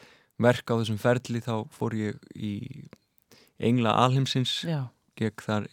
[0.41, 2.55] verk á þessum ferli, þá fór ég í
[3.61, 4.63] Engla Alheimsins
[5.15, 5.69] gegn þar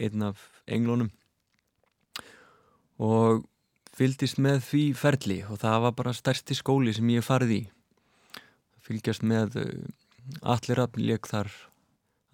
[0.00, 1.10] einn af englunum
[3.02, 3.44] og
[3.96, 7.62] fylgdist með því ferli og það var bara stærsti skóli sem ég farið í.
[8.86, 9.70] Fylgjast með uh,
[10.54, 11.50] allir að leik þar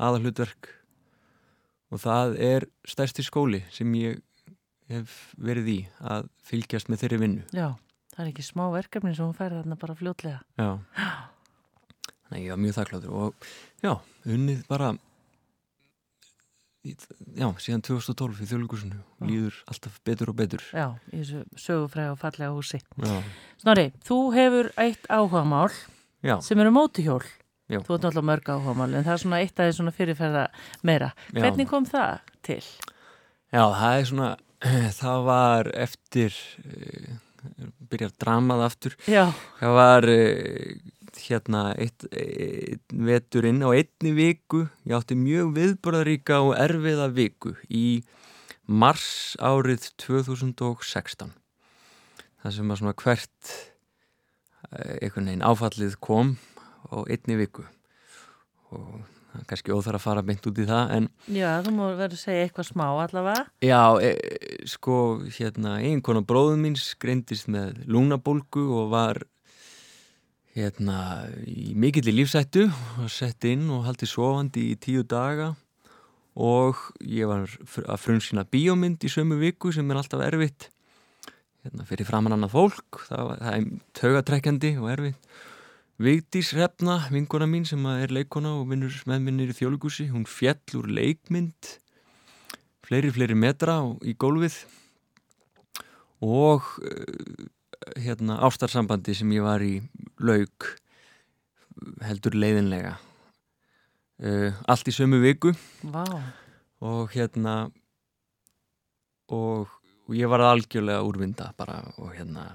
[0.02, 0.70] aðalhutverk
[1.92, 4.20] og það er stærsti skóli sem ég
[4.92, 7.46] hef verið í að fylgjast með þeirri vinnu.
[7.54, 7.68] Já.
[8.12, 10.40] Það er ekki smá verkefni sem hún færði þarna bara fljótlega.
[10.58, 10.70] já
[12.32, 13.48] þannig að ég var mjög þakkláttur og
[13.84, 13.92] já,
[14.32, 14.92] unnið bara
[16.82, 19.26] já, síðan 2012 í þjóðlíkusinu Já.
[19.28, 22.80] líður alltaf betur og betur Já, í þessu sögufræða og fallega húsi.
[22.98, 23.18] já,
[23.62, 25.70] Snorri, þú hefur eitt áhugamál
[26.24, 27.22] já, sem eru mótuhjól.
[27.70, 27.78] Já.
[27.86, 30.46] Þú ert náttúrulega mörg áhugamál en það er svona eitt af því svona fyrirferða
[30.82, 31.12] meira.
[31.32, 32.62] Hvernig kom það til?
[33.52, 34.30] já, það er svona
[35.02, 36.36] það var eftir
[36.66, 37.14] uh,
[37.92, 38.96] byrjar dramað aftur.
[39.10, 39.28] Já,
[39.60, 40.72] það var uh,
[41.22, 44.64] hérna eitt, eitt veturinn á einni viku.
[44.88, 48.02] Ég átti mjög viðbörðaríka og erfiða viku í
[48.66, 51.32] mars árið 2016
[52.42, 53.52] það sem að svona hvert
[54.72, 56.34] eh, einhvern veginn áfallið kom
[56.90, 57.64] á einni viku.
[58.74, 59.11] Og
[59.48, 62.46] kannski óþar að fara beint út í það en já, þú má verið að segja
[62.46, 63.44] eitthvað smá allavega.
[63.64, 64.10] Já, e,
[64.70, 64.96] sko,
[65.38, 69.22] hérna, eiginkona bróðum míns greindist með lúnabólgu og var
[70.56, 70.98] hérna
[71.48, 72.66] í mikill í lífsættu
[73.00, 75.54] og sett inn og haldi sofandi í tíu daga.
[76.32, 80.70] Og ég var að frumsýna bíómynd í sömu viku sem er alltaf erfitt
[81.64, 83.02] hérna, fyrir framann annað fólk.
[83.08, 83.66] Það, það er
[84.00, 85.32] taugatrekkjandi og erfitt
[86.02, 90.80] Vigdís Hrefna, vinkona mín sem er leikona og vinnur með minnir í þjóðlugúsi, hún fjall
[90.80, 91.76] úr leikmynd
[92.82, 94.56] fleiri, fleiri metra í gólfið.
[96.26, 97.44] Og uh,
[98.02, 99.76] hérna ástarsambandi sem ég var í
[100.18, 100.72] lauk
[102.02, 102.96] heldur leiðinlega.
[104.22, 105.54] Uh, allt í sömu viku.
[105.86, 106.02] Vá,
[106.82, 107.70] og hérna
[109.30, 112.50] og, og ég var algjörlega úrvinda bara og hérna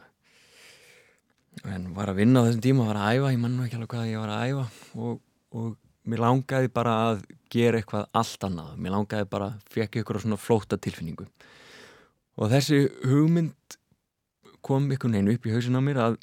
[1.66, 4.10] en var að vinna á þessum tíma, var að æfa ég mann ekki alveg hvað
[4.12, 4.66] ég var að æfa.
[5.02, 5.20] Og,
[5.58, 5.76] og
[6.08, 10.80] mér langaði bara að gera eitthvað allt annað, mér langaði bara fekk ykkur svona flóta
[10.80, 11.28] tilfinningu.
[12.38, 13.78] Og þessi hugmynd
[14.66, 16.18] kom ykkur neinu upp í hausin á mér að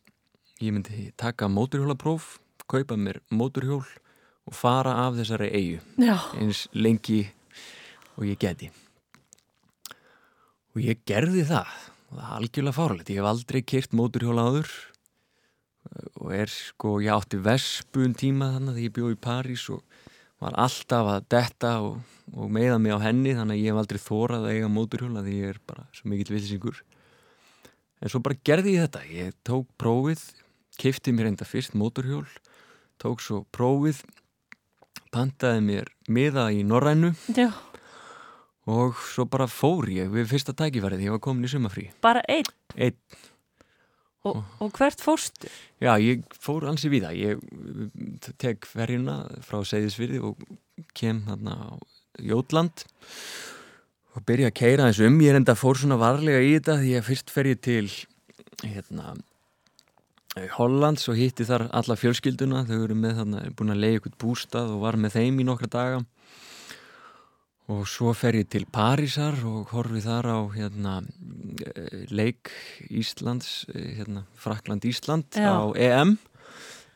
[0.62, 2.36] ég myndi taka móturhjólapróf
[2.70, 3.84] kaupa mér móturhjól
[4.44, 7.26] og fara af þessari eigu já, eins lengi
[8.16, 8.70] og ég geti
[10.74, 11.70] og ég gerði það.
[12.10, 14.72] Og það er algjörlega fáralegt ég hef aldrei kert móturhjóla áður
[16.20, 19.82] og er sko ég átti vespu um tíma þannig að ég bjóð í París og
[20.42, 22.00] var alltaf að detta og,
[22.34, 25.36] og meiða mig á henni þannig að ég hef aldrei þórað að eiga móturhjóla því
[25.40, 26.80] ég er bara svo mikill vilsingur
[28.00, 30.24] en svo bara gerði ég þetta ég tók prófið
[30.80, 32.26] kifti mér enda fyrst móturhjól
[33.02, 34.02] tók svo prófið
[35.14, 37.50] pantaði mér miða í Norrænu já,
[38.70, 42.50] og svo bara fór ég við fyrsta tækifærið, ég var komin í sumafrí bara einn.
[42.74, 42.98] Einn.
[44.24, 45.50] Og, og hvert fórstu?
[45.84, 50.40] Já, ég fór ansi við það ég tek ferjuna frá Seyðisfyrði og
[50.96, 51.72] kem þarna á
[52.24, 52.86] Jótland
[54.14, 56.96] og byrja að keira eins um, ég er enda fór svona varlega í þetta því
[56.96, 57.86] að fyrst fer ég til
[58.62, 59.12] hérna
[60.56, 62.64] Hollands og hitti þar alla fjölskylduna.
[62.66, 65.70] Þau eru með þarna, búin að leiða ykkur bústað og var með þeim í nokkra
[65.70, 66.00] daga
[67.72, 70.94] og svo fer ég til Parísar og horfi þar á hérna,
[72.12, 72.52] leik
[72.90, 75.48] Íslands hérna, Frakland Ísland Já.
[75.48, 76.18] á EM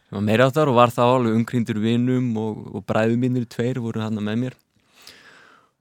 [0.09, 4.01] sem var meira áttar og var þá alveg umkrýndur vinnum og, og bræðuminnir tveir voru
[4.01, 4.55] hann með mér.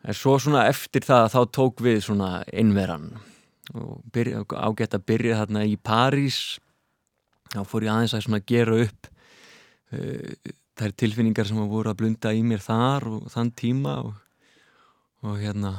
[0.04, 3.14] En svo svona eftir það þá tók við svona innveran
[3.76, 6.60] og byrja, ágætt að byrja þarna í París.
[7.52, 9.08] Þá fór ég aðeins að svona gera upp
[9.96, 14.16] uh, þær tilfinningar sem voru að blunda í mér þar og þann tíma og,
[15.28, 15.74] og hérna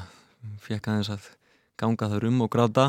[0.62, 1.29] fekk aðeins að
[1.81, 2.89] ganga þar um og gráta.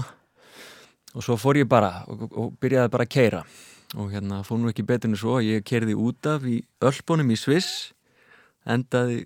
[1.15, 3.43] Og svo fór ég bara og, og byrjaði bara að keira
[3.97, 7.37] og hérna fór nú ekki betur en svo ég kerði út af í Ölpunum í
[7.39, 7.91] Sviss
[8.69, 9.23] endaði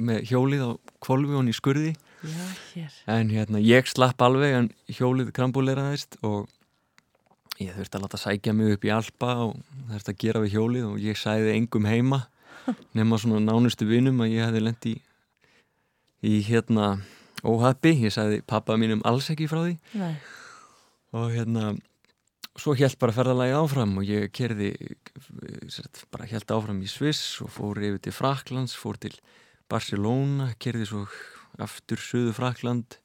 [0.00, 0.70] með hjólið á
[1.04, 1.92] kvolvi og í skurði.
[2.26, 2.92] Já, hér.
[3.12, 6.48] en hérna ég slapp alveg en hjólið krambúleiraðist og
[7.60, 9.58] ég þurfti að láta sækja mig upp í Alpa og
[9.90, 12.22] þurfti að gera við hjólið og ég sæði engum heima
[12.96, 15.02] nema svona nánustu vinum að ég hefði lendi í,
[16.24, 16.96] í hérna
[17.46, 19.76] óhappi, ég sæði pappa mínum alls ekki frá því.
[20.00, 20.16] Nei.
[21.16, 21.70] og hérna
[22.60, 24.72] svo helt bara ferðalagi áfram og ég kerði
[26.12, 29.16] bara helt áfram í Sviss og fór yfir til Fraklands, fór til
[29.70, 31.04] Barcelona, kerði svo
[31.62, 32.98] aftur söðu Frakland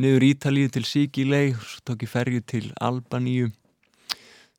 [0.00, 3.52] niður Ítalíu til Sigilei og svo tók ég ferju til Albaníu.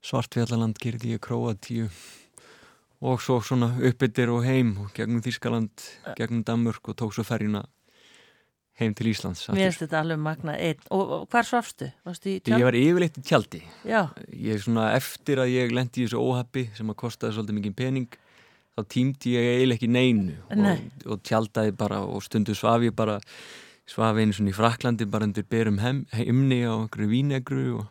[0.05, 1.89] Svartfjallaland kerði ég Króatíu.
[3.05, 5.73] Og svo svona uppbyttir og heim og gegnum Þískaland,
[6.15, 7.65] gegnum Danmörk og tók svo ferjuna
[8.79, 10.81] heim til Íslands Mér finnst þetta alveg magna einn.
[10.91, 11.89] Og, og hvar svafstu?
[12.05, 16.67] Ég var yfirleitt í tjaldi Já, ég svona eftir að ég lendi í þessu óhappi
[16.77, 18.19] sem að kostaði svolítið mikið pening
[18.75, 20.73] þá tímdi ég eiginlega ekki neinu Nei.
[20.75, 23.21] og, og tjaldaði bara og stundu svaf ég bara
[23.87, 27.85] svaf einu svona í Fraklandi bara undir berum heimni á einhverju vínegru og,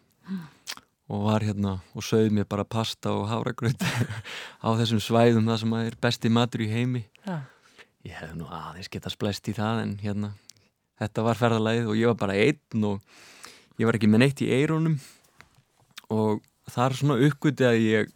[1.08, 3.80] og var hérna og sögð mér bara pasta og havragröð
[4.66, 7.40] á þessum svæðum það sem að er besti matur í heimi já.
[8.04, 10.34] ég hefði nú aðeins geta splæst í það en hérna
[11.04, 14.50] þetta var ferðalagið og ég var bara einn og ég var ekki með neitt í
[14.54, 14.98] eirónum
[16.14, 18.12] og það er svona uppgöti að ég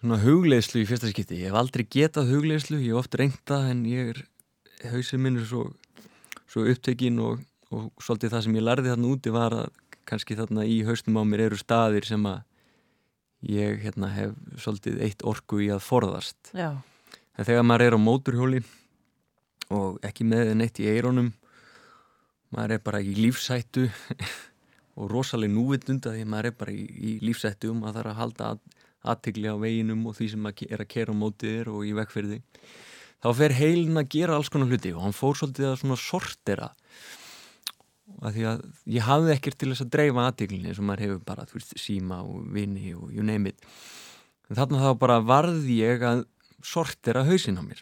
[0.00, 1.40] svona hugleislu í fyrsta skipti.
[1.40, 4.22] Ég hef aldrei getað hugleislu, ég hef oft reynda en ég er,
[4.92, 5.70] hausinn minn er svo,
[6.50, 9.70] svo upptekinn og, og svolítið það sem ég lærði þarna úti var að
[10.04, 12.42] kannski þarna í hausnum á mér eru staðir sem að
[13.48, 16.52] ég hérna, hef svolítið eitt orku í að forðast.
[16.52, 16.76] Já,
[17.34, 18.60] En þegar maður er á móturhjóli
[19.72, 21.32] og ekki með neitt í eironum,
[22.54, 23.86] maður er bara í lífsættu
[24.98, 28.20] og rosalega núvitund að því maður er bara í, í lífsættu og maður þarf að
[28.20, 28.50] halda
[29.14, 31.82] aðtegli á veginum og því sem að ke- er að kera á mótið þér og
[31.84, 32.38] í vegferði.
[33.24, 36.70] Þá fer heilin að gera alls konar hluti og hann fór svolítið að svona sortera
[38.24, 38.62] að því að
[38.94, 41.72] ég hafði ekkert til þess að dreifa aðteglinni eins og maður hefur bara, þú veist,
[41.80, 43.64] síma og vini og you name it.
[44.48, 46.24] En þarna þá bara varði ég að
[46.64, 47.80] sortera hausinn á mér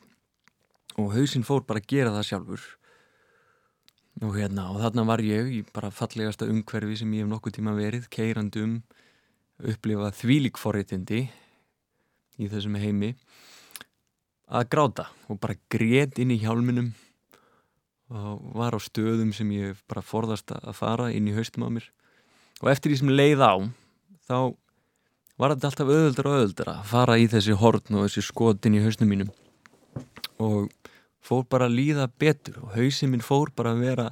[1.00, 2.64] og hausinn fór bara að gera það sjálfur.
[4.22, 7.72] Og hérna og þarna var ég í bara fallegasta umhverfi sem ég hef nokkuð tíma
[7.76, 8.74] verið keirandi um
[9.62, 11.22] upplifa þvílík forréttindi
[12.42, 13.14] í þessum heimi
[14.52, 16.92] að gráta og bara grét inn í hjálminum
[18.12, 21.86] og var á stöðum sem ég bara forðast að fara inn í haustum á mér.
[22.60, 23.54] Og eftir því sem leið á
[24.28, 24.36] þá
[25.40, 28.82] var þetta alltaf öðuldar og öðuldar að fara í þessi horn og þessi skotin í
[28.84, 29.32] hausnum mínum
[30.42, 30.90] og
[31.22, 34.08] fór bara að líða betur og hausinn minn fór bara að vera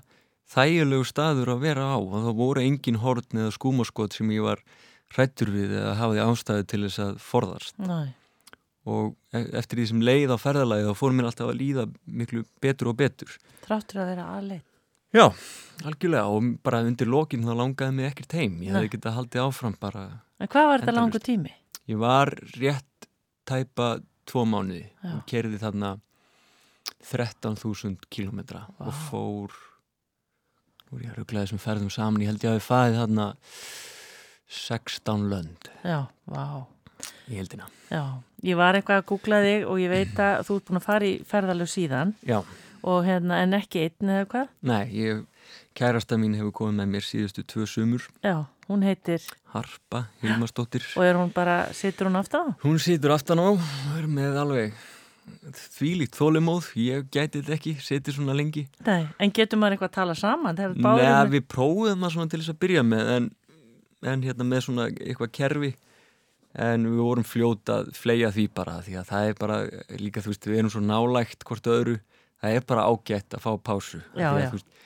[0.51, 4.63] þægilegu staður að vera á og það voru engin horn eða skúmaskot sem ég var
[5.15, 8.01] hrættur við eða hafiði ástæðu til þess að forðast næ.
[8.87, 12.45] og e- eftir því sem leið á ferðalagi þá fór mér alltaf að líða miklu
[12.63, 13.35] betur og betur
[13.67, 14.67] Tráttur að vera aðleitt.
[15.15, 15.27] Já,
[15.87, 18.77] algjörlega og bara undir lokin þá langaði mig ekkert heim ég Nei.
[18.79, 20.05] hefði getað haldið áfram bara
[20.41, 21.51] En hvað var þetta langur tími?
[21.91, 23.09] Ég var rétt
[23.51, 23.89] tæpa
[24.31, 25.97] tvo mánuði og kerði þarna
[27.05, 28.87] 13.000 kilometra Vá.
[28.91, 29.55] og fór
[30.91, 33.27] nú er ég að ruggla þessum ferðum saman ég held ég að við fæði þarna
[34.51, 36.67] 16 lönd Já, vá.
[37.31, 38.03] í heldina Já,
[38.47, 41.07] ég var eitthvað að googla þig og ég veit að þú ert búin að fara
[41.09, 42.41] í ferðalög síðan Já,
[42.83, 44.55] og hérna en ekki einn eða hvað?
[44.67, 45.25] nei, ég,
[45.79, 48.37] kærasta mín hefur komið með mér síðustu tvö sumur Já,
[48.69, 49.23] hún heitir
[49.55, 52.59] Harpa Hilmarsdóttir og er hún bara, situr hún aftan á?
[52.67, 53.49] Hún situr aftan á
[53.99, 54.75] er með alveg
[55.77, 58.67] þvílíkt þólimóð ég gæti þetta ekki, situr svona lengi.
[58.87, 60.59] Nei, en getur maður eitthvað að tala saman?
[60.61, 63.31] Er Nei, við prófum það svona til þess að byrja með en,
[64.13, 65.73] en hérna með svona eitthvað kerfi
[66.61, 69.59] en við vorum fljóta að fleia því bara því að það er bara
[70.01, 72.01] líka þú veist við erum svo nálægt hvort öðru
[72.41, 74.01] það er bara ágætt að fá pásu.
[74.17, 74.51] Já, að, já.
[74.57, 74.83] veist,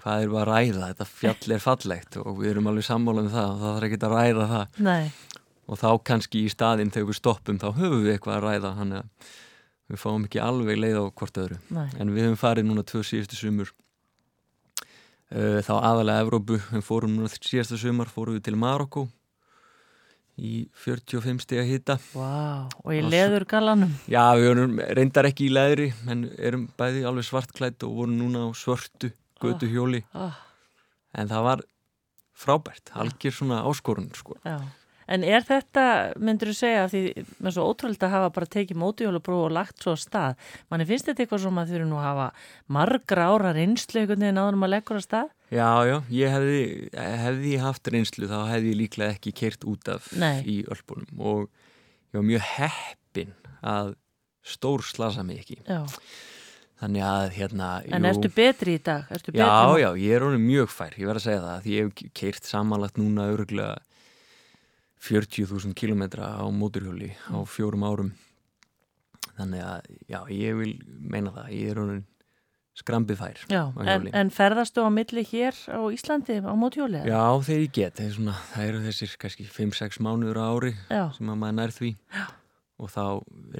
[0.00, 3.34] hvað erum við að ræða, þetta fjall er fallegt og við erum alveg sammála um
[3.34, 4.80] það og það þarf ekki að ræða það.
[4.86, 5.30] Nei,
[5.70, 9.02] og þá kannski í staðinn þegar við stoppum þá höfum við eitthvað að ræða þannig
[9.04, 9.34] að
[9.90, 13.02] við fáum ekki alveg leið á hvort öðru nei, en við höfum farið núna tvö
[13.06, 13.72] síðustu sumur
[15.34, 19.06] uh, þá aðalega Evrópu, við fórum núna síðasta sumar fórum við til Marokko
[20.40, 23.90] í 45 stiga hita vá, og í Og svo- leður galanum.
[24.08, 28.46] Já, við erum reyndar ekki í leðri en erum bæði alveg svartklætt og vorum núna
[28.48, 29.10] á svörtu
[29.42, 30.32] götu hjóli Oh,
[31.12, 31.62] en það var
[32.40, 34.38] frábært, algjör svona áskorun sko.
[34.46, 34.56] já.
[35.10, 35.84] En er þetta,
[36.22, 37.00] myndur þú segja, því
[37.42, 41.08] með svo ótrúlega að hafa bara tekið mótihjólapróf og lagt svo á stað, manni finnst
[41.10, 42.26] þetta eitthvað sem að þurfi nú að hafa
[42.78, 45.32] margra ára reynslu einhvern veginn áður en maður leggur á stað?
[45.50, 46.60] Já, já, ég hefði,
[46.94, 50.36] hefði ég haft reynslu þá hefði ég líklega ekki keirt út af Nei.
[50.46, 51.42] í ölpunum og
[52.14, 53.34] ég var mjög heppin
[53.66, 53.94] að
[54.46, 55.82] stór slasa mig ekki Já.
[56.80, 59.10] þannig að hérna En jú, ertu betri í dag?
[59.10, 59.76] Ertu betri Já, nú?
[59.82, 63.02] já, ég er mjög fær, ég verð að segja það því ég hef keirt samanlagt
[63.02, 63.80] núna örgulega
[65.00, 68.10] 40.000 kilometra á móturhjóli á fjórum árum
[69.38, 72.02] þannig að, já, ég vil meina það, ég er honum
[72.80, 77.00] skrambið fær Já, en, en ferðastu á milli hér á Íslandi á mótihjóli?
[77.02, 77.08] eða?
[77.08, 81.02] Já, þegar ég get, er svona, það eru þessir kannski 5-6 mánuður á ári Já,
[81.16, 81.90] sem að maður nær því
[82.80, 83.02] og þá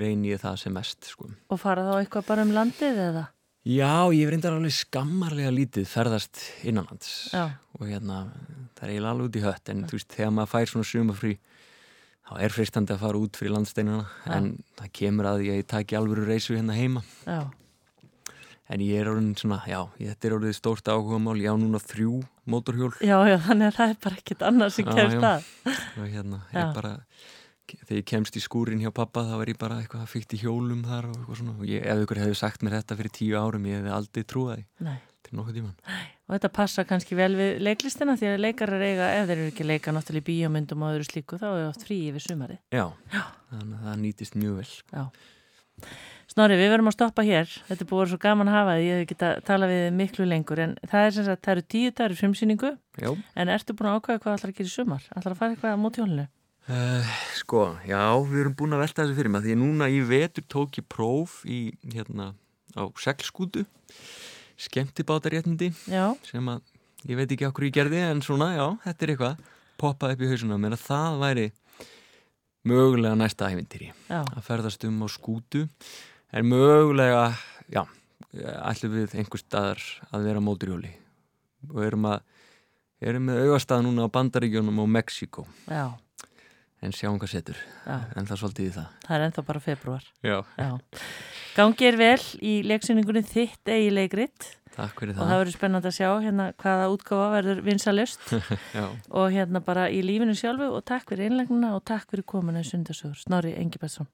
[0.00, 1.28] reyni ég það sem mest sko.
[1.52, 3.24] og fara þá eitthvað bara um landið eða?
[3.68, 7.28] Já, ég reyndar alveg skammarlega lítið ferðast innanlands.
[7.34, 8.22] Já, og hérna,
[8.78, 11.32] það er eiginlega alveg út í hött en þú veist, þegar maður fær svona sumafrí
[12.30, 14.32] þá er fristandi að fara út fyrir landsteinana Já.
[14.38, 14.48] en
[14.80, 17.02] það kemur að ég taki alvöru reysu hérna heima.
[17.28, 17.42] Já,
[18.70, 22.20] en ég er orðin svona, já, þetta er orðið stórt áhugamál, ég á núna þrjú
[22.48, 22.92] mótorhjól.
[23.02, 25.48] Já, já, þannig að það er bara ekkert annað sem kemst að.
[26.00, 26.94] og hérna, ég bara
[27.82, 30.82] þegar ég kemst í skúrin hjá pappa þá er ég bara eitthvað fyrkt í hjólum
[30.86, 33.68] þar og eitthvað svona og ég, ef ykkur hefði sagt mér þetta fyrir tíu árum
[33.70, 35.76] ég hefði aldrei trúið því til nokkuð tíman
[36.30, 39.64] Og þetta passa kannski vel við leiklistina því að leikarar eiga, ef þeir eru ekki
[39.66, 42.60] leika náttúrulega í bíómyndum og öðru slíku, þá er oft frí yfir sumari.
[42.70, 42.84] Já,
[43.51, 45.02] þannig að það nýtist mjög vel Já.
[46.30, 47.51] Snorri, við verum að stoppa hér.
[47.66, 50.62] Þetta er vera svo gaman að hafa því ég hef geta talað við miklu lengur
[50.62, 52.70] en það er sem sagt, það eru tíu dagur í frumsýningu
[53.02, 55.09] Já, en ertu búin að ákvæða hvað ætlar að gera í sumar?
[55.10, 56.26] ætlar að fara eitthvað á móti hjólinu?
[56.68, 57.06] Uh,
[57.40, 60.44] sko, já, við erum búin að velta þessu fyrir mig því að núna í vetur
[60.52, 62.34] tók ég próf í, hérna,
[62.76, 63.64] á seglskútu
[64.60, 65.70] skemmtibátaréttindi
[66.28, 66.60] sem að,
[67.08, 69.48] ég veit ekki okkur ég gerði en svona, já, þetta er eitthvað
[69.80, 71.46] poppað upp í hausuna, menn að það væri
[72.68, 75.64] mögulega næsta æfintýri já, að ferðast um á skútu
[76.30, 77.30] en mögulega,
[77.72, 77.82] já
[78.36, 80.92] ætlum við einhver staðar að vera móturjóli
[81.72, 82.20] og erum að
[83.00, 85.46] erum með augastað núna á Bandaríkjónum og Mexíkó.
[85.64, 85.96] Já,
[86.82, 90.07] en sjáum hvað setur en það er svolítið í það Það er ennþá bara februar.
[90.24, 90.70] Já, Já.
[91.57, 95.97] Gangi er vel í leiksýningunni þitt eigi leikrit takk fyrir og það verður spennandi að
[95.98, 98.32] sjá hérna hvaða útgáfa verður vinsalust
[98.78, 102.62] Já, og hérna bara í lífinu sjálfu og takk fyrir einlegnuna og takk fyrir komuna
[102.62, 103.19] í sundarsögur.
[103.19, 104.09] Snorri Engibertsson.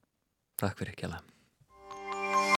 [0.58, 1.20] takk fyrir kjalla